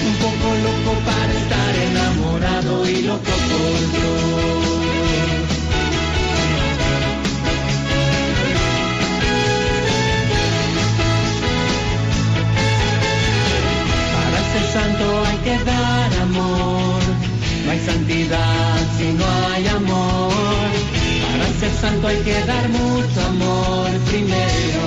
un 0.09 0.15
poco 0.23 0.47
loco 0.65 0.91
para 1.05 1.31
estar 1.41 1.73
enamorado 1.89 2.89
y 2.89 3.01
loco 3.03 3.33
por 3.49 3.79
Dios. 3.91 4.67
santo 14.73 15.25
hay 15.25 15.37
que 15.37 15.63
dar 15.63 16.13
amor, 16.21 17.01
no 17.65 17.71
hay 17.71 17.79
santidad 17.79 18.66
mucho 22.69 23.21
amor 23.27 23.89
primero. 24.09 24.83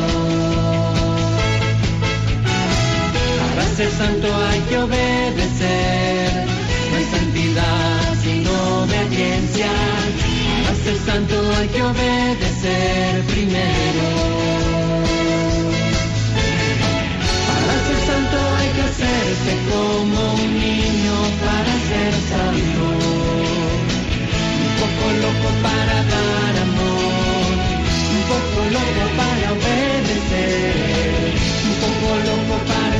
Para 3.55 3.69
ser 3.77 3.91
santo 3.91 4.29
hay 4.49 4.61
que 4.61 4.79
obedecer. 4.79 6.47
No 6.91 6.97
hay 6.97 7.05
santidad 7.05 8.15
sin 8.23 8.47
obediencia. 8.47 9.73
Para 10.65 10.77
ser 10.85 10.99
santo 11.07 11.35
hay 11.57 11.69
que 11.69 11.83
obedecer 11.83 13.25
primero. 13.33 14.07
Para 17.47 17.75
ser 17.87 18.01
santo 18.11 18.37
hay 18.59 18.69
que 18.77 18.83
hacerse 18.91 19.53
como 19.71 20.35
un 20.35 20.59
niño 20.59 21.17
para 21.45 21.73
ser 21.89 22.30
para 25.63 25.97
dar 26.15 26.55
amor, 26.67 27.53
un 28.17 28.23
poco 28.31 28.59
loco 28.77 29.05
para 29.17 29.47
obedecer, 29.53 31.35
un 31.69 31.75
poco 31.83 32.09
loco 32.29 32.55
para 32.67 33.00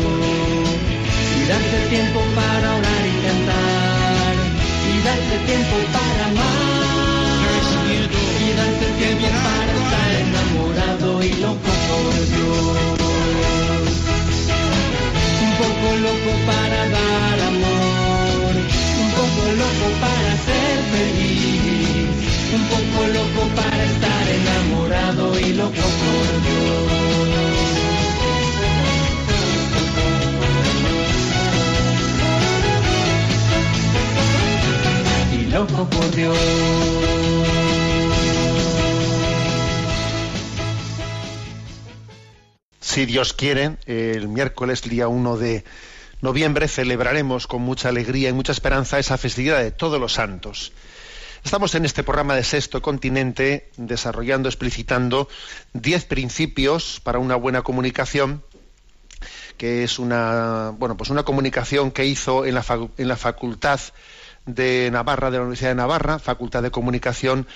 Y 1.41 1.47
darte 1.47 1.77
tiempo 1.89 2.19
para 2.35 2.75
orar 2.77 3.03
y 3.07 3.15
cantar. 3.25 4.35
Y 4.91 5.01
darte 5.07 5.35
tiempo 5.47 5.75
para 5.91 6.25
amar. 6.27 7.41
Y 8.45 8.53
darte 8.59 8.85
tiempo 9.01 9.27
para 9.47 9.71
estar 9.81 10.11
enamorado 10.25 11.23
y 11.23 11.33
loco 11.41 11.71
por 11.87 12.13
Dios. 12.33 12.77
Un 15.45 15.51
poco 15.61 15.87
loco 16.05 16.31
para 16.45 16.79
dar 16.97 17.37
amor. 17.51 18.53
Un 19.01 19.09
poco 19.17 19.43
loco 19.61 19.87
para 19.99 20.31
ser 20.45 20.77
feliz. 20.93 22.09
Un 22.53 22.63
poco 22.73 22.99
loco 23.17 23.41
para 23.55 23.83
estar 23.83 24.25
enamorado 24.39 25.39
y 25.39 25.53
loco 25.53 25.85
por 26.01 26.27
Dios. 26.45 27.00
Si 42.79 43.05
Dios 43.05 43.33
quiere, 43.33 43.77
el 43.85 44.27
miércoles 44.27 44.81
día 44.81 45.07
1 45.07 45.37
de 45.37 45.63
noviembre 46.21 46.67
celebraremos 46.67 47.47
con 47.47 47.61
mucha 47.61 47.89
alegría 47.89 48.29
y 48.29 48.33
mucha 48.33 48.51
esperanza 48.51 48.99
esa 48.99 49.17
festividad 49.17 49.59
de 49.59 49.71
todos 49.71 49.99
los 49.99 50.13
santos. 50.13 50.73
Estamos 51.43 51.73
en 51.73 51.85
este 51.85 52.03
programa 52.03 52.35
de 52.35 52.43
Sexto 52.43 52.81
Continente 52.81 53.71
desarrollando, 53.77 54.49
explicitando 54.49 55.27
diez 55.73 56.05
principios 56.05 56.99
para 57.01 57.17
una 57.17 57.35
buena 57.35 57.63
comunicación, 57.63 58.43
que 59.57 59.83
es 59.83 59.97
una, 59.97 60.73
bueno, 60.77 60.97
pues 60.97 61.09
una 61.09 61.23
comunicación 61.23 61.91
que 61.91 62.05
hizo 62.05 62.45
en 62.45 62.55
la, 62.55 62.65
en 62.97 63.07
la 63.07 63.15
Facultad 63.15 63.79
de 64.45 64.89
Navarra, 64.91 65.31
de 65.31 65.37
la 65.37 65.43
Universidad 65.43 65.71
de 65.71 65.75
Navarra, 65.75 66.19
Facultad 66.19 66.63
de 66.63 66.71
Comunicación, 66.71 67.47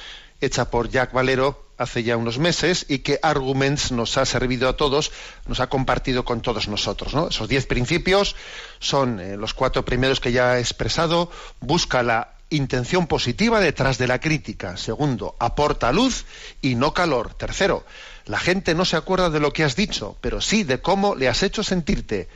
hecha 0.41 0.69
por 0.69 0.89
Jack 0.89 1.13
Valero 1.13 1.65
hace 1.78 2.04
ya 2.04 2.17
unos 2.17 2.39
meses 2.39 2.86
y 2.88 3.00
que 3.00 3.19
Arguments 3.21 3.91
nos 3.91 4.17
ha 4.17 4.26
servido 4.26 4.69
a 4.69 4.78
todos, 4.78 5.12
nos 5.48 5.60
ha 5.60 5.67
compartido 5.67 6.24
con 6.24 6.41
todos 6.41 6.67
nosotros. 6.67 7.13
¿no? 7.13 7.30
Esos 7.30 7.50
diez 7.50 7.65
principios 7.65 8.36
son 8.80 9.19
eh, 9.19 9.38
los 9.38 9.54
cuatro 9.54 9.84
primeros 9.84 10.19
que 10.19 10.32
ya 10.32 10.58
he 10.58 10.62
expresado. 10.62 11.30
Busca 11.60 12.04
la 12.04 12.36
intención 12.50 13.08
positiva 13.08 13.60
detrás 13.60 13.98
de 13.98 14.08
la 14.08 14.19
crítica. 14.19 14.78
Segundo, 14.78 15.36
aporta 15.39 15.91
luz 15.91 16.26
y 16.62 16.76
no 16.76 16.93
calor. 16.93 17.34
Tercero, 17.34 17.86
la 18.26 18.39
gente 18.39 18.76
no 18.76 18.86
se 18.86 18.95
acuerda 18.95 19.30
de 19.30 19.39
lo 19.39 19.52
que 19.52 19.63
has 19.63 19.76
dicho, 19.76 20.17
pero 20.21 20.41
sí 20.41 20.63
de 20.63 20.82
cómo 20.82 21.15
le 21.15 21.28
has 21.28 21.43
hecho 21.43 21.63
sentirte. 21.63 22.30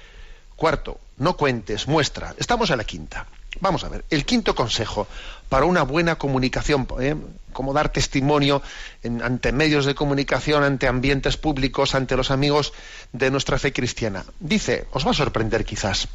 Cuarto, 0.55 0.99
no 1.17 1.37
cuentes, 1.37 1.87
muestra. 1.87 2.35
Estamos 2.37 2.71
a 2.71 2.75
la 2.75 2.83
quinta. 2.83 3.27
Vamos 3.59 3.83
a 3.83 3.89
ver, 3.89 4.05
el 4.09 4.25
quinto 4.25 4.55
consejo 4.55 5.07
para 5.49 5.65
una 5.65 5.83
buena 5.83 6.15
comunicación, 6.15 6.87
¿eh? 6.99 7.15
cómo 7.51 7.73
dar 7.73 7.91
testimonio 7.91 8.61
ante 9.03 9.51
medios 9.51 9.85
de 9.85 9.95
comunicación, 9.95 10.63
ante 10.63 10.87
ambientes 10.87 11.35
públicos, 11.35 11.95
ante 11.95 12.15
los 12.15 12.31
amigos 12.31 12.73
de 13.11 13.31
nuestra 13.31 13.57
fe 13.57 13.73
cristiana. 13.73 14.23
Dice, 14.39 14.87
os 14.91 15.05
va 15.05 15.11
a 15.11 15.15
sorprender 15.15 15.65
quizás, 15.65 16.07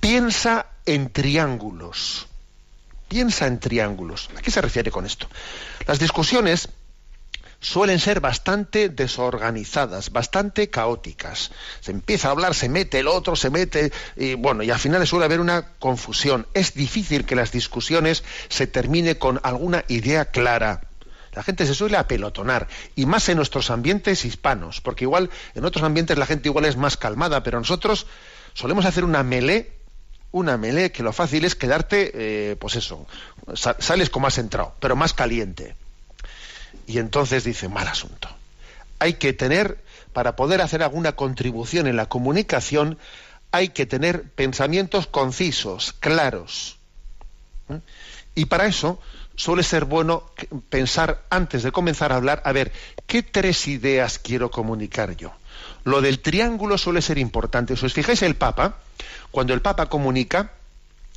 piensa 0.00 0.66
en 0.84 1.10
triángulos. 1.10 2.26
Piensa 3.08 3.46
en 3.46 3.60
triángulos. 3.60 4.30
¿A 4.36 4.40
qué 4.40 4.50
se 4.50 4.60
refiere 4.60 4.90
con 4.90 5.06
esto? 5.06 5.28
Las 5.86 5.98
discusiones 5.98 6.68
suelen 7.62 7.98
ser 8.00 8.20
bastante 8.20 8.90
desorganizadas, 8.90 10.10
bastante 10.12 10.68
caóticas. 10.68 11.52
Se 11.80 11.92
empieza 11.92 12.28
a 12.28 12.32
hablar, 12.32 12.54
se 12.54 12.68
mete 12.68 12.98
el 12.98 13.08
otro, 13.08 13.36
se 13.36 13.48
mete, 13.48 13.92
y 14.16 14.34
bueno, 14.34 14.62
y 14.62 14.70
al 14.70 14.78
final 14.78 15.06
suele 15.06 15.24
haber 15.24 15.40
una 15.40 15.72
confusión. 15.78 16.46
Es 16.52 16.74
difícil 16.74 17.24
que 17.24 17.36
las 17.36 17.52
discusiones 17.52 18.24
se 18.48 18.66
termine 18.66 19.16
con 19.16 19.40
alguna 19.44 19.84
idea 19.88 20.26
clara. 20.26 20.82
La 21.34 21.42
gente 21.42 21.64
se 21.64 21.74
suele 21.74 21.96
apelotonar, 21.96 22.68
y 22.94 23.06
más 23.06 23.26
en 23.30 23.36
nuestros 23.38 23.70
ambientes 23.70 24.26
hispanos, 24.26 24.82
porque 24.82 25.04
igual 25.04 25.30
en 25.54 25.64
otros 25.64 25.82
ambientes 25.82 26.18
la 26.18 26.26
gente 26.26 26.48
igual 26.50 26.66
es 26.66 26.76
más 26.76 26.98
calmada, 26.98 27.42
pero 27.42 27.58
nosotros 27.58 28.06
solemos 28.52 28.84
hacer 28.84 29.02
una 29.04 29.22
melé, 29.22 29.72
una 30.30 30.58
melé 30.58 30.92
que 30.92 31.02
lo 31.02 31.12
fácil 31.12 31.44
es 31.46 31.54
quedarte, 31.54 32.10
eh, 32.14 32.56
pues 32.56 32.74
eso, 32.76 33.06
sa- 33.54 33.76
sales 33.78 34.10
como 34.10 34.26
has 34.26 34.36
entrado, 34.36 34.74
pero 34.80 34.94
más 34.96 35.14
caliente. 35.14 35.74
Y 36.86 36.98
entonces 36.98 37.44
dice, 37.44 37.68
mal 37.68 37.88
asunto. 37.88 38.28
Hay 38.98 39.14
que 39.14 39.32
tener, 39.32 39.78
para 40.12 40.36
poder 40.36 40.60
hacer 40.60 40.82
alguna 40.82 41.12
contribución 41.12 41.86
en 41.86 41.96
la 41.96 42.06
comunicación, 42.06 42.98
hay 43.50 43.68
que 43.68 43.86
tener 43.86 44.22
pensamientos 44.22 45.06
concisos, 45.06 45.92
claros. 45.92 46.78
Y 48.34 48.46
para 48.46 48.66
eso 48.66 49.00
suele 49.36 49.62
ser 49.62 49.84
bueno 49.84 50.24
pensar 50.68 51.22
antes 51.30 51.62
de 51.62 51.72
comenzar 51.72 52.12
a 52.12 52.16
hablar, 52.16 52.42
a 52.44 52.52
ver, 52.52 52.72
¿qué 53.06 53.22
tres 53.22 53.66
ideas 53.68 54.18
quiero 54.18 54.50
comunicar 54.50 55.16
yo? 55.16 55.32
Lo 55.84 56.00
del 56.00 56.20
triángulo 56.20 56.78
suele 56.78 57.02
ser 57.02 57.18
importante. 57.18 57.76
Si 57.76 57.84
os 57.84 57.92
fijáis, 57.92 58.22
el 58.22 58.36
Papa, 58.36 58.78
cuando 59.30 59.52
el 59.52 59.62
Papa 59.62 59.86
comunica, 59.86 60.52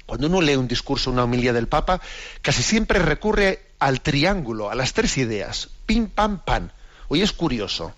cuando 0.06 0.28
uno 0.28 0.42
lee 0.42 0.56
un 0.56 0.68
discurso, 0.68 1.12
una 1.12 1.24
homilía 1.24 1.54
del 1.54 1.68
Papa, 1.68 2.02
casi 2.42 2.64
siempre 2.64 3.00
recurre 3.00 3.65
al 3.80 4.02
triángulo, 4.02 4.70
a 4.70 4.76
las 4.76 4.94
tres 4.94 5.18
ideas. 5.18 5.70
Pim, 5.86 6.08
pam, 6.08 6.44
pan. 6.44 6.72
Hoy 7.08 7.22
es 7.22 7.32
curioso. 7.32 7.94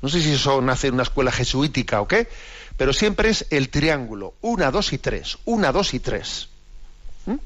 No 0.00 0.08
sé 0.08 0.20
si 0.20 0.32
eso 0.32 0.60
nace 0.60 0.88
en 0.88 0.94
una 0.94 1.04
escuela 1.04 1.30
jesuítica 1.30 2.00
o 2.00 2.08
qué, 2.08 2.28
pero 2.76 2.92
siempre 2.92 3.30
es 3.30 3.46
el 3.50 3.68
triángulo. 3.68 4.34
Una, 4.40 4.70
dos 4.70 4.92
y 4.92 4.98
tres. 4.98 5.38
Una, 5.44 5.70
dos 5.72 5.94
y 5.94 6.00
tres. 6.00 6.48
¿Mm? 7.26 7.36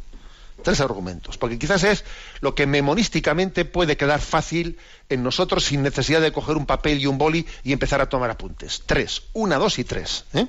Tres 0.63 0.81
argumentos. 0.81 1.37
Porque 1.37 1.59
quizás 1.59 1.85
es 1.85 2.05
lo 2.41 2.55
que 2.55 2.67
memorísticamente 2.67 3.65
puede 3.67 3.97
quedar 3.97 4.21
fácil 4.21 4.79
en 5.09 5.23
nosotros 5.23 5.65
sin 5.65 5.83
necesidad 5.83 6.21
de 6.23 6.33
coger 6.33 6.57
un 6.57 6.67
papel 6.67 6.99
y 6.99 7.07
un 7.07 7.19
boli 7.19 7.47
y 7.63 7.73
empezar 7.73 8.01
a 8.01 8.09
tomar 8.09 8.31
apuntes. 8.31 8.83
Tres. 8.87 9.25
Una, 9.35 9.57
dos 9.57 9.79
y 9.79 9.85
tres. 9.85 10.25
¿eh? 10.33 10.47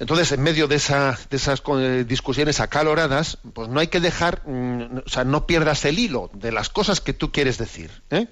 Entonces, 0.00 0.32
en 0.32 0.42
medio 0.42 0.66
de, 0.66 0.76
esa- 0.76 1.18
de 1.30 1.36
esas 1.36 1.62
eh, 1.78 2.04
discusiones 2.06 2.60
acaloradas, 2.60 3.38
pues 3.52 3.68
no 3.68 3.78
hay 3.80 3.86
que 3.86 4.00
dejar, 4.00 4.42
mm, 4.46 4.98
o 5.06 5.08
sea, 5.08 5.24
no 5.24 5.46
pierdas 5.46 5.84
el 5.84 5.98
hilo 5.98 6.30
de 6.34 6.50
las 6.52 6.68
cosas 6.68 7.00
que 7.00 7.12
tú 7.12 7.30
quieres 7.30 7.58
decir. 7.58 7.90
¿eh? 8.10 8.26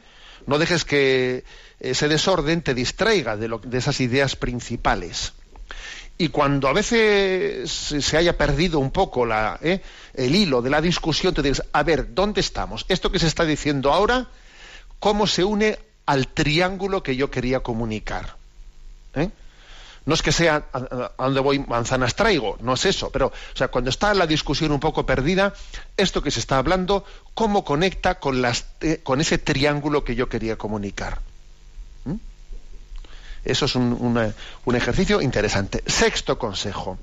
No 0.47 0.59
dejes 0.59 0.85
que 0.85 1.45
ese 1.79 2.09
desorden 2.09 2.63
te 2.63 2.75
distraiga 2.75 3.37
de, 3.37 3.47
lo, 3.49 3.59
de 3.59 3.79
esas 3.79 4.01
ideas 4.01 4.35
principales. 4.35 5.33
Y 6.19 6.29
cuando 6.29 6.69
a 6.69 6.73
veces 6.73 7.71
se 7.71 8.17
haya 8.17 8.37
perdido 8.37 8.79
un 8.79 8.91
poco 8.91 9.27
¿eh? 9.63 9.81
el 10.15 10.35
hilo 10.35 10.63
de 10.63 10.71
la 10.71 10.81
discusión, 10.81 11.33
te 11.33 11.43
dices, 11.43 11.65
a 11.73 11.83
ver, 11.85 12.13
¿dónde 12.15 12.41
estamos? 12.41 12.85
Esto 12.89 13.11
que 13.11 13.19
se 13.19 13.27
está 13.29 13.45
diciendo 13.45 13.93
ahora, 13.93 14.27
¿cómo 14.99 15.27
se 15.27 15.43
une 15.45 15.79
al 16.07 16.29
triángulo 16.29 17.03
que 17.03 17.17
yo 17.17 17.31
quería 17.31 17.61
comunicar? 17.61 18.37
¿Eh? 19.15 19.31
No 20.05 20.15
es 20.15 20.23
que 20.23 20.33
sea 20.33 20.67
a, 20.73 21.13
dónde 21.19 21.41
voy 21.41 21.61
manzanas 21.61 22.17
traigo, 22.17 22.57
no 22.61 22.75
es 22.75 22.87
eso, 22.87 23.11
pero 23.11 23.27
o 23.27 23.57
sea, 23.57 23.69
cuando 23.69 23.91
está 23.91 24.13
la 24.15 24.27
discusión 24.27 24.73
un 24.73 24.81
poco 24.81 25.07
perdida, 25.07 25.55
esto 25.97 26.23
que 26.23 26.31
se 26.31 26.41
está 26.41 26.59
hablando, 26.59 27.05
¿cómo 27.35 27.65
conecta 27.65 28.19
con, 28.19 28.45
eh, 28.81 29.03
ese 29.19 29.39
triángulo 29.39 30.03
que 30.03 30.17
yo 30.17 30.29
quería 30.29 30.57
comunicar? 30.57 31.21
¿Mm? 32.05 32.17
Eso 33.45 33.67
es 33.67 33.75
un, 33.77 34.35
un 34.65 34.77
ejercicio 34.77 35.21
interesante. 35.21 35.85
Sexto 35.87 36.39
consejo 36.39 36.99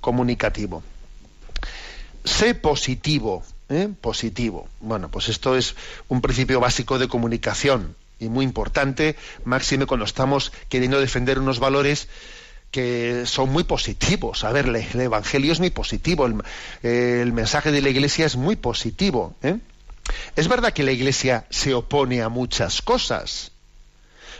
comunicativo. 0.00 0.82
Sé 2.24 2.54
positivo, 2.54 3.42
¿eh? 3.70 3.88
positivo. 4.00 4.68
Bueno, 4.80 5.08
pues 5.10 5.30
esto 5.30 5.56
es 5.56 5.76
un 6.08 6.20
principio 6.20 6.60
básico 6.60 6.98
de 6.98 7.08
comunicación 7.08 7.96
y 8.24 8.28
muy 8.28 8.44
importante, 8.44 9.16
máxime 9.44 9.86
cuando 9.86 10.06
estamos 10.06 10.52
queriendo 10.68 11.00
defender 11.00 11.38
unos 11.38 11.58
valores 11.58 12.08
que 12.74 13.24
son 13.26 13.50
muy 13.50 13.62
positivos. 13.62 14.42
A 14.42 14.50
ver, 14.50 14.66
el 14.66 15.00
Evangelio 15.00 15.52
es 15.52 15.60
muy 15.60 15.70
positivo, 15.70 16.26
el, 16.82 17.32
mensaje 17.32 17.70
de 17.70 17.80
la 17.80 17.88
Iglesia 17.88 18.26
es 18.26 18.34
muy 18.34 18.56
positivo. 18.56 19.36
¿eh? 19.44 19.58
Es 20.34 20.48
verdad 20.48 20.72
que 20.72 20.82
la 20.82 20.90
Iglesia 20.90 21.46
se 21.50 21.72
opone 21.72 22.20
a 22.20 22.28
muchas 22.28 22.82
cosas, 22.82 23.52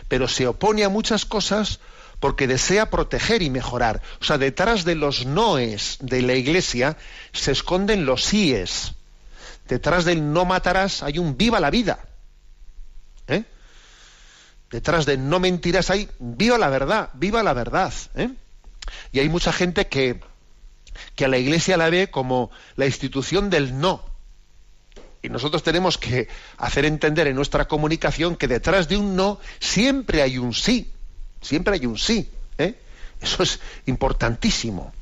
pero 0.09 0.27
se 0.27 0.47
opone 0.47 0.83
a 0.83 0.89
muchas 0.89 1.23
cosas 1.23 1.79
porque 2.19 2.45
desea 2.45 2.89
proteger 2.89 3.41
y 3.41 3.49
mejorar. 3.49 4.01
O 4.19 4.25
sea, 4.25 4.37
detrás 4.37 4.83
de 4.83 4.95
los 4.95 5.25
noes 5.25 5.97
de 6.01 6.21
la 6.21 6.33
Iglesia 6.33 6.97
se 7.31 7.53
esconden 7.53 8.05
los 8.05 8.25
síes. 8.25 8.95
Detrás 9.69 10.03
del 10.03 10.33
no 10.33 10.43
matarás 10.43 11.03
hay 11.03 11.19
un 11.19 11.37
viva 11.37 11.61
la 11.61 11.69
vida. 11.69 11.99
¿Eh? 13.27 13.45
Detrás 14.71 15.05
de 15.05 15.17
no 15.17 15.39
mentirás 15.39 15.89
hay 15.89 16.09
viva 16.19 16.57
la 16.57 16.69
verdad, 16.69 17.09
viva 17.13 17.43
la 17.43 17.53
verdad. 17.53 17.93
¿eh? 18.15 18.29
Y 19.11 19.19
hay 19.19 19.29
mucha 19.29 19.53
gente 19.53 19.87
que, 19.87 20.19
que 21.15 21.25
a 21.25 21.27
la 21.27 21.37
Iglesia 21.37 21.77
la 21.77 21.89
ve 21.89 22.09
como 22.09 22.51
la 22.75 22.85
institución 22.85 23.49
del 23.49 23.79
no. 23.79 24.03
Y 25.21 25.29
nosotros 25.29 25.63
tenemos 25.63 25.97
que 25.97 26.27
hacer 26.57 26.85
entender 26.85 27.27
en 27.27 27.35
nuestra 27.35 27.67
comunicación 27.67 28.35
que 28.35 28.47
detrás 28.47 28.87
de 28.87 28.97
un 28.97 29.15
no 29.15 29.39
siempre 29.59 30.21
hay 30.21 30.37
un 30.37 30.53
sí. 30.53 30.91
Siempre 31.41 31.75
hay 31.75 31.85
un 31.85 31.97
sí. 31.97 32.29
¿eh? 32.57 32.75
Eso 33.21 33.43
es 33.43 33.59
importantísimo. 33.87 34.93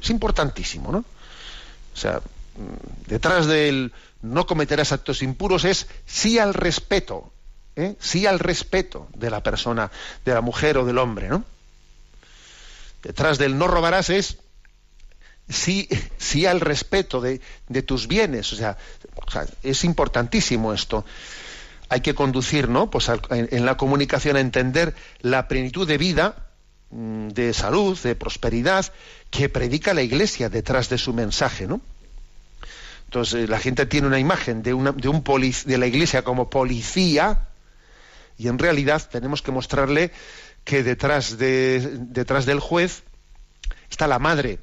Es 0.00 0.10
importantísimo, 0.10 0.92
¿no? 0.92 0.98
O 0.98 1.96
sea, 1.96 2.18
mm, 2.18 3.08
detrás 3.08 3.46
del 3.46 3.92
no 4.20 4.46
cometerás 4.46 4.92
actos 4.92 5.22
impuros 5.22 5.64
es 5.64 5.86
sí 6.06 6.38
al 6.38 6.54
respeto. 6.54 7.31
¿Eh? 7.76 7.96
Sí 8.00 8.26
al 8.26 8.38
respeto 8.38 9.08
de 9.14 9.30
la 9.30 9.42
persona, 9.42 9.90
de 10.24 10.34
la 10.34 10.40
mujer 10.40 10.78
o 10.78 10.84
del 10.84 10.98
hombre, 10.98 11.28
¿no? 11.28 11.44
Detrás 13.02 13.38
del 13.38 13.58
no 13.58 13.66
robarás 13.66 14.10
es 14.10 14.38
sí, 15.48 15.88
sí 16.18 16.46
al 16.46 16.60
respeto 16.60 17.20
de, 17.20 17.40
tus 17.82 18.06
bienes. 18.06 18.52
O 18.52 18.56
sea, 18.56 18.76
es 19.62 19.84
importantísimo 19.84 20.72
esto 20.72 21.04
hay 21.88 22.00
que 22.00 22.14
conducir, 22.14 22.70
¿no? 22.70 22.90
Pues 22.90 23.10
en, 23.28 23.66
la 23.66 23.76
comunicación 23.76 24.36
a 24.36 24.40
entender 24.40 24.94
la 25.20 25.46
plenitud 25.46 25.86
de 25.86 25.98
vida, 25.98 26.48
mm, 26.88 27.28
de 27.28 27.52
salud, 27.52 27.98
de 27.98 28.14
prosperidad 28.14 28.90
que 29.30 29.50
predica 29.50 29.92
la 29.92 30.00
Iglesia 30.00 30.48
detrás 30.48 30.88
de 30.88 30.96
su 30.96 31.12
mensaje, 31.12 31.66
¿no? 31.66 31.82
Entonces 33.04 33.46
la 33.50 33.58
gente 33.58 33.84
tiene 33.84 34.06
una 34.06 34.18
imagen 34.18 34.62
de, 34.62 34.72
una, 34.72 34.92
de, 34.92 35.08
un 35.08 35.22
de 35.22 35.78
la 35.78 35.86
Iglesia 35.86 36.24
como 36.24 36.48
policía 36.48 37.48
y 38.38 38.48
en 38.48 38.58
realidad 38.58 39.08
tenemos 39.10 39.42
que 39.42 39.52
mostrarle 39.52 40.10
que 40.64 40.82
detrás, 40.82 41.38
de, 41.38 41.80
detrás 42.00 42.46
del 42.46 42.60
juez 42.60 43.02
está 43.90 44.06
la 44.06 44.18
madre, 44.18 44.58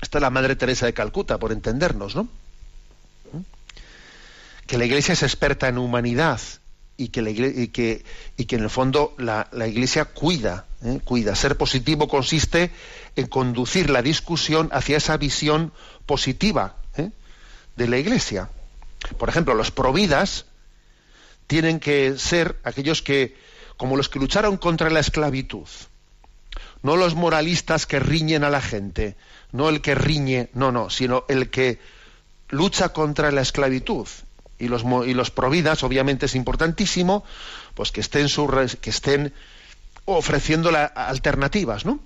está 0.00 0.20
la 0.20 0.30
madre 0.30 0.56
Teresa 0.56 0.86
de 0.86 0.94
Calcuta, 0.94 1.38
por 1.38 1.52
entendernos, 1.52 2.14
¿no? 2.14 2.28
que 4.68 4.76
la 4.76 4.84
Iglesia 4.84 5.14
es 5.14 5.22
experta 5.22 5.66
en 5.66 5.78
humanidad 5.78 6.40
y 6.98 7.08
que, 7.08 7.22
la 7.22 7.30
y 7.30 7.68
que, 7.68 8.04
y 8.36 8.44
que 8.44 8.56
en 8.56 8.64
el 8.64 8.70
fondo 8.70 9.14
la, 9.16 9.48
Iglesia 9.66 10.04
cuida, 10.04 10.66
¿eh? 10.84 11.00
cuida. 11.02 11.34
Ser 11.34 11.56
positivo 11.56 12.06
consiste 12.06 12.70
en 13.16 13.28
conducir 13.28 13.88
la 13.88 14.02
discusión 14.02 14.68
hacia 14.72 14.98
esa 14.98 15.16
visión 15.16 15.72
positiva 16.04 16.76
¿eh? 16.98 17.10
de 17.76 17.88
la 17.88 17.96
Iglesia. 17.96 18.50
Por 19.16 19.30
ejemplo, 19.30 19.54
los 19.54 19.70
providas 19.70 20.44
tienen 21.48 21.80
que 21.80 22.16
ser 22.18 22.56
aquellos 22.62 23.02
que, 23.02 23.36
como 23.76 23.96
los 23.96 24.08
que 24.08 24.20
lucharon 24.20 24.56
contra 24.56 24.90
la 24.90 25.00
esclavitud, 25.00 25.66
no 26.82 26.96
los 26.96 27.16
moralistas 27.16 27.86
que 27.86 27.98
riñen 27.98 28.44
a 28.44 28.50
la 28.50 28.60
gente, 28.60 29.16
no 29.50 29.68
el 29.68 29.80
que 29.80 29.96
riñe, 29.96 30.50
no, 30.54 30.70
no, 30.70 30.90
sino 30.90 31.24
el 31.28 31.50
que 31.50 31.80
lucha 32.50 32.90
contra 32.90 33.32
la 33.32 33.40
esclavitud, 33.40 34.06
y 34.60 34.68
los, 34.68 34.84
y 35.06 35.14
los 35.14 35.30
providas, 35.30 35.82
obviamente 35.82 36.26
es 36.26 36.34
importantísimo, 36.34 37.24
pues 37.74 37.90
que 37.90 38.00
estén, 38.00 38.28
que 38.80 38.90
estén 38.90 39.32
ofreciendo 40.04 40.70
alternativas, 40.94 41.84
¿no? 41.84 42.00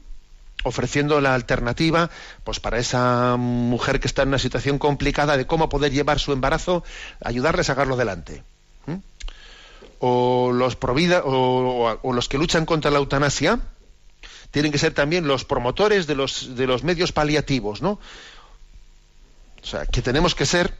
ofreciendo 0.64 1.20
la 1.20 1.34
alternativa 1.34 2.08
pues 2.44 2.60
para 2.60 2.78
esa 2.78 3.36
mujer 3.36 3.98
que 3.98 4.06
está 4.06 4.22
en 4.22 4.28
una 4.28 4.38
situación 4.38 4.78
complicada 4.78 5.36
de 5.36 5.46
cómo 5.46 5.68
poder 5.68 5.90
llevar 5.90 6.20
su 6.20 6.32
embarazo, 6.32 6.84
ayudarle 7.20 7.62
a 7.62 7.64
sacarlo 7.64 7.94
adelante. 7.94 8.44
O 10.04 10.50
los 10.52 12.28
que 12.28 12.38
luchan 12.38 12.66
contra 12.66 12.90
la 12.90 12.98
eutanasia 12.98 13.60
tienen 14.50 14.72
que 14.72 14.78
ser 14.78 14.92
también 14.92 15.26
los 15.26 15.44
promotores 15.44 16.06
de 16.06 16.14
los, 16.14 16.56
de 16.56 16.66
los 16.66 16.82
medios 16.82 17.12
paliativos, 17.12 17.82
¿no? 17.82 18.00
O 19.62 19.66
sea, 19.66 19.86
que 19.86 20.02
tenemos 20.02 20.34
que 20.34 20.44
ser 20.44 20.76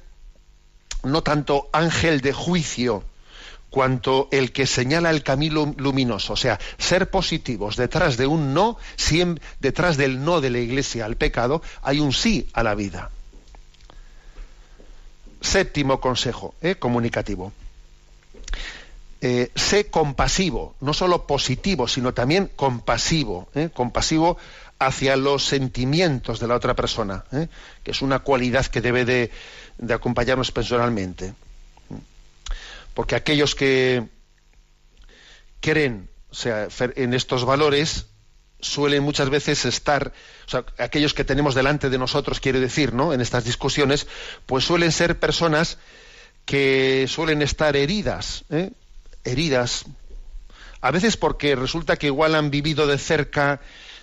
no 1.05 1.23
tanto 1.23 1.69
ángel 1.73 2.21
de 2.21 2.33
juicio, 2.33 3.05
cuanto 3.73 4.29
el 4.31 4.53
que 4.53 4.67
señala 4.67 5.11
el 5.11 5.23
camino 5.23 5.75
luminoso. 5.79 6.35
O 6.35 6.37
sea, 6.37 6.61
ser 6.79 7.11
positivos. 7.11 7.77
Detrás 7.77 8.17
de 8.19 8.27
un 8.27 8.53
no, 8.53 8.77
siempre, 8.97 9.43
detrás 9.61 9.97
del 9.97 10.23
no 10.23 10.41
de 10.41 10.51
la 10.51 10.59
Iglesia 10.59 11.07
al 11.07 11.17
pecado, 11.17 11.63
hay 11.83 11.99
un 11.99 12.13
sí 12.13 12.49
a 12.53 12.63
la 12.63 12.75
vida. 12.75 13.11
Séptimo 15.41 16.01
consejo 16.01 16.55
¿eh? 16.61 16.77
comunicativo. 16.77 17.53
Eh, 19.25 19.53
sé 19.55 19.89
compasivo, 19.89 20.75
no 20.81 20.93
solo 20.93 21.29
positivo, 21.29 21.87
sino 21.87 22.13
también 22.13 22.51
compasivo, 22.57 23.49
¿eh? 23.55 23.71
compasivo 23.73 24.37
hacia 24.81 25.15
los 25.15 25.45
sentimientos 25.45 26.41
de 26.41 26.49
la 26.49 26.57
otra 26.57 26.75
persona, 26.75 27.25
¿eh? 27.31 27.47
que 27.85 27.93
es 27.93 28.03
una 28.03 28.19
cualidad 28.19 28.67
que 28.67 28.81
debe 28.81 29.05
de, 29.05 29.31
acompañarnos 29.95 30.51
personalmente. 30.51 31.35
Porque 32.95 33.15
aquellos 33.15 33.55
que 33.55 34.09
creen 35.61 36.11
en 36.97 37.15
estos 37.15 37.45
valores 37.45 38.07
suelen 38.59 39.05
muchas 39.05 39.31
veces 39.31 39.65
estar, 39.67 40.13
aquellos 40.79 41.15
que 41.15 41.23
tenemos 41.23 41.55
delante 41.55 41.91
de 41.91 41.99
nosotros, 41.99 42.41
quiere 42.41 42.59
decir, 42.59 42.93
¿no? 42.93 43.13
En 43.13 43.21
estas 43.21 43.45
discusiones, 43.45 44.09
pues 44.47 44.65
suelen 44.65 44.91
ser 44.91 45.21
personas 45.21 45.79
que 46.45 47.07
suelen 47.09 47.41
estar 47.41 47.77
heridas, 47.77 48.45
¿eh? 48.51 48.73
Heridas, 49.25 49.85
a 50.81 50.91
veces 50.91 51.17
porque 51.17 51.55
resulta 51.55 51.97
que 51.97 52.09
igual 52.09 52.35
han 52.35 52.51
vivido 52.51 52.87
de 52.87 52.99
cerca, 52.99 53.61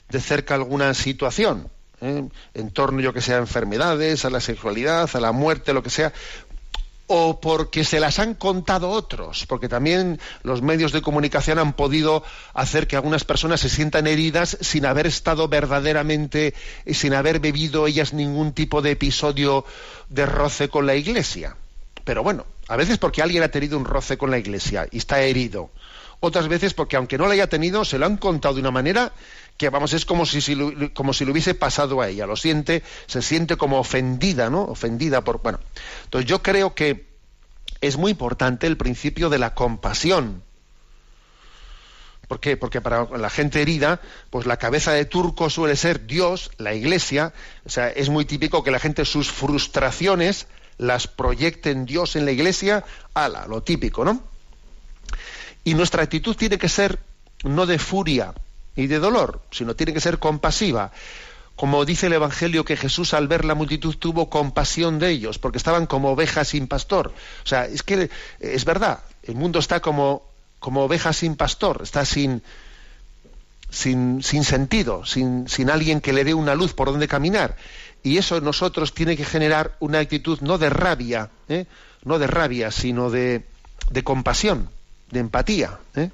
de 0.09 0.21
cerca 0.21 0.55
alguna 0.55 0.93
situación, 0.93 1.69
¿eh? 2.01 2.27
en 2.53 2.71
torno, 2.71 3.01
yo 3.01 3.13
que 3.13 3.21
sea, 3.21 3.37
a 3.37 3.39
enfermedades, 3.39 4.25
a 4.25 4.29
la 4.29 4.39
sexualidad, 4.39 5.09
a 5.13 5.19
la 5.19 5.31
muerte, 5.31 5.73
lo 5.73 5.83
que 5.83 5.89
sea, 5.89 6.13
o 7.11 7.41
porque 7.41 7.83
se 7.83 7.99
las 7.99 8.19
han 8.19 8.35
contado 8.35 8.89
otros, 8.91 9.47
porque 9.47 9.67
también 9.67 10.19
los 10.43 10.61
medios 10.61 10.91
de 10.91 11.01
comunicación 11.01 11.57
han 11.57 11.73
podido 11.73 12.23
hacer 12.53 12.87
que 12.87 12.95
algunas 12.95 13.23
personas 13.23 13.61
se 13.61 13.69
sientan 13.69 14.05
heridas 14.05 14.57
sin 14.61 14.85
haber 14.85 15.07
estado 15.07 15.47
verdaderamente, 15.47 16.53
sin 16.85 17.15
haber 17.15 17.39
bebido 17.39 17.87
ellas 17.87 18.13
ningún 18.13 18.53
tipo 18.53 18.83
de 18.83 18.91
episodio 18.91 19.65
de 20.09 20.27
roce 20.27 20.69
con 20.69 20.85
la 20.85 20.93
Iglesia. 20.93 21.55
Pero 22.09 22.23
bueno, 22.23 22.47
a 22.67 22.75
veces 22.75 22.97
porque 22.97 23.21
alguien 23.21 23.43
ha 23.43 23.49
tenido 23.49 23.77
un 23.77 23.85
roce 23.85 24.17
con 24.17 24.31
la 24.31 24.39
Iglesia 24.39 24.87
y 24.89 24.97
está 24.97 25.21
herido. 25.21 25.69
Otras 26.19 26.47
veces 26.47 26.73
porque 26.73 26.95
aunque 26.95 27.19
no 27.19 27.27
lo 27.27 27.33
haya 27.33 27.45
tenido, 27.45 27.85
se 27.85 27.99
lo 27.99 28.07
han 28.07 28.17
contado 28.17 28.55
de 28.55 28.61
una 28.61 28.71
manera 28.71 29.13
que 29.57 29.69
vamos, 29.69 29.93
es 29.93 30.05
como 30.05 30.25
si, 30.25 30.41
como 30.95 31.13
si 31.13 31.23
lo 31.23 31.33
hubiese 31.33 31.53
pasado 31.53 32.01
a 32.01 32.09
ella, 32.09 32.25
lo 32.25 32.35
siente, 32.35 32.81
se 33.05 33.21
siente 33.21 33.57
como 33.57 33.77
ofendida, 33.77 34.49
¿no? 34.49 34.63
Ofendida 34.63 35.23
por, 35.23 35.43
bueno. 35.43 35.59
Entonces 36.05 36.27
yo 36.27 36.41
creo 36.41 36.73
que 36.73 37.05
es 37.79 37.95
muy 37.97 38.09
importante 38.09 38.65
el 38.65 38.75
principio 38.75 39.29
de 39.29 39.37
la 39.37 39.53
compasión, 39.53 40.41
¿Por 42.27 42.39
qué? 42.39 42.57
Porque 42.57 42.79
para 42.79 43.05
la 43.17 43.31
gente 43.31 43.59
herida, 43.59 44.01
pues 44.29 44.45
la 44.45 44.57
cabeza 44.57 44.93
de 44.93 45.05
turco 45.05 45.49
suele 45.49 45.75
ser 45.75 46.05
Dios, 46.05 46.51
la 46.59 46.75
Iglesia. 46.75 47.33
O 47.65 47.69
sea, 47.69 47.89
es 47.89 48.09
muy 48.09 48.23
típico 48.23 48.63
que 48.63 48.69
la 48.69 48.77
gente 48.77 49.03
sus 49.03 49.31
frustraciones 49.31 50.45
las 50.79 51.07
proyecte 51.07 51.69
en 51.69 51.85
Dios 51.85 52.15
en 52.15 52.25
la 52.25 52.31
Iglesia. 52.31 52.83
Ala, 53.13 53.45
lo 53.45 53.61
típico, 53.61 54.03
¿no? 54.03 54.23
Y 55.63 55.75
nuestra 55.75 56.01
actitud 56.01 56.35
tiene 56.35 56.57
que 56.57 56.69
ser 56.69 56.97
no 57.43 57.67
de 57.67 57.77
furia 57.77 58.33
y 58.75 58.87
de 58.87 58.97
dolor, 58.97 59.41
sino 59.51 59.75
tiene 59.75 59.93
que 59.93 60.01
ser 60.01 60.17
compasiva. 60.17 60.91
Como 61.55 61.85
dice 61.85 62.07
el 62.07 62.13
Evangelio 62.13 62.65
que 62.65 62.77
Jesús 62.77 63.13
al 63.13 63.27
ver 63.27 63.45
la 63.45 63.53
multitud 63.53 63.95
tuvo 63.97 64.29
compasión 64.29 64.97
de 64.97 65.09
ellos, 65.09 65.37
porque 65.37 65.57
estaban 65.57 65.85
como 65.85 66.11
ovejas 66.11 66.47
sin 66.47 66.67
pastor. 66.67 67.13
O 67.43 67.47
sea, 67.47 67.65
es 67.65 67.83
que 67.83 68.09
es 68.39 68.65
verdad, 68.65 69.03
el 69.23 69.35
mundo 69.35 69.59
está 69.59 69.81
como 69.81 70.23
como 70.59 70.89
sin 71.13 71.35
pastor, 71.35 71.81
está 71.83 72.05
sin, 72.05 72.43
sin, 73.69 74.21
sin 74.21 74.43
sentido, 74.43 75.05
sin, 75.05 75.47
sin, 75.47 75.69
alguien 75.69 76.01
que 76.01 76.13
le 76.13 76.23
dé 76.23 76.33
una 76.33 76.53
luz 76.53 76.73
por 76.73 76.91
donde 76.91 77.07
caminar. 77.07 77.55
Y 78.03 78.17
eso 78.17 78.37
en 78.37 78.43
nosotros 78.43 78.93
tiene 78.93 79.17
que 79.17 79.25
generar 79.25 79.75
una 79.79 79.99
actitud 79.99 80.39
no 80.41 80.57
de 80.57 80.69
rabia, 80.69 81.29
¿eh? 81.49 81.65
no 82.03 82.19
de 82.19 82.27
rabia, 82.27 82.71
sino 82.71 83.09
de, 83.09 83.43
compasión, 84.03 84.69
de 85.11 85.19
empatía. 85.19 85.79
¿eh? 85.95 86.09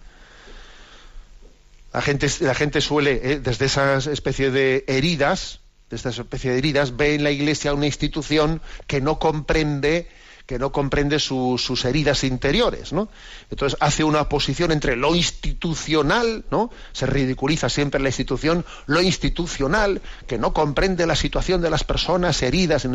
La, 1.93 2.01
gente, 2.01 2.81
suele, 2.81 3.21
¿eh? 3.23 3.39
desde 3.39 3.65
esa 3.65 3.97
especie 3.97 4.51
de 4.51 4.83
heridas, 4.87 5.59
de 5.89 5.95
esta 5.95 6.09
especie 6.09 6.51
de 6.51 6.57
heridas, 6.57 6.97
ve 6.97 7.15
en 7.15 7.23
la 7.23 7.31
Iglesia 7.31 7.73
una 7.73 7.85
institución 7.85 8.61
que 8.87 8.99
no 8.99 9.19
comprende 9.19 10.09
que 10.45 10.59
no 10.59 10.71
comprende 10.71 11.19
sus 11.19 11.85
heridas 11.85 12.23
interiores, 12.23 12.93
¿no? 12.93 13.09
Entonces 13.49 13.77
hace 13.81 14.03
una 14.03 14.21
oposición 14.21 14.71
entre 14.71 14.95
lo 14.95 15.15
institucional, 15.15 16.45
¿no? 16.51 16.69
Se 16.93 17.05
ridiculiza 17.07 17.67
siempre 17.69 17.99
la 17.99 18.09
institución, 18.09 18.63
lo 18.85 19.01
institucional, 19.01 20.01
que 20.27 20.37
no 20.37 20.53
comprende 20.53 21.07
la 21.07 21.15
situación 21.15 21.61
de 21.61 21.69
las 21.71 21.83
personas 21.83 22.41
heridas, 22.43 22.87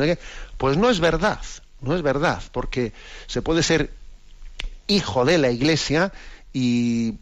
pues 0.59 0.77
no 0.77 0.91
es 0.91 1.01
verdad, 1.01 1.41
no 1.81 1.97
es 1.97 2.03
verdad, 2.03 2.43
porque 2.53 2.93
se 3.27 3.43
puede 3.43 3.63
ser 3.63 3.91
hijo 4.87 5.25
de 5.25 5.39
la 5.39 5.51
Iglesia 5.51 6.13
y, 6.53 7.15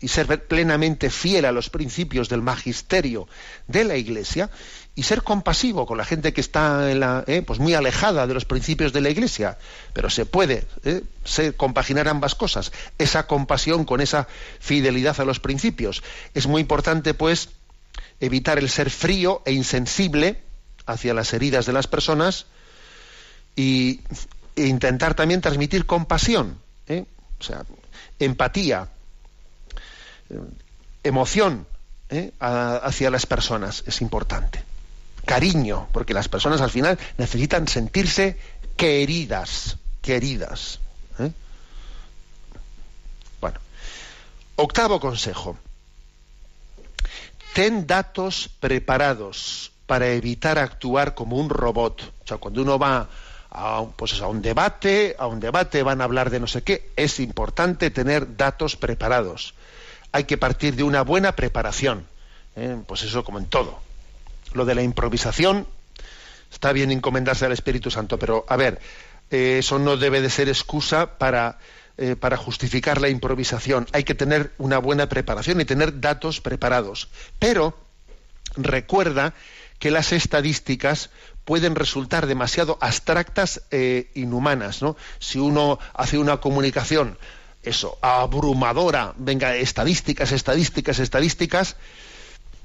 y 0.00 0.08
ser 0.08 0.44
plenamente 0.44 1.10
fiel 1.10 1.44
a 1.44 1.52
los 1.52 1.68
principios 1.68 2.28
del 2.28 2.42
magisterio 2.42 3.28
de 3.66 3.84
la 3.84 3.96
Iglesia 3.96 4.50
y 4.94 5.02
ser 5.02 5.22
compasivo 5.22 5.86
con 5.86 5.98
la 5.98 6.04
gente 6.04 6.32
que 6.32 6.40
está 6.40 6.90
en 6.90 7.00
la, 7.00 7.22
eh, 7.26 7.42
pues 7.42 7.58
muy 7.58 7.74
alejada 7.74 8.26
de 8.26 8.34
los 8.34 8.44
principios 8.44 8.92
de 8.92 9.02
la 9.02 9.10
Iglesia. 9.10 9.58
Pero 9.92 10.10
se 10.10 10.26
puede 10.26 10.66
eh, 10.84 11.02
compaginar 11.56 12.08
ambas 12.08 12.34
cosas, 12.34 12.72
esa 12.98 13.26
compasión 13.26 13.84
con 13.84 14.00
esa 14.00 14.26
fidelidad 14.58 15.20
a 15.20 15.24
los 15.24 15.38
principios. 15.38 16.02
Es 16.34 16.46
muy 16.46 16.62
importante, 16.62 17.14
pues, 17.14 17.50
evitar 18.20 18.58
el 18.58 18.68
ser 18.70 18.90
frío 18.90 19.42
e 19.44 19.52
insensible 19.52 20.42
hacia 20.86 21.14
las 21.14 21.32
heridas 21.34 21.66
de 21.66 21.72
las 21.72 21.86
personas 21.86 22.46
y, 23.54 24.00
e 24.56 24.66
intentar 24.66 25.14
también 25.14 25.40
transmitir 25.40 25.86
compasión, 25.86 26.58
eh, 26.86 27.04
o 27.38 27.42
sea, 27.42 27.64
empatía, 28.18 28.88
emoción 31.02 31.66
hacia 32.40 33.10
las 33.10 33.26
personas. 33.26 33.84
Es 33.86 34.00
importante 34.00 34.64
cariño, 35.24 35.88
porque 35.92 36.14
las 36.14 36.28
personas 36.28 36.60
al 36.60 36.70
final 36.70 36.98
necesitan 37.18 37.68
sentirse 37.68 38.36
queridas, 38.76 39.76
queridas. 40.02 40.80
¿eh? 41.18 41.30
Bueno, 43.40 43.58
octavo 44.56 45.00
consejo. 45.00 45.56
Ten 47.54 47.86
datos 47.86 48.50
preparados 48.60 49.72
para 49.86 50.08
evitar 50.08 50.58
actuar 50.58 51.14
como 51.14 51.36
un 51.36 51.50
robot. 51.50 52.12
O 52.24 52.26
sea, 52.26 52.38
cuando 52.38 52.62
uno 52.62 52.78
va 52.78 53.08
a, 53.50 53.84
pues 53.96 54.20
a 54.20 54.28
un 54.28 54.40
debate, 54.40 55.16
a 55.18 55.26
un 55.26 55.40
debate 55.40 55.82
van 55.82 56.00
a 56.00 56.04
hablar 56.04 56.30
de 56.30 56.40
no 56.40 56.46
sé 56.46 56.62
qué, 56.62 56.90
es 56.96 57.20
importante 57.20 57.90
tener 57.90 58.36
datos 58.36 58.76
preparados. 58.76 59.54
Hay 60.12 60.24
que 60.24 60.36
partir 60.36 60.76
de 60.76 60.82
una 60.82 61.02
buena 61.02 61.36
preparación. 61.36 62.06
¿eh? 62.56 62.76
Pues 62.86 63.02
eso 63.02 63.24
como 63.24 63.38
en 63.38 63.46
todo 63.46 63.80
lo 64.52 64.64
de 64.64 64.74
la 64.74 64.82
improvisación, 64.82 65.66
está 66.52 66.72
bien 66.72 66.90
encomendarse 66.90 67.46
al 67.46 67.52
Espíritu 67.52 67.90
Santo, 67.90 68.18
pero 68.18 68.44
a 68.48 68.56
ver, 68.56 68.80
eh, 69.30 69.58
eso 69.58 69.78
no 69.78 69.96
debe 69.96 70.20
de 70.20 70.30
ser 70.30 70.48
excusa 70.48 71.18
para, 71.18 71.58
eh, 71.96 72.16
para 72.16 72.36
justificar 72.36 73.00
la 73.00 73.08
improvisación. 73.08 73.86
Hay 73.92 74.04
que 74.04 74.14
tener 74.14 74.52
una 74.58 74.78
buena 74.78 75.08
preparación 75.08 75.60
y 75.60 75.64
tener 75.64 76.00
datos 76.00 76.40
preparados. 76.40 77.08
Pero 77.38 77.78
recuerda 78.56 79.34
que 79.78 79.90
las 79.90 80.12
estadísticas 80.12 81.10
pueden 81.44 81.74
resultar 81.74 82.26
demasiado 82.26 82.76
abstractas 82.80 83.62
e 83.70 84.10
inhumanas. 84.14 84.82
¿no? 84.82 84.96
Si 85.18 85.38
uno 85.38 85.78
hace 85.94 86.18
una 86.18 86.38
comunicación, 86.38 87.16
eso, 87.62 87.98
abrumadora, 88.00 89.12
venga, 89.16 89.54
estadísticas, 89.56 90.32
estadísticas, 90.32 90.98
estadísticas, 90.98 91.76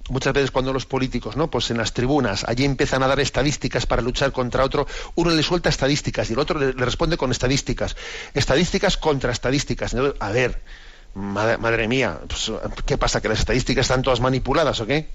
muchas 0.10 0.34
veces 0.34 0.52
cuando 0.52 0.72
los 0.72 0.86
políticos, 0.86 1.36
¿no? 1.36 1.50
Pues 1.50 1.70
en 1.72 1.78
las 1.78 1.94
tribunas, 1.94 2.46
allí 2.48 2.64
empiezan 2.64 3.04
a 3.04 3.08
dar 3.08 3.20
estadísticas 3.20 3.86
para 3.86 4.02
luchar 4.02 4.32
contra 4.32 4.64
otro, 4.64 4.88
uno 5.16 5.32
le 5.32 5.44
suelta 5.44 5.70
estadísticas 5.70 6.30
y 6.30 6.34
el 6.34 6.40
otro 6.40 6.60
le, 6.60 6.72
responde 6.72 7.18
con 7.18 7.32
estadísticas. 7.32 7.96
Estadísticas 8.34 8.98
contra 8.98 9.32
estadísticas. 9.32 9.96
A 10.20 10.30
ver, 10.30 10.62
madre, 11.14 11.88
mía, 11.88 12.20
pues, 12.28 12.52
¿qué 12.86 12.98
pasa? 12.98 13.22
¿Que 13.22 13.30
las 13.30 13.40
estadísticas 13.40 13.86
están 13.86 14.02
todas 14.02 14.20
manipuladas 14.20 14.80
o 14.80 14.86
qué? 14.86 15.08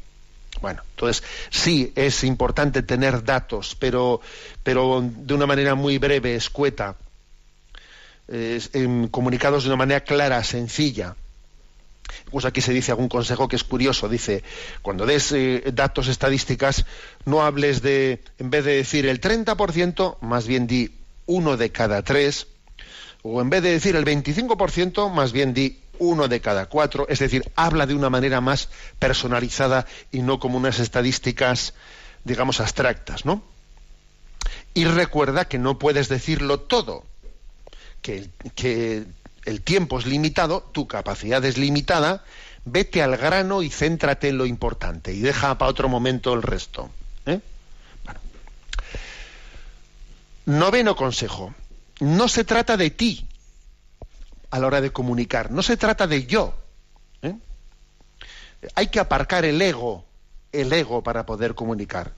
Bueno, 0.61 0.83
entonces 0.91 1.23
sí 1.49 1.93
es 1.95 2.25
importante 2.25 2.83
tener 2.83 3.25
datos, 3.25 3.77
pero, 3.79 4.21
pero 4.63 5.03
de 5.03 5.35
una 5.35 5.47
manera 5.47 5.75
muy 5.75 5.99
breve, 5.99 6.35
escueta, 6.35 6.97
comunicados 9.11 9.65
de 9.65 9.71
una 9.71 9.77
manera 9.77 10.01
clara, 10.01 10.43
sencilla 10.45 11.17
pues 12.31 12.45
aquí 12.45 12.61
se 12.61 12.73
dice 12.73 12.93
algún 12.93 13.09
consejo 13.09 13.49
que 13.49 13.57
es 13.57 13.65
curioso. 13.65 14.09
Dice, 14.09 14.43
cuando 14.83 15.07
des 15.07 15.33
eh, 15.33 15.63
datos 15.73 16.09
estadísticas, 16.09 16.85
no 17.25 17.43
hables 17.43 17.83
de, 17.83 18.23
en 18.39 18.51
vez 18.51 18.65
de 18.65 18.77
decir 18.77 19.07
el 19.07 19.21
30%, 19.21 20.19
más 20.21 20.47
bien 20.47 20.67
di 20.67 20.93
uno 21.27 21.57
de 21.57 21.71
cada 21.71 22.03
tres, 22.03 22.47
o 23.23 23.41
en 23.41 23.51
vez 23.51 23.63
de 23.63 23.73
decir 23.73 23.97
el 23.97 24.05
25%, 24.05 25.11
más 25.13 25.33
bien 25.33 25.55
di 25.55 25.79
uno 25.99 26.29
de 26.29 26.41
cada 26.41 26.67
cuatro, 26.67 27.07
es 27.09 27.19
decir, 27.19 27.45
habla 27.57 27.87
de 27.87 27.95
una 27.95 28.09
manera 28.09 28.41
más 28.41 28.71
personalizada 28.99 29.87
y 30.11 30.23
no 30.23 30.41
como 30.41 30.57
unas 30.57 30.79
estadísticas, 30.79 31.75
digamos, 32.25 32.61
abstractas, 32.61 33.27
¿no? 33.27 33.43
Y 34.73 34.87
recuerda 34.87 35.47
que 35.47 35.59
no 35.59 35.79
puedes 35.79 36.09
decirlo 36.09 36.61
todo, 36.61 37.05
que, 38.03 39.05
el 39.45 39.63
tiempo 39.63 39.99
es 39.99 40.07
limitado, 40.07 40.63
tu 40.73 40.87
capacidad 40.87 41.45
es 41.45 41.57
limitada, 41.57 42.25
vete 42.65 43.03
al 43.03 43.17
grano 43.17 43.63
y 43.63 43.71
céntrate 43.71 44.29
en 44.29 44.39
lo 44.39 44.47
importante 44.47 45.13
y 45.13 45.21
deja 45.21 45.57
para 45.59 45.71
otro 45.71 45.89
momento 45.89 46.35
el 46.35 46.43
resto. 46.43 46.91
¿eh? 47.27 47.41
Noveno 50.47 50.95
consejo. 50.97 51.55
No 52.01 52.29
se 52.29 52.45
trata 52.45 52.77
de 52.77 52.91
ti 52.91 53.27
a 54.51 54.59
la 54.59 54.67
hora 54.67 54.81
de 54.81 54.93
comunicar, 54.93 55.51
no 55.51 55.63
se 55.63 55.77
trata 55.77 56.07
de 56.07 56.27
yo. 56.27 56.55
¿eh? 57.23 57.35
Hay 58.75 58.89
que 58.89 59.01
aparcar 59.01 59.45
el 59.45 59.61
ego, 59.61 60.05
el 60.53 60.73
ego 60.73 61.03
para 61.03 61.25
poder 61.27 61.55
comunicar. 61.55 62.13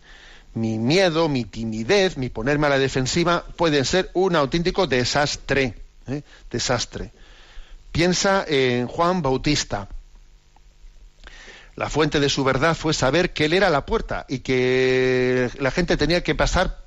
Mi 0.55 0.79
miedo, 0.79 1.29
mi 1.29 1.45
timidez, 1.45 2.17
mi 2.17 2.29
ponerme 2.29 2.67
a 2.67 2.71
la 2.71 2.79
defensiva 2.79 3.45
pueden 3.57 3.85
ser 3.85 4.11
un 4.13 4.37
auténtico 4.37 4.87
desastre. 4.87 5.75
¿eh? 6.07 6.23
desastre. 6.51 7.13
Piensa 7.91 8.45
en 8.47 8.87
Juan 8.87 9.23
Bautista. 9.23 9.89
La 11.75 11.89
fuente 11.89 12.21
de 12.21 12.29
su 12.29 12.45
verdad 12.45 12.77
fue 12.77 12.93
saber 12.93 13.33
que 13.33 13.47
él 13.47 13.55
era 13.55 13.71
la 13.71 13.87
puerta 13.87 14.27
y 14.29 14.41
que 14.41 15.51
la 15.59 15.71
gente 15.71 15.97
tenía 15.97 16.23
que 16.23 16.35
pasar 16.35 16.85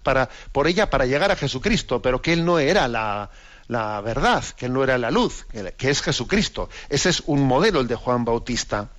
por 0.52 0.68
ella 0.68 0.92
para 0.92 1.08
llegar 1.08 1.32
a 1.32 1.36
Jesucristo, 1.36 2.04
pero 2.04 2.22
que 2.22 2.34
él 2.34 2.46
no 2.46 2.60
era 2.60 2.88
la, 2.88 3.32
la 3.68 4.00
verdad, 4.02 4.44
que 4.56 4.68
él 4.68 4.74
no 4.74 4.84
era 4.84 5.00
la 5.00 5.10
luz, 5.10 5.48
que 5.78 5.90
es 5.90 6.02
Jesucristo. 6.04 6.70
Ese 6.90 7.10
es 7.10 7.24
un 7.26 7.42
modelo 7.48 7.82
el 7.82 7.88
de 7.88 7.96
Juan 7.96 8.26
Bautista. 8.26 8.90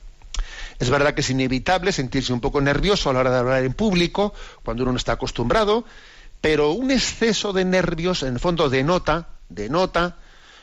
Es 0.79 0.91
verdad 0.91 1.15
que 1.15 1.23
es 1.23 1.31
inevitable 1.31 1.93
sentirse 1.93 2.33
un 2.33 2.41
poco 2.41 2.61
nervioso 2.61 3.11
a 3.11 3.13
la 3.13 3.21
hora 3.21 3.31
de 3.31 3.39
hablar 3.39 3.65
en 3.65 3.73
público, 3.73 4.35
cuando 4.63 4.83
uno 4.83 4.93
no 4.93 4.99
está 4.99 5.13
acostumbrado, 5.13 5.85
pero 6.41 6.73
un 6.73 6.91
exceso 6.91 7.53
de 7.53 7.65
nervios 7.65 8.23
en 8.23 8.35
el 8.35 8.41
fondo 8.41 8.69
denota 8.69 9.29
denota 9.49 10.17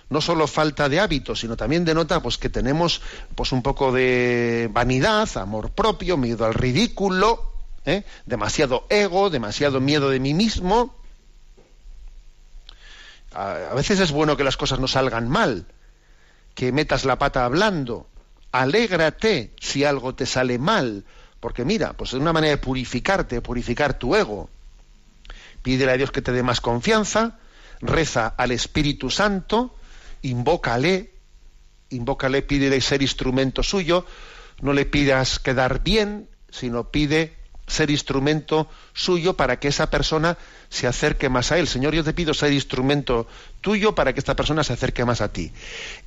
no 0.09 0.21
solo 0.21 0.47
falta 0.47 0.89
de 0.89 0.99
hábito, 0.99 1.35
sino 1.35 1.57
también 1.57 1.85
denota 1.85 2.21
pues 2.21 2.37
que 2.37 2.49
tenemos 2.49 3.01
pues 3.35 3.51
un 3.51 3.63
poco 3.63 3.91
de 3.91 4.69
vanidad, 4.71 5.27
amor 5.37 5.71
propio, 5.71 6.17
miedo 6.17 6.45
al 6.45 6.53
ridículo, 6.53 7.51
¿eh? 7.85 8.03
demasiado 8.25 8.85
ego, 8.89 9.29
demasiado 9.29 9.81
miedo 9.81 10.09
de 10.09 10.19
mí 10.19 10.33
mismo. 10.33 10.95
A, 13.33 13.73
veces 13.73 13.99
es 13.99 14.11
bueno 14.11 14.37
que 14.37 14.43
las 14.43 14.57
cosas 14.57 14.79
no 14.79 14.87
salgan 14.87 15.27
mal, 15.27 15.65
que 16.53 16.71
metas 16.71 17.05
la 17.05 17.17
pata 17.17 17.45
hablando. 17.45 18.07
Alégrate 18.53 19.51
si 19.59 19.83
algo 19.83 20.13
te 20.13 20.27
sale 20.27 20.59
mal, 20.59 21.03
porque 21.39 21.65
mira, 21.65 21.93
pues 21.93 22.13
es 22.13 22.19
una 22.19 22.31
manera 22.31 22.51
de 22.51 22.61
purificarte, 22.61 23.41
purificar 23.41 23.97
tu 23.97 24.15
ego. 24.15 24.47
Pídele 25.63 25.91
a 25.91 25.97
Dios 25.97 26.11
que 26.11 26.21
te 26.21 26.31
dé 26.31 26.43
más 26.43 26.61
confianza, 26.61 27.39
reza 27.81 28.27
al 28.27 28.51
Espíritu 28.51 29.09
Santo, 29.09 29.75
invócale, 30.21 31.11
invócale, 31.89 32.43
pídele 32.43 32.79
ser 32.79 33.01
instrumento 33.01 33.63
suyo, 33.63 34.05
no 34.61 34.71
le 34.73 34.85
pidas 34.85 35.39
quedar 35.39 35.83
bien, 35.83 36.29
sino 36.51 36.91
pide 36.91 37.33
ser 37.65 37.89
instrumento 37.89 38.69
suyo 38.93 39.35
para 39.35 39.59
que 39.59 39.69
esa 39.69 39.89
persona 39.89 40.37
se 40.69 40.85
acerque 40.85 41.27
más 41.27 41.51
a 41.51 41.57
él. 41.57 41.67
Señor, 41.67 41.95
yo 41.95 42.03
te 42.03 42.13
pido 42.13 42.35
ser 42.35 42.53
instrumento 42.53 43.27
tuyo 43.61 43.95
para 43.95 44.13
que 44.13 44.19
esta 44.19 44.35
persona 44.35 44.63
se 44.63 44.73
acerque 44.73 45.05
más 45.05 45.21
a 45.21 45.33
ti. 45.33 45.51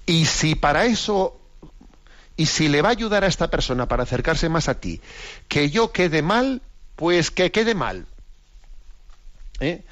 Y 0.07 0.27
si 0.27 0.55
para 0.55 0.85
eso, 0.85 1.41
y 2.37 2.47
si 2.47 2.69
le 2.69 2.83
va 2.83 2.89
a 2.89 2.93
ayudar 2.93 3.25
a 3.25 3.29
esta 3.29 3.51
persona 3.51 3.87
para 3.87 4.03
acercarse 4.03 4.49
más 4.49 4.69
a 4.69 4.79
ti, 4.79 5.01
que 5.49 5.71
yo 5.71 5.93
quede 5.93 6.23
mal, 6.23 6.63
pues 6.97 7.31
que 7.31 7.51
quede 7.51 7.75
mal. 7.75 8.07
¿Eh? 9.61 9.83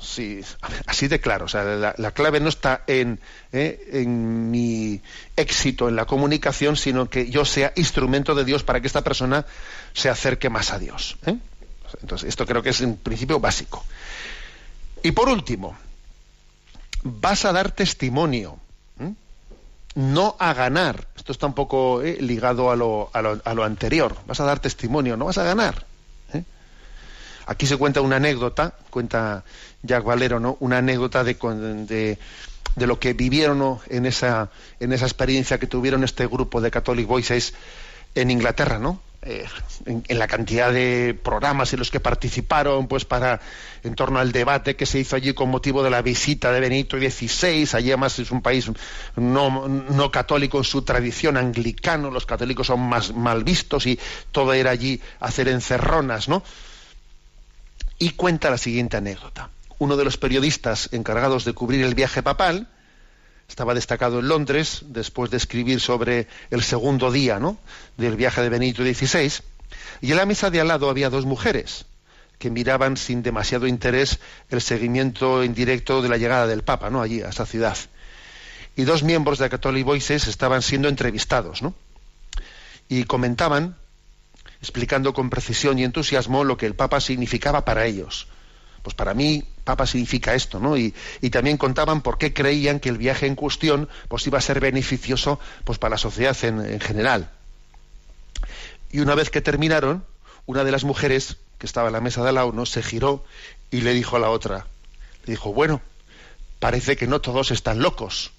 Sí, 0.00 0.40
así 0.86 1.08
de 1.08 1.20
claro. 1.20 1.46
O 1.46 1.48
sea, 1.48 1.94
la, 1.96 2.10
clave 2.12 2.40
no 2.40 2.48
está 2.48 2.82
en, 2.86 3.20
¿eh? 3.52 3.80
en 3.92 4.50
mi 4.50 5.00
éxito 5.36 5.88
en 5.88 5.96
la 5.96 6.06
comunicación, 6.06 6.76
sino 6.76 7.10
que 7.10 7.30
yo 7.30 7.44
sea 7.44 7.72
instrumento 7.76 8.34
de 8.34 8.44
Dios 8.44 8.62
para 8.62 8.80
que 8.80 8.86
esta 8.86 9.02
persona 9.02 9.44
se 9.92 10.08
acerque 10.08 10.50
más 10.50 10.72
a 10.72 10.78
Dios. 10.78 11.16
¿eh? 11.26 11.36
Entonces, 12.00 12.28
esto 12.28 12.46
creo 12.46 12.62
que 12.62 12.70
es 12.70 12.80
un 12.80 12.96
principio 12.96 13.40
básico. 13.40 13.84
Y 15.02 15.12
por 15.12 15.28
último, 15.28 15.76
vas 17.02 17.44
a 17.44 17.52
dar 17.52 17.70
testimonio, 17.72 18.58
no 19.98 20.36
a 20.38 20.54
ganar. 20.54 21.08
Esto 21.16 21.32
está 21.32 21.46
un 21.46 21.54
poco 21.54 22.02
¿eh? 22.02 22.18
ligado 22.20 22.70
a 22.70 22.76
lo, 22.76 23.10
a, 23.12 23.20
lo, 23.20 23.40
a 23.44 23.54
lo, 23.54 23.64
anterior. 23.64 24.16
Vas 24.28 24.38
a 24.38 24.44
dar 24.44 24.60
testimonio, 24.60 25.16
no 25.16 25.24
vas 25.24 25.38
a 25.38 25.42
ganar. 25.42 25.86
Aquí 27.46 27.66
se 27.66 27.78
cuenta 27.78 28.02
una 28.02 28.16
anécdota, 28.16 28.74
cuenta 28.90 29.42
Jack 29.82 30.04
Valero, 30.04 30.38
¿no? 30.38 30.58
Una 30.60 30.78
anécdota 30.78 31.24
de, 31.24 31.34
de, 31.34 32.18
de 32.76 32.86
lo 32.86 33.00
que 33.00 33.14
vivieron 33.14 33.80
en, 33.88 34.06
esa, 34.06 34.50
en 34.78 34.92
esa 34.92 35.06
experiencia 35.06 35.58
que 35.58 35.66
tuvieron 35.66 36.04
este 36.04 36.26
grupo 36.26 36.60
de 36.60 36.70
Catholic 36.70 37.06
Voices 37.06 37.54
en 38.14 38.30
Inglaterra, 38.30 38.78
¿no? 38.78 39.00
Eh, 39.30 39.44
en, 39.84 40.18
la 40.18 40.26
cantidad 40.26 40.72
de 40.72 41.12
programas 41.22 41.70
en 41.74 41.80
los 41.80 41.90
que 41.90 42.00
participaron, 42.00 42.88
pues 42.88 43.04
para 43.04 43.42
en 43.84 43.94
torno 43.94 44.20
al 44.20 44.32
debate 44.32 44.74
que 44.74 44.86
se 44.86 45.00
hizo 45.00 45.16
allí 45.16 45.34
con 45.34 45.50
motivo 45.50 45.82
de 45.82 45.90
la 45.90 46.00
visita 46.00 46.50
de 46.50 46.60
Benito 46.60 46.96
XVI. 46.96 47.68
Allí 47.74 47.90
además 47.90 48.18
es 48.18 48.30
un 48.30 48.40
país 48.40 48.70
no, 49.16 49.68
no 49.68 50.10
católico 50.10 50.56
en 50.56 50.64
su 50.64 50.80
tradición 50.80 51.36
anglicano, 51.36 52.10
los 52.10 52.24
católicos 52.24 52.68
son 52.68 52.80
más 52.80 53.14
mal 53.14 53.44
vistos 53.44 53.86
y 53.86 54.00
todo 54.32 54.54
era 54.54 54.70
allí 54.70 54.98
hacer 55.20 55.48
encerronas, 55.48 56.26
¿no? 56.30 56.42
Y 57.98 58.10
cuenta 58.10 58.48
la 58.48 58.56
siguiente 58.56 58.96
anécdota. 58.96 59.50
Uno 59.78 59.98
de 59.98 60.04
los 60.04 60.16
periodistas 60.16 60.88
encargados 60.92 61.44
de 61.44 61.52
cubrir 61.52 61.84
el 61.84 61.94
viaje 61.94 62.22
papal 62.22 62.66
estaba 63.48 63.74
destacado 63.74 64.20
en 64.20 64.28
Londres 64.28 64.82
después 64.84 65.30
de 65.30 65.38
escribir 65.38 65.80
sobre 65.80 66.28
el 66.50 66.62
segundo 66.62 67.10
día 67.10 67.38
¿no? 67.38 67.58
del 67.96 68.14
viaje 68.14 68.42
de 68.42 68.50
Benito 68.50 68.84
XVI. 68.84 69.32
Y 70.02 70.10
en 70.10 70.16
la 70.18 70.26
mesa 70.26 70.50
de 70.50 70.60
al 70.60 70.68
lado 70.68 70.90
había 70.90 71.10
dos 71.10 71.24
mujeres 71.24 71.86
que 72.38 72.50
miraban 72.50 72.96
sin 72.96 73.22
demasiado 73.22 73.66
interés 73.66 74.20
el 74.50 74.60
seguimiento 74.60 75.42
en 75.42 75.54
directo 75.54 76.02
de 76.02 76.08
la 76.08 76.18
llegada 76.18 76.46
del 76.46 76.62
Papa, 76.62 76.88
¿no? 76.88 77.02
Allí, 77.02 77.20
a 77.22 77.30
esa 77.30 77.46
ciudad. 77.46 77.76
Y 78.76 78.84
dos 78.84 79.02
miembros 79.02 79.40
de 79.40 79.48
Catholic 79.50 79.84
Voices 79.84 80.28
estaban 80.28 80.62
siendo 80.62 80.88
entrevistados, 80.88 81.62
¿no? 81.62 81.74
Y 82.88 83.04
comentaban 83.04 83.76
explicando 84.60 85.12
con 85.14 85.30
precisión 85.30 85.80
y 85.80 85.84
entusiasmo 85.84 86.44
lo 86.44 86.56
que 86.56 86.66
el 86.66 86.76
Papa 86.76 87.00
significaba 87.00 87.64
para 87.64 87.86
ellos. 87.86 88.28
Pues 88.88 88.96
para 88.96 89.12
mí, 89.12 89.44
Papa 89.64 89.86
significa 89.86 90.32
esto, 90.32 90.60
¿no? 90.60 90.74
Y, 90.78 90.94
también 91.30 91.58
contaban 91.58 92.00
por 92.00 92.16
qué 92.16 92.32
creían 92.32 92.80
que 92.80 92.88
el 92.88 92.96
viaje 92.96 93.26
en 93.26 93.34
cuestión 93.34 93.86
pues 94.08 94.26
iba 94.26 94.38
a 94.38 94.40
ser 94.40 94.60
beneficioso 94.60 95.38
pues 95.64 95.78
para 95.78 95.90
la 95.90 95.98
sociedad 95.98 96.34
en, 96.42 96.80
general. 96.80 97.30
Y 98.90 99.00
una 99.00 99.14
vez 99.14 99.28
que 99.28 99.42
terminaron, 99.42 100.06
una 100.46 100.64
de 100.64 100.72
las 100.72 100.84
mujeres 100.84 101.36
que 101.58 101.66
estaba 101.66 101.88
en 101.88 101.92
la 101.92 102.00
mesa 102.00 102.22
de 102.22 102.30
al 102.30 102.36
lado 102.36 102.64
se 102.64 102.82
giró 102.82 103.26
y 103.70 103.82
le 103.82 103.92
dijo 103.92 104.16
a 104.16 104.20
la 104.20 104.30
otra, 104.30 104.66
le 105.26 105.32
dijo, 105.32 105.52
bueno, 105.52 105.82
parece 106.58 106.96
que 106.96 107.06
no 107.06 107.20
todos 107.20 107.50
están 107.50 107.80
locos. 107.80 108.32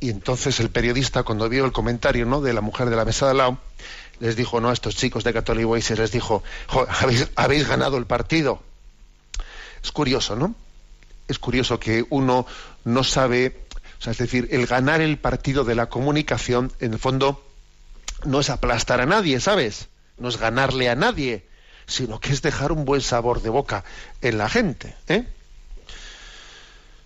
Y 0.00 0.10
entonces 0.10 0.60
el 0.60 0.68
periodista, 0.68 1.22
cuando 1.22 1.48
vio 1.48 1.64
el 1.64 1.72
comentario 1.72 2.26
¿no? 2.26 2.42
de 2.42 2.52
la 2.52 2.60
mujer 2.60 2.90
de 2.90 2.96
la 2.96 3.06
mesa 3.06 3.24
de 3.24 3.30
al 3.30 3.38
lado, 3.38 3.58
les 4.20 4.36
dijo, 4.36 4.60
no, 4.60 4.70
a 4.70 4.72
estos 4.72 4.96
chicos 4.96 5.24
de 5.24 5.32
Catholic 5.32 5.66
Voices, 5.66 5.98
les 5.98 6.12
dijo, 6.12 6.42
habéis, 7.00 7.28
habéis 7.36 7.66
ganado 7.66 7.96
el 7.96 8.06
partido. 8.06 8.62
Es 9.82 9.92
curioso, 9.92 10.36
¿no? 10.36 10.54
Es 11.26 11.38
curioso 11.38 11.80
que 11.80 12.04
uno 12.10 12.46
no 12.84 13.02
sabe, 13.02 13.64
o 13.98 14.02
sea, 14.02 14.12
es 14.12 14.18
decir, 14.18 14.48
el 14.52 14.66
ganar 14.66 15.00
el 15.00 15.18
partido 15.18 15.64
de 15.64 15.74
la 15.74 15.88
comunicación, 15.88 16.72
en 16.80 16.92
el 16.92 16.98
fondo, 16.98 17.42
no 18.24 18.40
es 18.40 18.50
aplastar 18.50 19.00
a 19.00 19.06
nadie, 19.06 19.40
¿sabes? 19.40 19.88
No 20.18 20.28
es 20.28 20.36
ganarle 20.36 20.90
a 20.90 20.94
nadie, 20.94 21.46
sino 21.86 22.20
que 22.20 22.32
es 22.32 22.42
dejar 22.42 22.72
un 22.72 22.84
buen 22.84 23.00
sabor 23.00 23.40
de 23.40 23.48
boca 23.48 23.84
en 24.20 24.38
la 24.38 24.48
gente, 24.48 24.94
¿eh? 25.08 25.26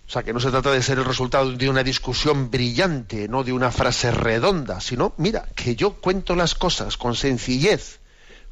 O 0.07 0.11
sea, 0.11 0.23
que 0.23 0.33
no 0.33 0.39
se 0.39 0.51
trata 0.51 0.71
de 0.71 0.83
ser 0.83 0.99
el 0.99 1.05
resultado 1.05 1.51
de 1.51 1.69
una 1.69 1.83
discusión 1.83 2.51
brillante, 2.51 3.27
no 3.27 3.43
de 3.43 3.53
una 3.53 3.71
frase 3.71 4.11
redonda, 4.11 4.79
sino, 4.79 5.13
mira, 5.17 5.47
que 5.55 5.75
yo 5.75 5.93
cuento 5.93 6.35
las 6.35 6.53
cosas 6.53 6.95
con 6.95 7.15
sencillez, 7.15 7.99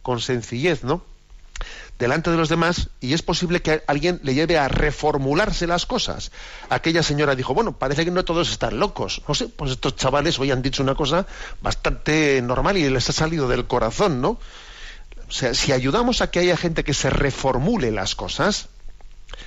con 0.01 0.19
sencillez, 0.19 0.83
¿no? 0.83 1.03
Delante 1.99 2.31
de 2.31 2.37
los 2.37 2.49
demás, 2.49 2.89
y 2.99 3.13
es 3.13 3.21
posible 3.21 3.61
que 3.61 3.83
alguien 3.85 4.19
le 4.23 4.33
lleve 4.33 4.57
a 4.57 4.67
reformularse 4.67 5.67
las 5.67 5.85
cosas. 5.85 6.31
Aquella 6.69 7.03
señora 7.03 7.35
dijo, 7.35 7.53
bueno, 7.53 7.77
parece 7.77 8.03
que 8.03 8.09
no 8.09 8.25
todos 8.25 8.49
están 8.49 8.79
locos. 8.79 9.21
No 9.27 9.35
sé, 9.35 9.47
pues 9.47 9.71
estos 9.71 9.95
chavales 9.95 10.39
hoy 10.39 10.49
han 10.49 10.63
dicho 10.63 10.81
una 10.81 10.95
cosa 10.95 11.27
bastante 11.61 12.41
normal 12.41 12.77
y 12.77 12.89
les 12.89 13.09
ha 13.09 13.13
salido 13.13 13.47
del 13.47 13.67
corazón, 13.67 14.21
¿no? 14.21 14.39
O 15.29 15.31
sea, 15.31 15.53
si 15.53 15.71
ayudamos 15.71 16.21
a 16.21 16.31
que 16.31 16.39
haya 16.39 16.57
gente 16.57 16.83
que 16.83 16.95
se 16.95 17.11
reformule 17.11 17.91
las 17.91 18.15
cosas, 18.15 18.69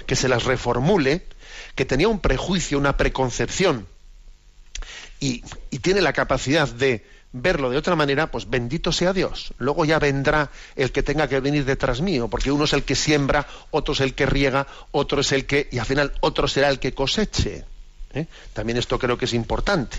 que 0.06 0.16
se 0.16 0.28
las 0.28 0.44
reformule, 0.44 1.26
que 1.76 1.84
tenía 1.84 2.08
un 2.08 2.18
prejuicio, 2.18 2.78
una 2.78 2.96
preconcepción, 2.96 3.86
y, 5.20 5.42
tiene 5.82 6.00
la 6.00 6.12
capacidad 6.12 6.68
de 6.68 7.06
verlo 7.32 7.70
de 7.70 7.76
otra 7.76 7.94
manera, 7.94 8.30
pues 8.30 8.50
bendito 8.50 8.90
sea 8.90 9.12
Dios. 9.12 9.52
Luego 9.58 9.84
ya 9.84 9.98
vendrá 9.98 10.50
el 10.74 10.90
que 10.90 11.02
tenga 11.02 11.28
que 11.28 11.38
venir 11.38 11.64
detrás 11.64 12.00
mío, 12.00 12.28
porque 12.28 12.50
uno 12.50 12.64
es 12.64 12.72
el 12.72 12.82
que 12.82 12.96
siembra, 12.96 13.46
otro 13.70 13.94
es 13.94 14.00
el 14.00 14.14
que 14.14 14.26
riega, 14.26 14.66
otro 14.90 15.20
es 15.20 15.30
el 15.32 15.46
que, 15.46 15.68
y 15.70 15.78
al 15.78 15.86
final 15.86 16.12
otro 16.20 16.48
será 16.48 16.70
el 16.70 16.80
que 16.80 16.92
coseche. 16.92 17.64
¿eh? 18.14 18.26
También 18.52 18.78
esto 18.78 18.98
creo 18.98 19.16
que 19.16 19.26
es 19.26 19.34
importante. 19.34 19.98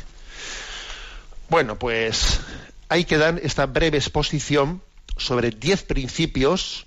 Bueno, 1.48 1.78
pues 1.80 2.42
ahí 2.90 3.06
quedan 3.06 3.40
esta 3.42 3.66
breve 3.68 3.98
exposición 3.98 4.82
sobre 5.16 5.52
diez 5.52 5.84
principios 5.84 6.87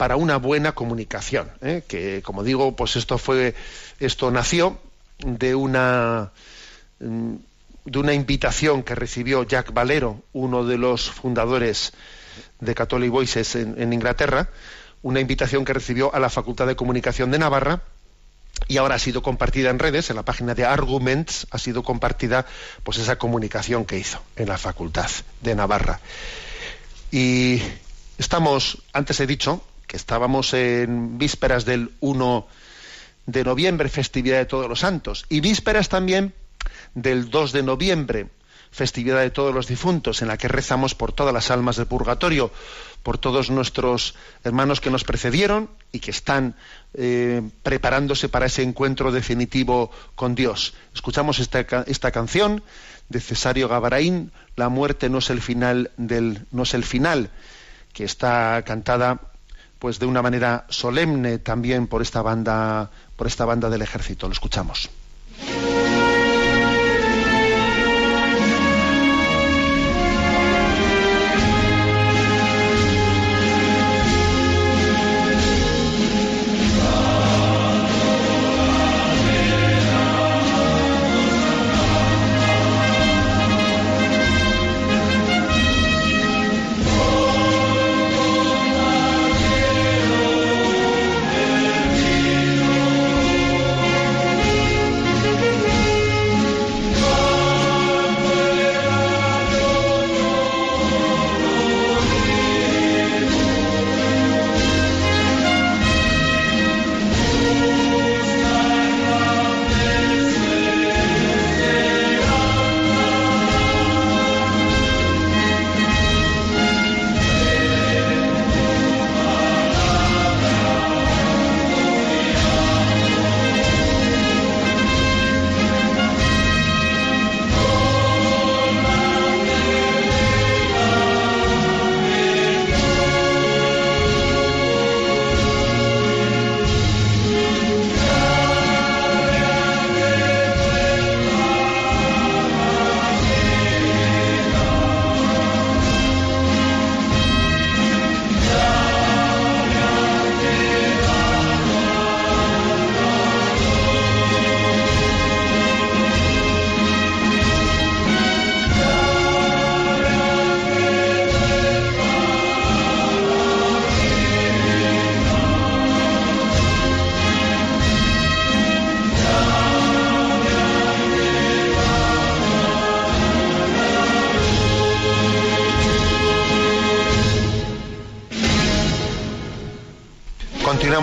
para 0.00 0.16
una 0.16 0.38
buena 0.38 0.72
comunicación. 0.72 1.50
¿eh? 1.60 1.82
Que, 1.86 2.22
como 2.22 2.42
digo, 2.42 2.74
pues 2.74 2.96
esto 2.96 3.18
fue, 3.18 3.54
esto 3.98 4.30
nació 4.30 4.78
de 5.18 5.54
una 5.54 6.30
mm, 7.00 7.34
de 7.84 7.98
una 7.98 8.14
invitación 8.14 8.82
que 8.82 8.94
recibió 8.94 9.42
Jack 9.42 9.74
Valero, 9.74 10.22
uno 10.32 10.64
de 10.64 10.78
los 10.78 11.10
fundadores 11.10 11.92
de 12.60 12.74
Catholic 12.74 13.10
Voices 13.10 13.54
en, 13.56 13.92
Inglaterra, 13.92 14.48
una 15.02 15.20
invitación 15.20 15.66
que 15.66 15.74
recibió 15.74 16.14
a 16.14 16.18
la 16.18 16.30
Facultad 16.30 16.66
de 16.66 16.76
Comunicación 16.76 17.30
de 17.30 17.38
Navarra 17.38 17.82
y 18.68 18.78
ahora 18.78 18.94
ha 18.94 18.98
sido 18.98 19.22
compartida 19.22 19.68
en 19.68 19.78
redes, 19.78 20.08
en 20.08 20.16
la 20.16 20.22
página 20.22 20.54
de 20.54 20.64
Arguments 20.64 21.46
ha 21.50 21.58
sido 21.58 21.82
compartida 21.82 22.46
pues 22.84 22.96
esa 22.96 23.16
comunicación 23.16 23.84
que 23.84 23.98
hizo 23.98 24.22
en 24.36 24.48
la 24.48 24.56
Facultad 24.56 25.10
de 25.42 25.54
Navarra. 25.54 26.00
Y 27.10 27.60
estamos, 28.16 28.82
antes 28.94 29.20
he 29.20 29.26
dicho, 29.26 29.62
que 29.90 29.96
estábamos 29.96 30.54
en 30.54 31.18
vísperas 31.18 31.64
del 31.64 31.90
1 31.98 32.46
de 33.26 33.42
noviembre, 33.42 33.88
festividad 33.88 34.38
de 34.38 34.46
todos 34.46 34.68
los 34.68 34.78
santos, 34.78 35.26
y 35.28 35.40
vísperas 35.40 35.88
también 35.88 36.32
del 36.94 37.28
2 37.28 37.50
de 37.50 37.64
noviembre, 37.64 38.28
festividad 38.70 39.18
de 39.18 39.32
todos 39.32 39.52
los 39.52 39.66
difuntos, 39.66 40.22
en 40.22 40.28
la 40.28 40.38
que 40.38 40.46
rezamos 40.46 40.94
por 40.94 41.12
todas 41.12 41.34
las 41.34 41.50
almas 41.50 41.74
del 41.74 41.86
purgatorio, 41.86 42.52
por 43.02 43.18
todos 43.18 43.50
nuestros 43.50 44.14
hermanos 44.44 44.80
que 44.80 44.90
nos 44.90 45.02
precedieron 45.02 45.68
y 45.90 45.98
que 45.98 46.12
están 46.12 46.54
eh, 46.94 47.42
preparándose 47.64 48.28
para 48.28 48.46
ese 48.46 48.62
encuentro 48.62 49.10
definitivo 49.10 49.90
con 50.14 50.36
Dios. 50.36 50.74
Escuchamos 50.94 51.40
esta, 51.40 51.66
esta 51.88 52.12
canción 52.12 52.62
de 53.08 53.20
Cesario 53.20 53.66
Gabaraín, 53.66 54.30
La 54.54 54.68
muerte 54.68 55.08
no 55.08 55.18
es 55.18 55.30
el 55.30 55.40
final 55.40 55.90
del, 55.96 56.46
no 56.52 56.62
es 56.62 56.74
el 56.74 56.84
final, 56.84 57.30
que 57.92 58.04
está 58.04 58.62
cantada 58.64 59.29
pues 59.80 59.98
de 59.98 60.06
una 60.06 60.22
manera 60.22 60.66
solemne 60.68 61.38
también 61.38 61.88
por 61.88 62.02
esta 62.02 62.22
banda, 62.22 62.90
por 63.16 63.26
esta 63.26 63.44
banda 63.46 63.68
del 63.68 63.82
ejército. 63.82 64.28
Lo 64.28 64.32
escuchamos. 64.32 64.90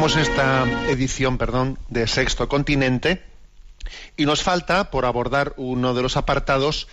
Continuamos 0.08 0.30
esta 0.30 0.90
edición, 0.90 1.38
perdón, 1.38 1.78
de 1.90 2.08
Sexto 2.08 2.48
Continente 2.48 3.22
y 4.16 4.26
nos 4.26 4.42
falta 4.42 4.90
por 4.90 5.04
abordar 5.04 5.54
uno 5.58 5.94
de 5.94 6.02
los 6.02 6.16
apartados 6.16 6.88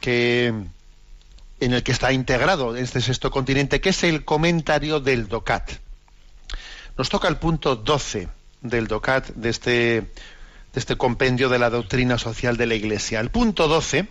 que 0.00 0.48
en 1.60 1.72
el 1.72 1.82
que 1.82 1.92
está 1.92 2.12
integrado 2.12 2.76
este 2.76 3.00
Sexto 3.00 3.30
Continente, 3.30 3.80
que 3.80 3.88
es 3.88 4.04
el 4.04 4.26
comentario 4.26 5.00
del 5.00 5.28
DOCAT. 5.28 5.70
Nos 6.98 7.08
toca 7.08 7.26
el 7.26 7.38
punto 7.38 7.74
12 7.74 8.28
del 8.60 8.86
DOCAT 8.86 9.28
de 9.28 9.48
este, 9.48 9.70
de 9.70 10.10
este 10.74 10.96
compendio 10.98 11.48
de 11.48 11.58
la 11.58 11.70
doctrina 11.70 12.18
social 12.18 12.58
de 12.58 12.66
la 12.66 12.74
Iglesia. 12.74 13.20
El 13.20 13.30
punto 13.30 13.66
12 13.66 14.06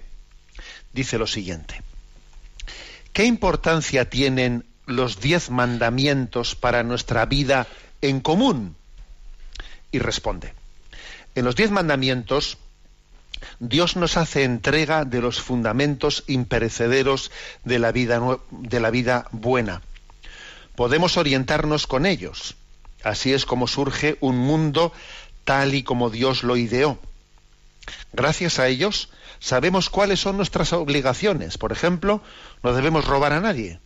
dice 0.93 1.19
lo 1.19 1.27
siguiente. 1.27 1.83
¿Qué 3.13 3.25
importancia 3.25 4.09
tienen 4.09 4.65
los 4.87 5.21
diez 5.21 5.51
mandamientos 5.51 6.55
para 6.55 6.81
nuestra 6.81 7.27
vida 7.27 7.67
en 8.01 8.19
común? 8.19 8.75
Y 9.91 9.99
responde, 9.99 10.53
en 11.35 11.45
los 11.45 11.55
diez 11.55 11.71
mandamientos 11.71 12.57
Dios 13.59 13.95
nos 13.95 14.17
hace 14.17 14.43
entrega 14.43 15.05
de 15.05 15.21
los 15.21 15.41
fundamentos 15.41 16.23
imperecederos 16.27 17.31
de 17.63 17.79
la 17.79 17.91
vida, 17.91 18.21
de 18.51 18.79
la 18.79 18.89
vida 18.89 19.27
buena. 19.31 19.81
Podemos 20.75 21.17
orientarnos 21.17 21.87
con 21.87 22.05
ellos. 22.05 22.55
Así 23.03 23.33
es 23.33 23.45
como 23.45 23.67
surge 23.67 24.17
un 24.19 24.37
mundo 24.37 24.93
tal 25.45 25.73
y 25.73 25.83
como 25.83 26.09
Dios 26.09 26.43
lo 26.43 26.57
ideó. 26.57 26.99
Gracias 28.13 28.59
a 28.59 28.67
ellos 28.67 29.09
sabemos 29.39 29.89
cuáles 29.89 30.19
son 30.19 30.37
nuestras 30.37 30.73
obligaciones. 30.73 31.57
Por 31.57 31.71
ejemplo, 31.71 32.21
no 32.61 32.73
debemos 32.73 33.05
robar 33.05 33.33
a 33.33 33.39
nadie. 33.39 33.79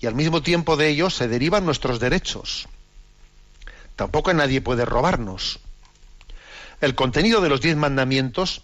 Y 0.00 0.06
al 0.06 0.14
mismo 0.14 0.42
tiempo 0.42 0.76
de 0.76 0.88
ello 0.88 1.10
se 1.10 1.28
derivan 1.28 1.66
nuestros 1.66 2.00
derechos. 2.00 2.68
Tampoco 4.00 4.32
nadie 4.32 4.62
puede 4.62 4.86
robarnos. 4.86 5.60
El 6.80 6.94
contenido 6.94 7.42
de 7.42 7.50
los 7.50 7.60
diez 7.60 7.76
mandamientos 7.76 8.62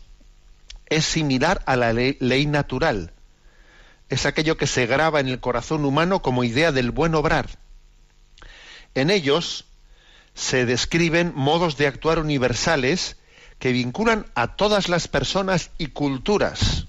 es 0.87 1.05
similar 1.05 1.63
a 1.67 1.77
la 1.77 1.93
ley, 1.93 2.17
ley, 2.21 2.47
natural. 2.47 3.13
Es 4.09 4.25
aquello 4.25 4.57
que 4.57 4.67
se 4.67 4.87
graba 4.87 5.21
en 5.21 5.29
el 5.29 5.39
corazón 5.39 5.85
humano 5.85 6.23
como 6.23 6.43
idea 6.43 6.73
del 6.73 6.91
buen 6.91 7.15
obrar. 7.15 7.51
En 8.95 9.11
ellos 9.11 9.67
se 10.33 10.65
describen 10.65 11.35
modos 11.35 11.77
de 11.77 11.87
actuar 11.87 12.19
universales 12.19 13.19
que 13.59 13.73
vinculan 13.73 14.25
a 14.35 14.57
todas 14.57 14.89
las 14.89 15.07
personas 15.07 15.71
y 15.77 15.89
culturas. 15.89 16.87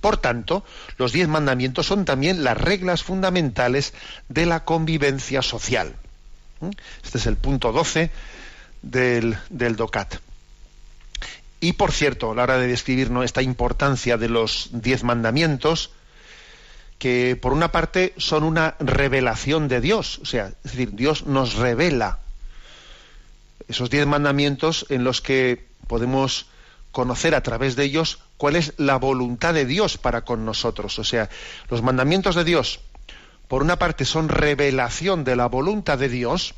Por 0.00 0.16
tanto, 0.16 0.64
los 0.96 1.12
diez 1.12 1.28
mandamientos 1.28 1.86
son 1.86 2.04
también 2.04 2.42
las 2.42 2.58
reglas 2.58 3.04
fundamentales 3.04 3.94
de 4.28 4.46
la 4.46 4.64
convivencia 4.64 5.42
social. 5.42 5.94
¿Mm? 6.60 6.70
Este 7.04 7.18
es 7.18 7.26
el 7.26 7.36
punto 7.36 7.72
12 7.72 8.10
del, 8.82 9.36
del 9.48 9.76
DOCAT. 9.76 10.16
Y 11.60 11.74
por 11.74 11.92
cierto, 11.92 12.30
a 12.30 12.34
la 12.34 12.44
hora 12.44 12.58
de 12.58 12.66
describir 12.66 13.10
esta 13.22 13.42
importancia 13.42 14.16
de 14.16 14.28
los 14.28 14.70
diez 14.72 15.04
mandamientos, 15.04 15.90
que 16.98 17.36
por 17.40 17.52
una 17.52 17.72
parte 17.72 18.14
son 18.16 18.44
una 18.44 18.76
revelación 18.78 19.68
de 19.68 19.80
Dios, 19.80 20.20
o 20.22 20.26
sea, 20.26 20.52
es 20.64 20.72
decir, 20.72 20.92
Dios 20.92 21.26
nos 21.26 21.54
revela 21.54 22.18
esos 23.68 23.88
diez 23.88 24.06
mandamientos 24.06 24.84
en 24.88 25.04
los 25.04 25.20
que 25.20 25.64
podemos 25.86 26.46
conocer 26.92 27.34
a 27.34 27.42
través 27.42 27.76
de 27.76 27.84
ellos 27.84 28.18
cuál 28.36 28.56
es 28.56 28.74
la 28.78 28.96
voluntad 28.96 29.54
de 29.54 29.64
Dios 29.64 29.96
para 29.96 30.24
con 30.24 30.44
nosotros. 30.44 30.98
O 30.98 31.04
sea, 31.04 31.30
los 31.68 31.82
mandamientos 31.82 32.34
de 32.34 32.44
Dios, 32.44 32.80
por 33.50 33.64
una 33.64 33.80
parte, 33.80 34.04
son 34.04 34.28
revelación 34.28 35.24
de 35.24 35.34
la 35.34 35.46
voluntad 35.46 35.98
de 35.98 36.08
Dios, 36.08 36.54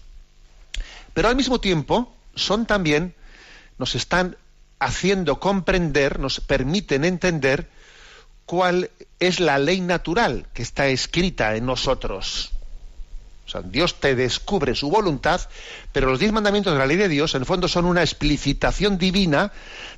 pero 1.15 1.29
al 1.29 1.37
mismo 1.37 1.59
tiempo 1.59 2.15
son 2.35 2.67
también, 2.67 3.15
nos 3.79 3.95
están 3.95 4.37
haciendo 4.79 5.41
comprender, 5.41 6.19
nos 6.19 6.41
permiten 6.41 7.07
entender 7.07 7.71
cuál 8.45 8.91
es 9.21 9.41
la 9.41 9.59
ley 9.59 9.81
natural 9.81 10.49
que 10.53 10.61
está 10.61 10.89
escrita 10.89 11.57
en 11.57 11.65
nosotros. 11.65 12.51
O 13.47 13.51
sea, 13.51 13.63
Dios 13.63 13.99
te 13.99 14.15
descubre 14.15 14.75
su 14.75 14.91
voluntad, 14.91 15.41
pero 15.93 16.11
los 16.11 16.21
diez 16.21 16.33
mandamientos 16.33 16.75
de 16.75 16.79
la 16.79 16.87
ley 16.87 16.99
de 16.99 17.09
Dios, 17.09 17.35
en 17.35 17.41
el 17.41 17.47
fondo, 17.47 17.69
son 17.69 17.87
una 17.87 18.03
explicitación 18.03 18.99
divina 18.99 19.51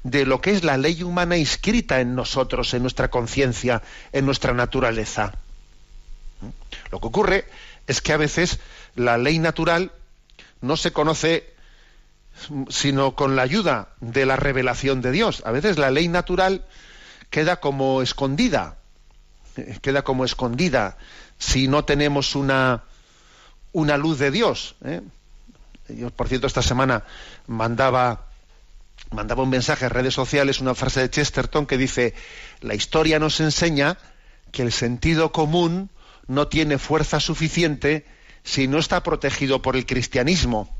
de 0.04 0.26
lo 0.26 0.40
que 0.40 0.52
es 0.52 0.62
la 0.62 0.76
ley 0.76 1.02
humana 1.02 1.34
escrita 1.34 2.00
en 2.00 2.14
nosotros, 2.14 2.72
en 2.72 2.82
nuestra 2.82 3.10
conciencia, 3.10 3.82
en 4.12 4.26
nuestra 4.26 4.54
naturaleza. 4.54 5.40
Lo 6.90 7.00
que 7.00 7.06
ocurre 7.06 7.44
es 7.86 8.00
que 8.00 8.12
a 8.12 8.16
veces 8.16 8.58
la 8.94 9.18
ley 9.18 9.38
natural 9.38 9.92
no 10.60 10.76
se 10.76 10.92
conoce 10.92 11.54
sino 12.68 13.14
con 13.14 13.36
la 13.36 13.42
ayuda 13.42 13.88
de 14.00 14.26
la 14.26 14.36
revelación 14.36 15.00
de 15.00 15.12
Dios. 15.12 15.42
A 15.46 15.52
veces 15.52 15.78
la 15.78 15.90
ley 15.90 16.08
natural 16.08 16.64
queda 17.30 17.60
como 17.60 18.02
escondida, 18.02 18.76
queda 19.82 20.02
como 20.02 20.24
escondida 20.24 20.96
si 21.38 21.68
no 21.68 21.84
tenemos 21.84 22.34
una, 22.34 22.82
una 23.72 23.96
luz 23.96 24.18
de 24.18 24.30
Dios. 24.30 24.74
¿eh? 24.84 25.00
Yo, 25.88 26.10
por 26.10 26.28
cierto, 26.28 26.46
esta 26.46 26.62
semana 26.62 27.04
mandaba, 27.46 28.26
mandaba 29.10 29.42
un 29.42 29.50
mensaje 29.50 29.84
en 29.84 29.90
redes 29.90 30.14
sociales, 30.14 30.60
una 30.60 30.74
frase 30.74 31.00
de 31.00 31.10
Chesterton 31.10 31.66
que 31.66 31.78
dice, 31.78 32.14
la 32.60 32.74
historia 32.74 33.18
nos 33.18 33.40
enseña 33.40 33.98
que 34.50 34.62
el 34.62 34.72
sentido 34.72 35.32
común 35.32 35.90
no 36.26 36.48
tiene 36.48 36.78
fuerza 36.78 37.20
suficiente 37.20 38.06
si 38.42 38.68
no 38.68 38.78
está 38.78 39.02
protegido 39.02 39.62
por 39.62 39.76
el 39.76 39.86
cristianismo. 39.86 40.74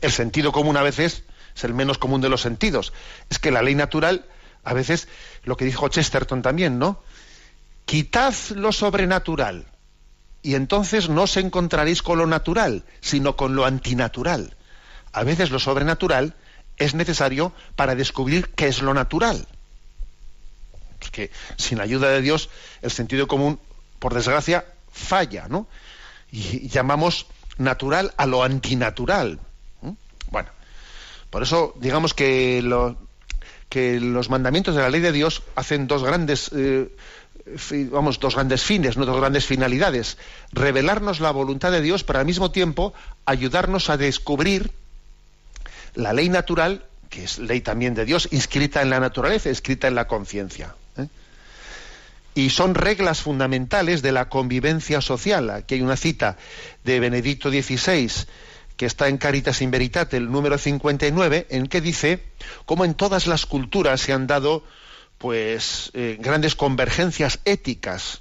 El 0.00 0.12
sentido 0.12 0.52
común 0.52 0.76
a 0.76 0.82
veces 0.82 1.24
es 1.54 1.64
el 1.64 1.74
menos 1.74 1.98
común 1.98 2.20
de 2.20 2.28
los 2.28 2.42
sentidos. 2.42 2.92
Es 3.30 3.38
que 3.38 3.50
la 3.50 3.62
ley 3.62 3.74
natural, 3.74 4.26
a 4.64 4.74
veces, 4.74 5.08
lo 5.44 5.56
que 5.56 5.64
dijo 5.64 5.88
Chesterton 5.88 6.42
también, 6.42 6.78
¿no? 6.78 7.02
Quitad 7.86 8.34
lo 8.54 8.72
sobrenatural 8.72 9.66
y 10.42 10.54
entonces 10.54 11.08
no 11.08 11.22
os 11.22 11.36
encontraréis 11.36 12.02
con 12.02 12.18
lo 12.18 12.26
natural, 12.26 12.84
sino 13.00 13.36
con 13.36 13.56
lo 13.56 13.64
antinatural. 13.64 14.56
A 15.12 15.24
veces 15.24 15.50
lo 15.50 15.58
sobrenatural 15.58 16.34
es 16.76 16.94
necesario 16.94 17.52
para 17.74 17.94
descubrir 17.94 18.50
qué 18.50 18.68
es 18.68 18.82
lo 18.82 18.94
natural. 18.94 19.46
Porque 21.00 21.30
sin 21.56 21.80
ayuda 21.80 22.10
de 22.10 22.20
Dios 22.20 22.50
el 22.82 22.90
sentido 22.90 23.26
común, 23.26 23.58
por 23.98 24.14
desgracia, 24.14 24.64
falla, 24.90 25.46
¿no? 25.48 25.68
Y 26.30 26.68
llamamos 26.68 27.26
natural 27.58 28.12
a 28.16 28.26
lo 28.26 28.42
antinatural. 28.42 29.38
Bueno, 30.30 30.50
por 31.30 31.42
eso 31.42 31.74
digamos 31.78 32.14
que, 32.14 32.60
los 32.62 34.30
mandamientos 34.30 34.74
de 34.74 34.82
la 34.82 34.90
ley 34.90 35.00
de 35.00 35.12
Dios 35.12 35.42
hacen 35.54 35.86
dos 35.86 36.02
grandes, 36.02 36.50
eh, 36.54 36.88
vamos, 37.90 38.20
dos 38.20 38.34
grandes 38.34 38.62
fines, 38.62 38.96
no 38.96 39.06
dos 39.06 39.18
grandes 39.18 39.46
finalidades. 39.46 40.18
Revelarnos 40.52 41.20
la 41.20 41.30
voluntad 41.30 41.70
de 41.72 41.82
Dios, 41.82 42.04
pero 42.04 42.18
al 42.18 42.26
mismo 42.26 42.50
tiempo 42.50 42.94
ayudarnos 43.24 43.90
a 43.90 43.96
descubrir 43.96 44.72
la 45.94 46.12
ley 46.12 46.28
natural, 46.28 46.84
que 47.08 47.24
es 47.24 47.38
ley 47.38 47.60
también 47.60 47.94
de 47.94 48.04
Dios, 48.04 48.28
inscrita 48.30 48.82
en 48.82 48.90
la 48.90 49.00
naturaleza, 49.00 49.50
escrita 49.50 49.88
en 49.88 49.94
la 49.94 50.06
conciencia. 50.06 50.74
Y 52.36 52.50
son 52.50 52.74
reglas 52.74 53.22
fundamentales 53.22 54.02
de 54.02 54.12
la 54.12 54.28
convivencia 54.28 55.00
social. 55.00 55.48
Aquí 55.48 55.76
hay 55.76 55.80
una 55.80 55.96
cita 55.96 56.36
de 56.84 57.00
Benedicto 57.00 57.50
XVI 57.50 58.10
que 58.76 58.84
está 58.84 59.08
en 59.08 59.16
Caritas 59.16 59.62
in 59.62 59.70
Veritate, 59.70 60.18
el 60.18 60.30
número 60.30 60.58
59, 60.58 61.46
en 61.48 61.66
que 61.66 61.80
dice 61.80 62.22
cómo 62.66 62.84
en 62.84 62.92
todas 62.92 63.26
las 63.26 63.46
culturas 63.46 64.02
se 64.02 64.12
han 64.12 64.26
dado 64.26 64.62
pues 65.16 65.90
eh, 65.94 66.18
grandes 66.20 66.54
convergencias 66.54 67.40
éticas 67.46 68.20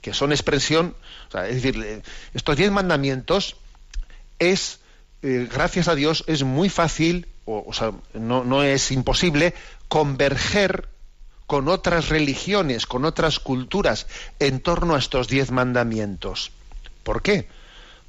que 0.00 0.12
son 0.12 0.32
expresión, 0.32 0.96
es 1.48 1.62
decir, 1.62 2.02
estos 2.34 2.56
diez 2.56 2.72
mandamientos 2.72 3.56
es, 4.40 4.80
eh, 5.22 5.48
gracias 5.50 5.86
a 5.86 5.94
Dios, 5.94 6.24
es 6.26 6.42
muy 6.42 6.70
fácil, 6.70 7.28
o, 7.44 7.72
sea, 7.72 7.92
no, 8.14 8.42
no 8.42 8.64
es 8.64 8.90
imposible, 8.90 9.54
converger 9.88 10.88
con 11.46 11.68
otras 11.68 12.08
religiones, 12.08 12.86
con 12.86 13.04
otras 13.04 13.38
culturas 13.38 14.06
en 14.38 14.60
torno 14.60 14.94
a 14.94 14.98
estos 14.98 15.28
diez 15.28 15.50
mandamientos. 15.50 16.50
¿Por 17.02 17.22
qué? 17.22 17.48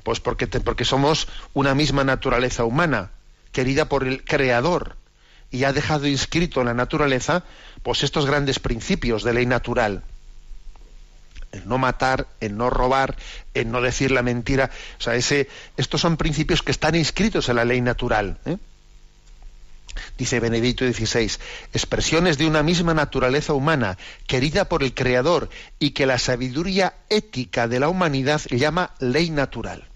Pues 0.03 0.19
porque, 0.19 0.47
porque 0.47 0.85
somos 0.85 1.27
una 1.53 1.75
misma 1.75 2.03
naturaleza 2.03 2.63
humana, 2.63 3.11
querida 3.51 3.89
por 3.89 4.07
el 4.07 4.23
Creador, 4.23 4.95
y 5.51 5.63
ha 5.63 5.73
dejado 5.73 6.07
inscrito 6.07 6.59
en 6.61 6.67
la 6.67 6.73
naturaleza 6.73 7.43
pues 7.83 8.03
estos 8.03 8.25
grandes 8.25 8.59
principios 8.59 9.23
de 9.23 9.33
ley 9.33 9.45
natural. 9.45 10.03
El 11.51 11.67
no 11.67 11.77
matar, 11.77 12.27
el 12.41 12.57
no 12.57 12.69
robar, 12.69 13.15
el 13.53 13.71
no 13.71 13.81
decir 13.81 14.11
la 14.11 14.21
mentira. 14.21 14.69
O 14.99 15.01
sea, 15.01 15.15
ese, 15.15 15.47
estos 15.77 16.01
son 16.01 16.17
principios 16.17 16.61
que 16.61 16.71
están 16.71 16.95
inscritos 16.95 17.47
en 17.47 17.55
la 17.55 17.65
ley 17.65 17.79
natural. 17.79 18.37
¿eh? 18.45 18.57
Dice 20.17 20.39
Benedicto 20.39 20.85
XVI, 20.85 21.31
expresiones 21.73 22.37
de 22.37 22.47
una 22.47 22.63
misma 22.63 22.93
naturaleza 22.93 23.53
humana, 23.53 23.97
querida 24.27 24.65
por 24.65 24.83
el 24.83 24.93
Creador, 24.93 25.49
y 25.79 25.91
que 25.91 26.05
la 26.05 26.19
sabiduría 26.19 26.95
ética 27.09 27.67
de 27.67 27.79
la 27.79 27.89
humanidad 27.89 28.41
llama 28.49 28.91
ley 28.99 29.29
natural. 29.29 29.87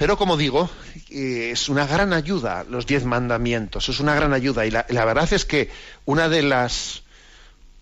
Pero 0.00 0.16
como 0.16 0.38
digo, 0.38 0.70
eh, 1.10 1.50
es 1.52 1.68
una 1.68 1.86
gran 1.86 2.14
ayuda 2.14 2.64
los 2.64 2.86
diez 2.86 3.04
mandamientos, 3.04 3.90
es 3.90 4.00
una 4.00 4.14
gran 4.14 4.32
ayuda. 4.32 4.64
Y 4.64 4.70
la, 4.70 5.04
verdad 5.04 5.30
es 5.30 5.44
que 5.44 5.68
una 6.06 6.30
de 6.30 6.40
las 6.40 7.02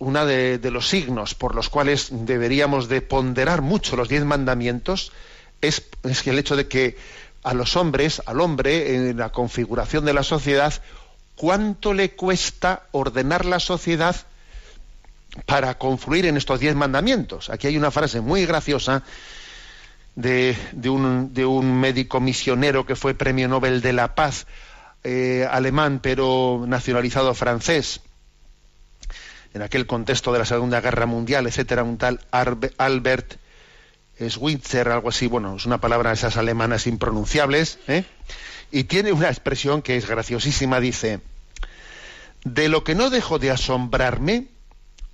una 0.00 0.24
de, 0.24 0.58
los 0.72 0.88
signos 0.88 1.36
por 1.36 1.54
los 1.54 1.68
cuales 1.68 2.08
deberíamos 2.10 2.88
de 2.88 3.02
ponderar 3.02 3.62
mucho 3.62 3.94
los 3.94 4.08
diez 4.08 4.24
mandamientos 4.24 5.12
es, 5.60 5.84
es 6.02 6.26
el 6.26 6.40
hecho 6.40 6.56
de 6.56 6.66
que 6.66 6.96
a 7.48 7.54
los 7.54 7.76
hombres, 7.76 8.20
al 8.26 8.42
hombre, 8.42 8.94
en 8.94 9.16
la 9.16 9.30
configuración 9.30 10.04
de 10.04 10.12
la 10.12 10.22
sociedad, 10.22 10.74
cuánto 11.34 11.94
le 11.94 12.10
cuesta 12.10 12.82
ordenar 12.90 13.46
la 13.46 13.58
sociedad 13.58 14.14
para 15.46 15.78
confluir 15.78 16.26
en 16.26 16.36
estos 16.36 16.60
diez 16.60 16.74
mandamientos. 16.74 17.48
Aquí 17.48 17.66
hay 17.66 17.78
una 17.78 17.90
frase 17.90 18.20
muy 18.20 18.44
graciosa 18.44 19.02
de, 20.14 20.58
un, 20.90 21.80
médico 21.80 22.20
misionero 22.20 22.84
que 22.84 22.96
fue 22.96 23.14
premio 23.14 23.48
Nobel 23.48 23.80
de 23.80 23.94
la 23.94 24.14
Paz, 24.14 24.46
eh, 25.02 25.48
alemán, 25.50 26.00
pero 26.02 26.66
nacionalizado 26.66 27.32
francés, 27.32 28.02
en 29.54 29.62
aquel 29.62 29.86
contexto 29.86 30.34
de 30.34 30.40
la 30.40 30.44
Segunda 30.44 30.82
Guerra 30.82 31.06
Mundial, 31.06 31.46
etcétera, 31.46 31.82
un 31.82 31.96
tal 31.96 32.20
Albert 32.30 33.36
Schweitzer, 34.20 34.88
algo 34.88 35.10
así, 35.10 35.26
bueno, 35.26 35.56
es 35.56 35.66
una 35.66 35.80
palabra 35.80 36.12
esas 36.12 36.36
alemanas 36.36 36.86
impronunciables, 36.86 37.78
¿eh? 37.86 38.04
y 38.70 38.84
tiene 38.84 39.12
una 39.12 39.28
expresión 39.28 39.82
que 39.82 39.96
es 39.96 40.08
graciosísima, 40.08 40.80
dice, 40.80 41.20
de 42.44 42.68
lo 42.68 42.84
que 42.84 42.94
no 42.94 43.10
dejo 43.10 43.38
de 43.38 43.50
asombrarme 43.50 44.48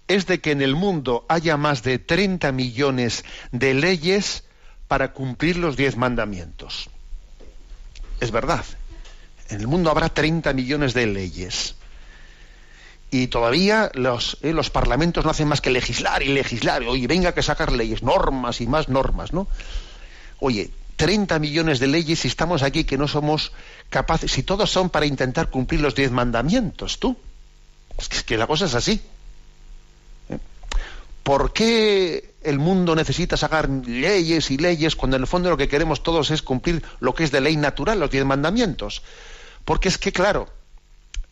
es 0.08 0.26
de 0.26 0.40
que 0.40 0.50
en 0.50 0.62
el 0.62 0.74
mundo 0.74 1.24
haya 1.28 1.56
más 1.56 1.82
de 1.82 1.98
30 1.98 2.52
millones 2.52 3.24
de 3.52 3.74
leyes 3.74 4.44
para 4.88 5.12
cumplir 5.12 5.56
los 5.56 5.76
diez 5.76 5.96
mandamientos. 5.96 6.90
Es 8.20 8.30
verdad, 8.30 8.64
en 9.48 9.60
el 9.60 9.66
mundo 9.66 9.90
habrá 9.90 10.08
30 10.08 10.52
millones 10.52 10.94
de 10.94 11.06
leyes. 11.06 11.76
Y 13.14 13.28
todavía 13.28 13.92
los, 13.94 14.38
eh, 14.42 14.52
los 14.52 14.70
parlamentos 14.70 15.24
no 15.24 15.30
hacen 15.30 15.46
más 15.46 15.60
que 15.60 15.70
legislar 15.70 16.24
y 16.24 16.30
legislar. 16.30 16.82
Oye, 16.82 17.06
venga 17.06 17.32
que 17.32 17.44
sacar 17.44 17.70
leyes, 17.70 18.02
normas 18.02 18.60
y 18.60 18.66
más 18.66 18.88
normas, 18.88 19.32
¿no? 19.32 19.46
Oye, 20.40 20.72
30 20.96 21.38
millones 21.38 21.78
de 21.78 21.86
leyes 21.86 22.24
y 22.24 22.28
estamos 22.28 22.64
aquí 22.64 22.82
que 22.82 22.98
no 22.98 23.06
somos 23.06 23.52
capaces, 23.88 24.32
si 24.32 24.42
todos 24.42 24.68
son 24.68 24.90
para 24.90 25.06
intentar 25.06 25.48
cumplir 25.48 25.80
los 25.80 25.94
diez 25.94 26.10
mandamientos, 26.10 26.98
tú. 26.98 27.16
Es 27.96 28.24
que, 28.24 28.36
la 28.36 28.48
cosa 28.48 28.64
es 28.64 28.74
así. 28.74 29.00
¿Eh? 30.28 30.38
¿Por 31.22 31.52
qué 31.52 32.34
el 32.42 32.58
mundo 32.58 32.96
necesita 32.96 33.36
sacar 33.36 33.70
leyes 33.70 34.50
y 34.50 34.56
leyes 34.56 34.96
cuando 34.96 35.18
en 35.18 35.22
el 35.22 35.28
fondo 35.28 35.50
lo 35.50 35.56
que 35.56 35.68
queremos 35.68 36.02
todos 36.02 36.32
es 36.32 36.42
cumplir 36.42 36.82
lo 36.98 37.14
que 37.14 37.22
es 37.22 37.30
de 37.30 37.40
ley 37.40 37.56
natural, 37.56 38.00
los 38.00 38.10
diez 38.10 38.24
mandamientos? 38.24 39.02
Porque 39.64 39.86
es 39.86 39.98
que, 39.98 40.10
claro, 40.10 40.48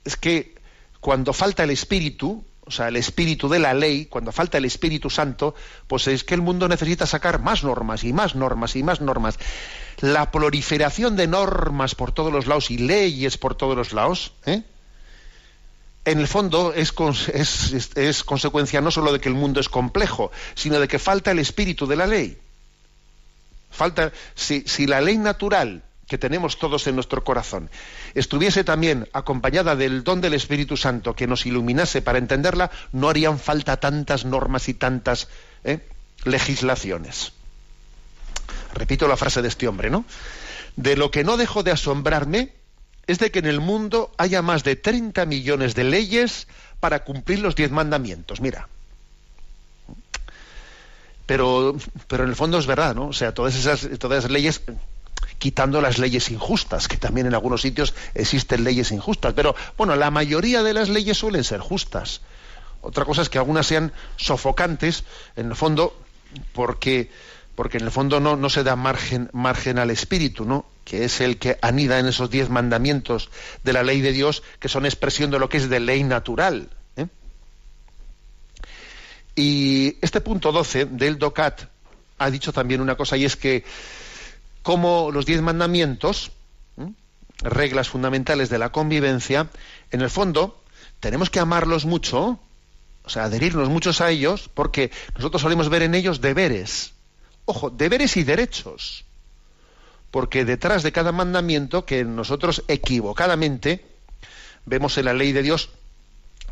es 0.05 0.17
que 0.17 0.62
cuando 1.03 1.33
falta 1.33 1.65
el 1.65 1.71
espíritu, 1.71 2.45
o 2.65 2.71
sea, 2.71 2.87
el 2.87 2.95
espíritu 2.95 3.49
de 3.49 3.59
la 3.59 3.75
ley, 3.75 4.07
cuando 4.07 4.31
falta 4.31 4.59
el 4.59 4.65
Espíritu 4.65 5.11
Santo, 5.11 5.53
pues 5.89 6.07
es 6.07 6.23
que 6.23 6.35
el 6.35 6.43
mundo 6.43 6.69
necesita 6.69 7.07
sacar 7.07 7.41
más 7.41 7.65
normas 7.65 8.05
y 8.05 8.13
más 8.13 8.37
normas 8.37 8.77
y 8.77 8.85
más 8.85 9.01
normas. 9.01 9.37
La 9.99 10.31
proliferación 10.31 11.17
de 11.17 11.27
normas 11.27 11.97
por 11.97 12.13
todos 12.13 12.33
los 12.33 12.47
lados 12.47 12.71
y 12.71 12.79
leyes 12.79 13.37
por 13.37 13.57
todos 13.57 13.77
los 13.77 13.93
lados, 13.93 14.35
¿eh? 14.47 14.63
en 16.05 16.21
el 16.21 16.29
fondo 16.29 16.73
es, 16.73 16.93
consecuencia 16.93 18.81
no 18.81 18.93
solo 18.93 19.13
de 19.13 19.19
que 19.19 19.29
el 19.29 19.35
mundo 19.35 19.59
es 19.59 19.69
complejo, 19.69 20.31
sino 20.55 20.79
de 20.79 20.87
que 20.87 21.01
falta 21.01 21.33
el 21.33 21.41
espíritu 21.41 21.89
de 21.89 21.97
la 21.97 22.07
ley. 22.07 22.39
Falta, 23.73 24.13
si 24.37 24.87
la 24.87 25.01
ley 25.01 25.19
natural 25.19 25.83
que 26.13 26.19
tenemos 26.19 26.59
todos 26.59 26.87
en 26.87 26.95
nuestro 26.95 27.25
corazón, 27.25 27.71
estuviese 28.13 28.65
también 28.65 29.09
acompañada 29.15 29.77
del 29.77 30.05
don 30.05 30.21
del 30.21 30.35
Espíritu 30.35 30.77
Santo 30.77 31.17
que 31.17 31.27
nos 31.27 31.47
iluminase 31.47 32.03
para 32.03 32.19
entenderla, 32.19 32.71
no 32.93 33.09
harían 33.09 33.39
falta 33.39 33.79
tantas 33.79 34.27
normas 34.27 34.69
y 34.69 34.75
tantas 34.75 35.29
¿eh? 35.65 35.81
legislaciones. 36.25 37.33
Repito 38.75 39.09
la 39.09 39.17
frase 39.17 39.41
de 39.41 39.49
este 39.49 39.67
hombre, 39.67 39.89
¿no? 39.89 40.05
De 40.77 40.99
lo 40.99 41.11
que 41.11 41.25
no 41.25 41.39
dejo 41.39 41.63
de 41.63 41.71
asombrarme 41.71 42.53
es 43.07 43.19
de 43.19 43.31
que 43.31 43.39
en 43.39 43.47
el 43.47 43.61
mundo 43.61 44.13
haya 44.19 44.43
más 44.43 44.65
de 44.65 44.77
30 44.77 45.25
millones 45.25 45.75
de 45.75 45.85
leyes 45.85 46.47
para 46.79 47.05
cumplir 47.05 47.39
los 47.39 47.57
diez 47.57 47.71
mandamientos. 47.71 48.43
Mira. 48.43 48.69
Pero, 51.25 51.75
pero 52.07 52.25
en 52.25 52.29
el 52.29 52.37
fondo 52.37 52.59
es 52.59 52.67
verdad, 52.67 52.95
¿no? 52.95 53.07
O 53.07 53.13
sea, 53.15 53.33
todas 53.33 53.55
esas, 53.55 53.89
todas 53.99 54.19
esas 54.19 54.31
leyes 54.31 54.61
quitando 55.39 55.81
las 55.81 55.99
leyes 55.99 56.31
injustas, 56.31 56.89
que 56.89 56.97
también 56.97 57.27
en 57.27 57.35
algunos 57.35 57.63
sitios 57.63 57.95
existen 58.15 58.65
leyes 58.65 58.93
injustas, 58.93 59.35
pero 59.35 59.55
bueno, 59.77 59.97
la 59.97 60.11
mayoría 60.11 60.63
de 60.63 60.73
las 60.73 60.89
leyes 60.89 61.19
suelen 61.19 61.45
ser 61.45 61.61
justas. 61.61 62.21
Otra 62.81 63.05
cosa 63.05 63.23
es 63.23 63.29
que 63.29 63.39
algunas 63.39 63.67
sean 63.67 63.93
sofocantes, 64.17 65.05
en 65.37 65.47
el 65.47 65.57
fondo, 65.57 65.97
porque, 66.53 67.11
porque 67.55 67.79
en 67.79 67.85
el 67.85 67.91
fondo 67.91 68.21
no, 68.21 68.37
no 68.37 68.51
se 68.51 68.65
da 68.65 68.77
margen, 68.77 69.31
margen 69.33 69.79
al 69.79 69.91
espíritu, 69.91 70.45
¿no? 70.45 70.67
que 70.85 71.05
es 71.05 71.21
el 71.21 71.39
que 71.39 71.59
anida 71.63 71.99
en 71.99 72.07
esos 72.07 72.31
diez 72.31 72.49
mandamientos 72.49 73.31
de 73.63 73.73
la 73.73 73.83
ley 73.83 74.01
de 74.01 74.13
Dios, 74.13 74.43
que 74.59 74.69
son 74.69 74.85
expresión 74.85 75.31
de 75.31 75.39
lo 75.39 75.49
que 75.49 75.57
es 75.57 75.69
de 75.69 75.81
ley 75.81 76.03
natural. 76.03 76.69
¿eh? 76.97 77.07
Y 79.37 79.97
este 80.03 80.21
punto 80.21 80.53
12 80.53 80.87
del 80.87 81.19
DOCAT 81.19 81.63
ha 82.19 82.31
dicho 82.31 82.53
también 82.53 82.81
una 82.81 82.97
cosa, 82.97 83.17
y 83.17 83.25
es 83.25 83.37
que 83.37 83.65
como 84.63 85.11
los 85.11 85.27
diez 85.27 85.43
mandamientos, 85.43 86.33
reglas 87.43 87.89
fundamentales 87.89 88.49
de 88.49 88.59
la 88.59 88.71
convivencia, 88.71 89.51
en 89.91 90.01
el 90.01 90.11
fondo 90.11 90.63
tenemos 91.01 91.31
que 91.31 91.41
amarlos 91.41 91.85
mucho, 91.85 92.39
o 93.05 93.09
sea, 93.09 93.25
adherirnos 93.25 93.69
muchos 93.69 94.01
a 94.01 94.11
ellos, 94.11 94.49
porque 94.53 94.91
nosotros 95.17 95.43
solemos 95.43 95.69
ver 95.69 95.83
en 95.83 95.95
ellos 95.95 96.21
deberes. 96.21 96.93
Ojo, 97.45 97.71
deberes 97.71 98.17
y 98.17 98.23
derechos. 98.23 99.05
Porque 100.13 100.45
detrás 100.45 100.83
de 100.83 100.93
cada 100.93 101.11
mandamiento 101.11 101.85
que 101.85 102.05
nosotros 102.05 102.63
equivocadamente 102.69 103.85
vemos 104.65 104.97
en 104.99 105.07
la 105.07 105.15
ley 105.15 105.33
de 105.33 105.43
Dios 105.43 105.71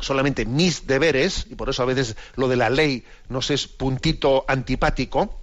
solamente 0.01 0.45
mis 0.45 0.87
deberes, 0.87 1.45
y 1.49 1.55
por 1.55 1.69
eso 1.69 1.83
a 1.83 1.85
veces 1.85 2.17
lo 2.35 2.47
de 2.47 2.55
la 2.55 2.69
ley 2.69 3.05
nos 3.29 3.51
es 3.51 3.67
puntito 3.67 4.43
antipático, 4.47 5.40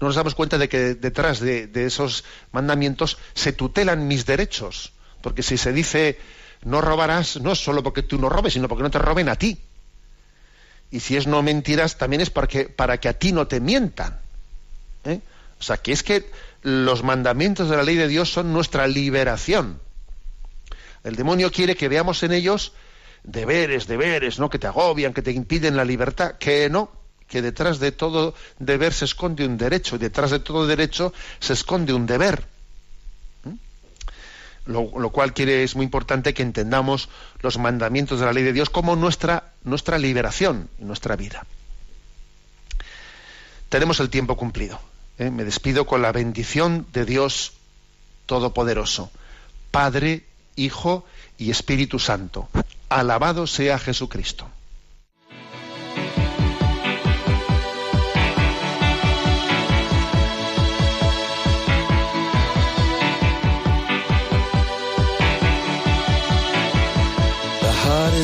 no 0.00 0.08
nos 0.08 0.16
damos 0.16 0.34
cuenta 0.34 0.58
de 0.58 0.68
que 0.68 0.94
detrás 0.94 1.40
de, 1.40 1.70
esos 1.74 2.24
mandamientos 2.52 3.18
se 3.34 3.52
tutelan 3.52 4.08
mis 4.08 4.26
derechos. 4.26 4.92
Porque 5.20 5.42
si 5.42 5.56
se 5.56 5.72
dice 5.72 6.18
no 6.62 6.80
robarás, 6.80 7.40
no 7.40 7.52
es 7.52 7.58
solo 7.58 7.82
porque 7.82 8.02
tú 8.02 8.18
no 8.18 8.28
robes, 8.28 8.54
sino 8.54 8.68
porque 8.68 8.82
no 8.82 8.90
te 8.90 8.98
roben 8.98 9.28
a 9.28 9.36
ti. 9.36 9.58
Y 10.90 11.00
si 11.00 11.16
es 11.16 11.26
no 11.26 11.42
mentirás, 11.42 11.98
también 11.98 12.20
es 12.22 12.30
para 12.30 12.46
que, 12.46 12.68
para 12.68 12.98
que 12.98 13.08
a 13.08 13.14
ti 13.14 13.32
no 13.32 13.46
te 13.46 13.60
mientan. 13.60 14.18
¿eh? 15.04 15.20
O 15.58 15.62
sea, 15.62 15.76
que 15.76 15.92
es 15.92 16.02
que 16.02 16.30
los 16.62 17.02
mandamientos 17.02 17.68
de 17.68 17.76
la 17.76 17.82
ley 17.82 17.96
de 17.96 18.08
Dios 18.08 18.32
son 18.32 18.52
nuestra 18.52 18.86
liberación. 18.86 19.80
El 21.02 21.16
demonio 21.16 21.50
quiere 21.50 21.76
que 21.76 21.88
veamos 21.88 22.22
en 22.22 22.32
ellos 22.32 22.72
deberes, 23.24 23.86
deberes, 23.86 24.38
¿no? 24.38 24.48
Que 24.48 24.58
te 24.58 24.66
agobian, 24.66 25.12
que 25.12 25.22
te 25.22 25.32
impiden 25.32 25.76
la 25.76 25.84
libertad, 25.84 26.36
que 26.38 26.70
no, 26.70 26.90
que 27.28 27.42
detrás 27.42 27.78
de 27.78 27.92
todo 27.92 28.34
deber 28.58 28.92
se 28.92 29.04
esconde 29.04 29.46
un 29.46 29.56
derecho, 29.56 29.96
y 29.96 29.98
detrás 29.98 30.30
de 30.30 30.40
todo 30.40 30.66
derecho 30.66 31.12
se 31.40 31.52
esconde 31.52 31.92
un 31.92 32.06
deber. 32.06 32.46
¿Mm? 33.44 34.70
Lo, 34.70 35.10
cual 35.10 35.32
quiere, 35.32 35.62
es 35.62 35.76
muy 35.76 35.84
importante 35.84 36.34
que 36.34 36.42
entendamos 36.42 37.08
los 37.40 37.58
mandamientos 37.58 38.20
de 38.20 38.26
la 38.26 38.32
ley 38.32 38.44
de 38.44 38.52
Dios 38.52 38.70
como 38.70 38.96
nuestra, 38.96 39.52
nuestra 39.64 39.98
liberación 39.98 40.68
nuestra 40.78 41.16
vida. 41.16 41.46
Tenemos 43.68 43.98
el 44.00 44.10
tiempo 44.10 44.36
cumplido. 44.36 44.78
¿eh? 45.18 45.30
Me 45.30 45.44
despido 45.44 45.86
con 45.86 46.02
la 46.02 46.12
bendición 46.12 46.86
de 46.92 47.04
Dios 47.04 47.54
Todopoderoso, 48.26 49.10
Padre, 49.70 50.24
Hijo 50.56 51.04
y 51.36 51.50
Espíritu 51.50 51.98
Santo. 51.98 52.48
Alabado 52.88 53.46
sea 53.46 53.78
Jesucristo. 53.78 54.48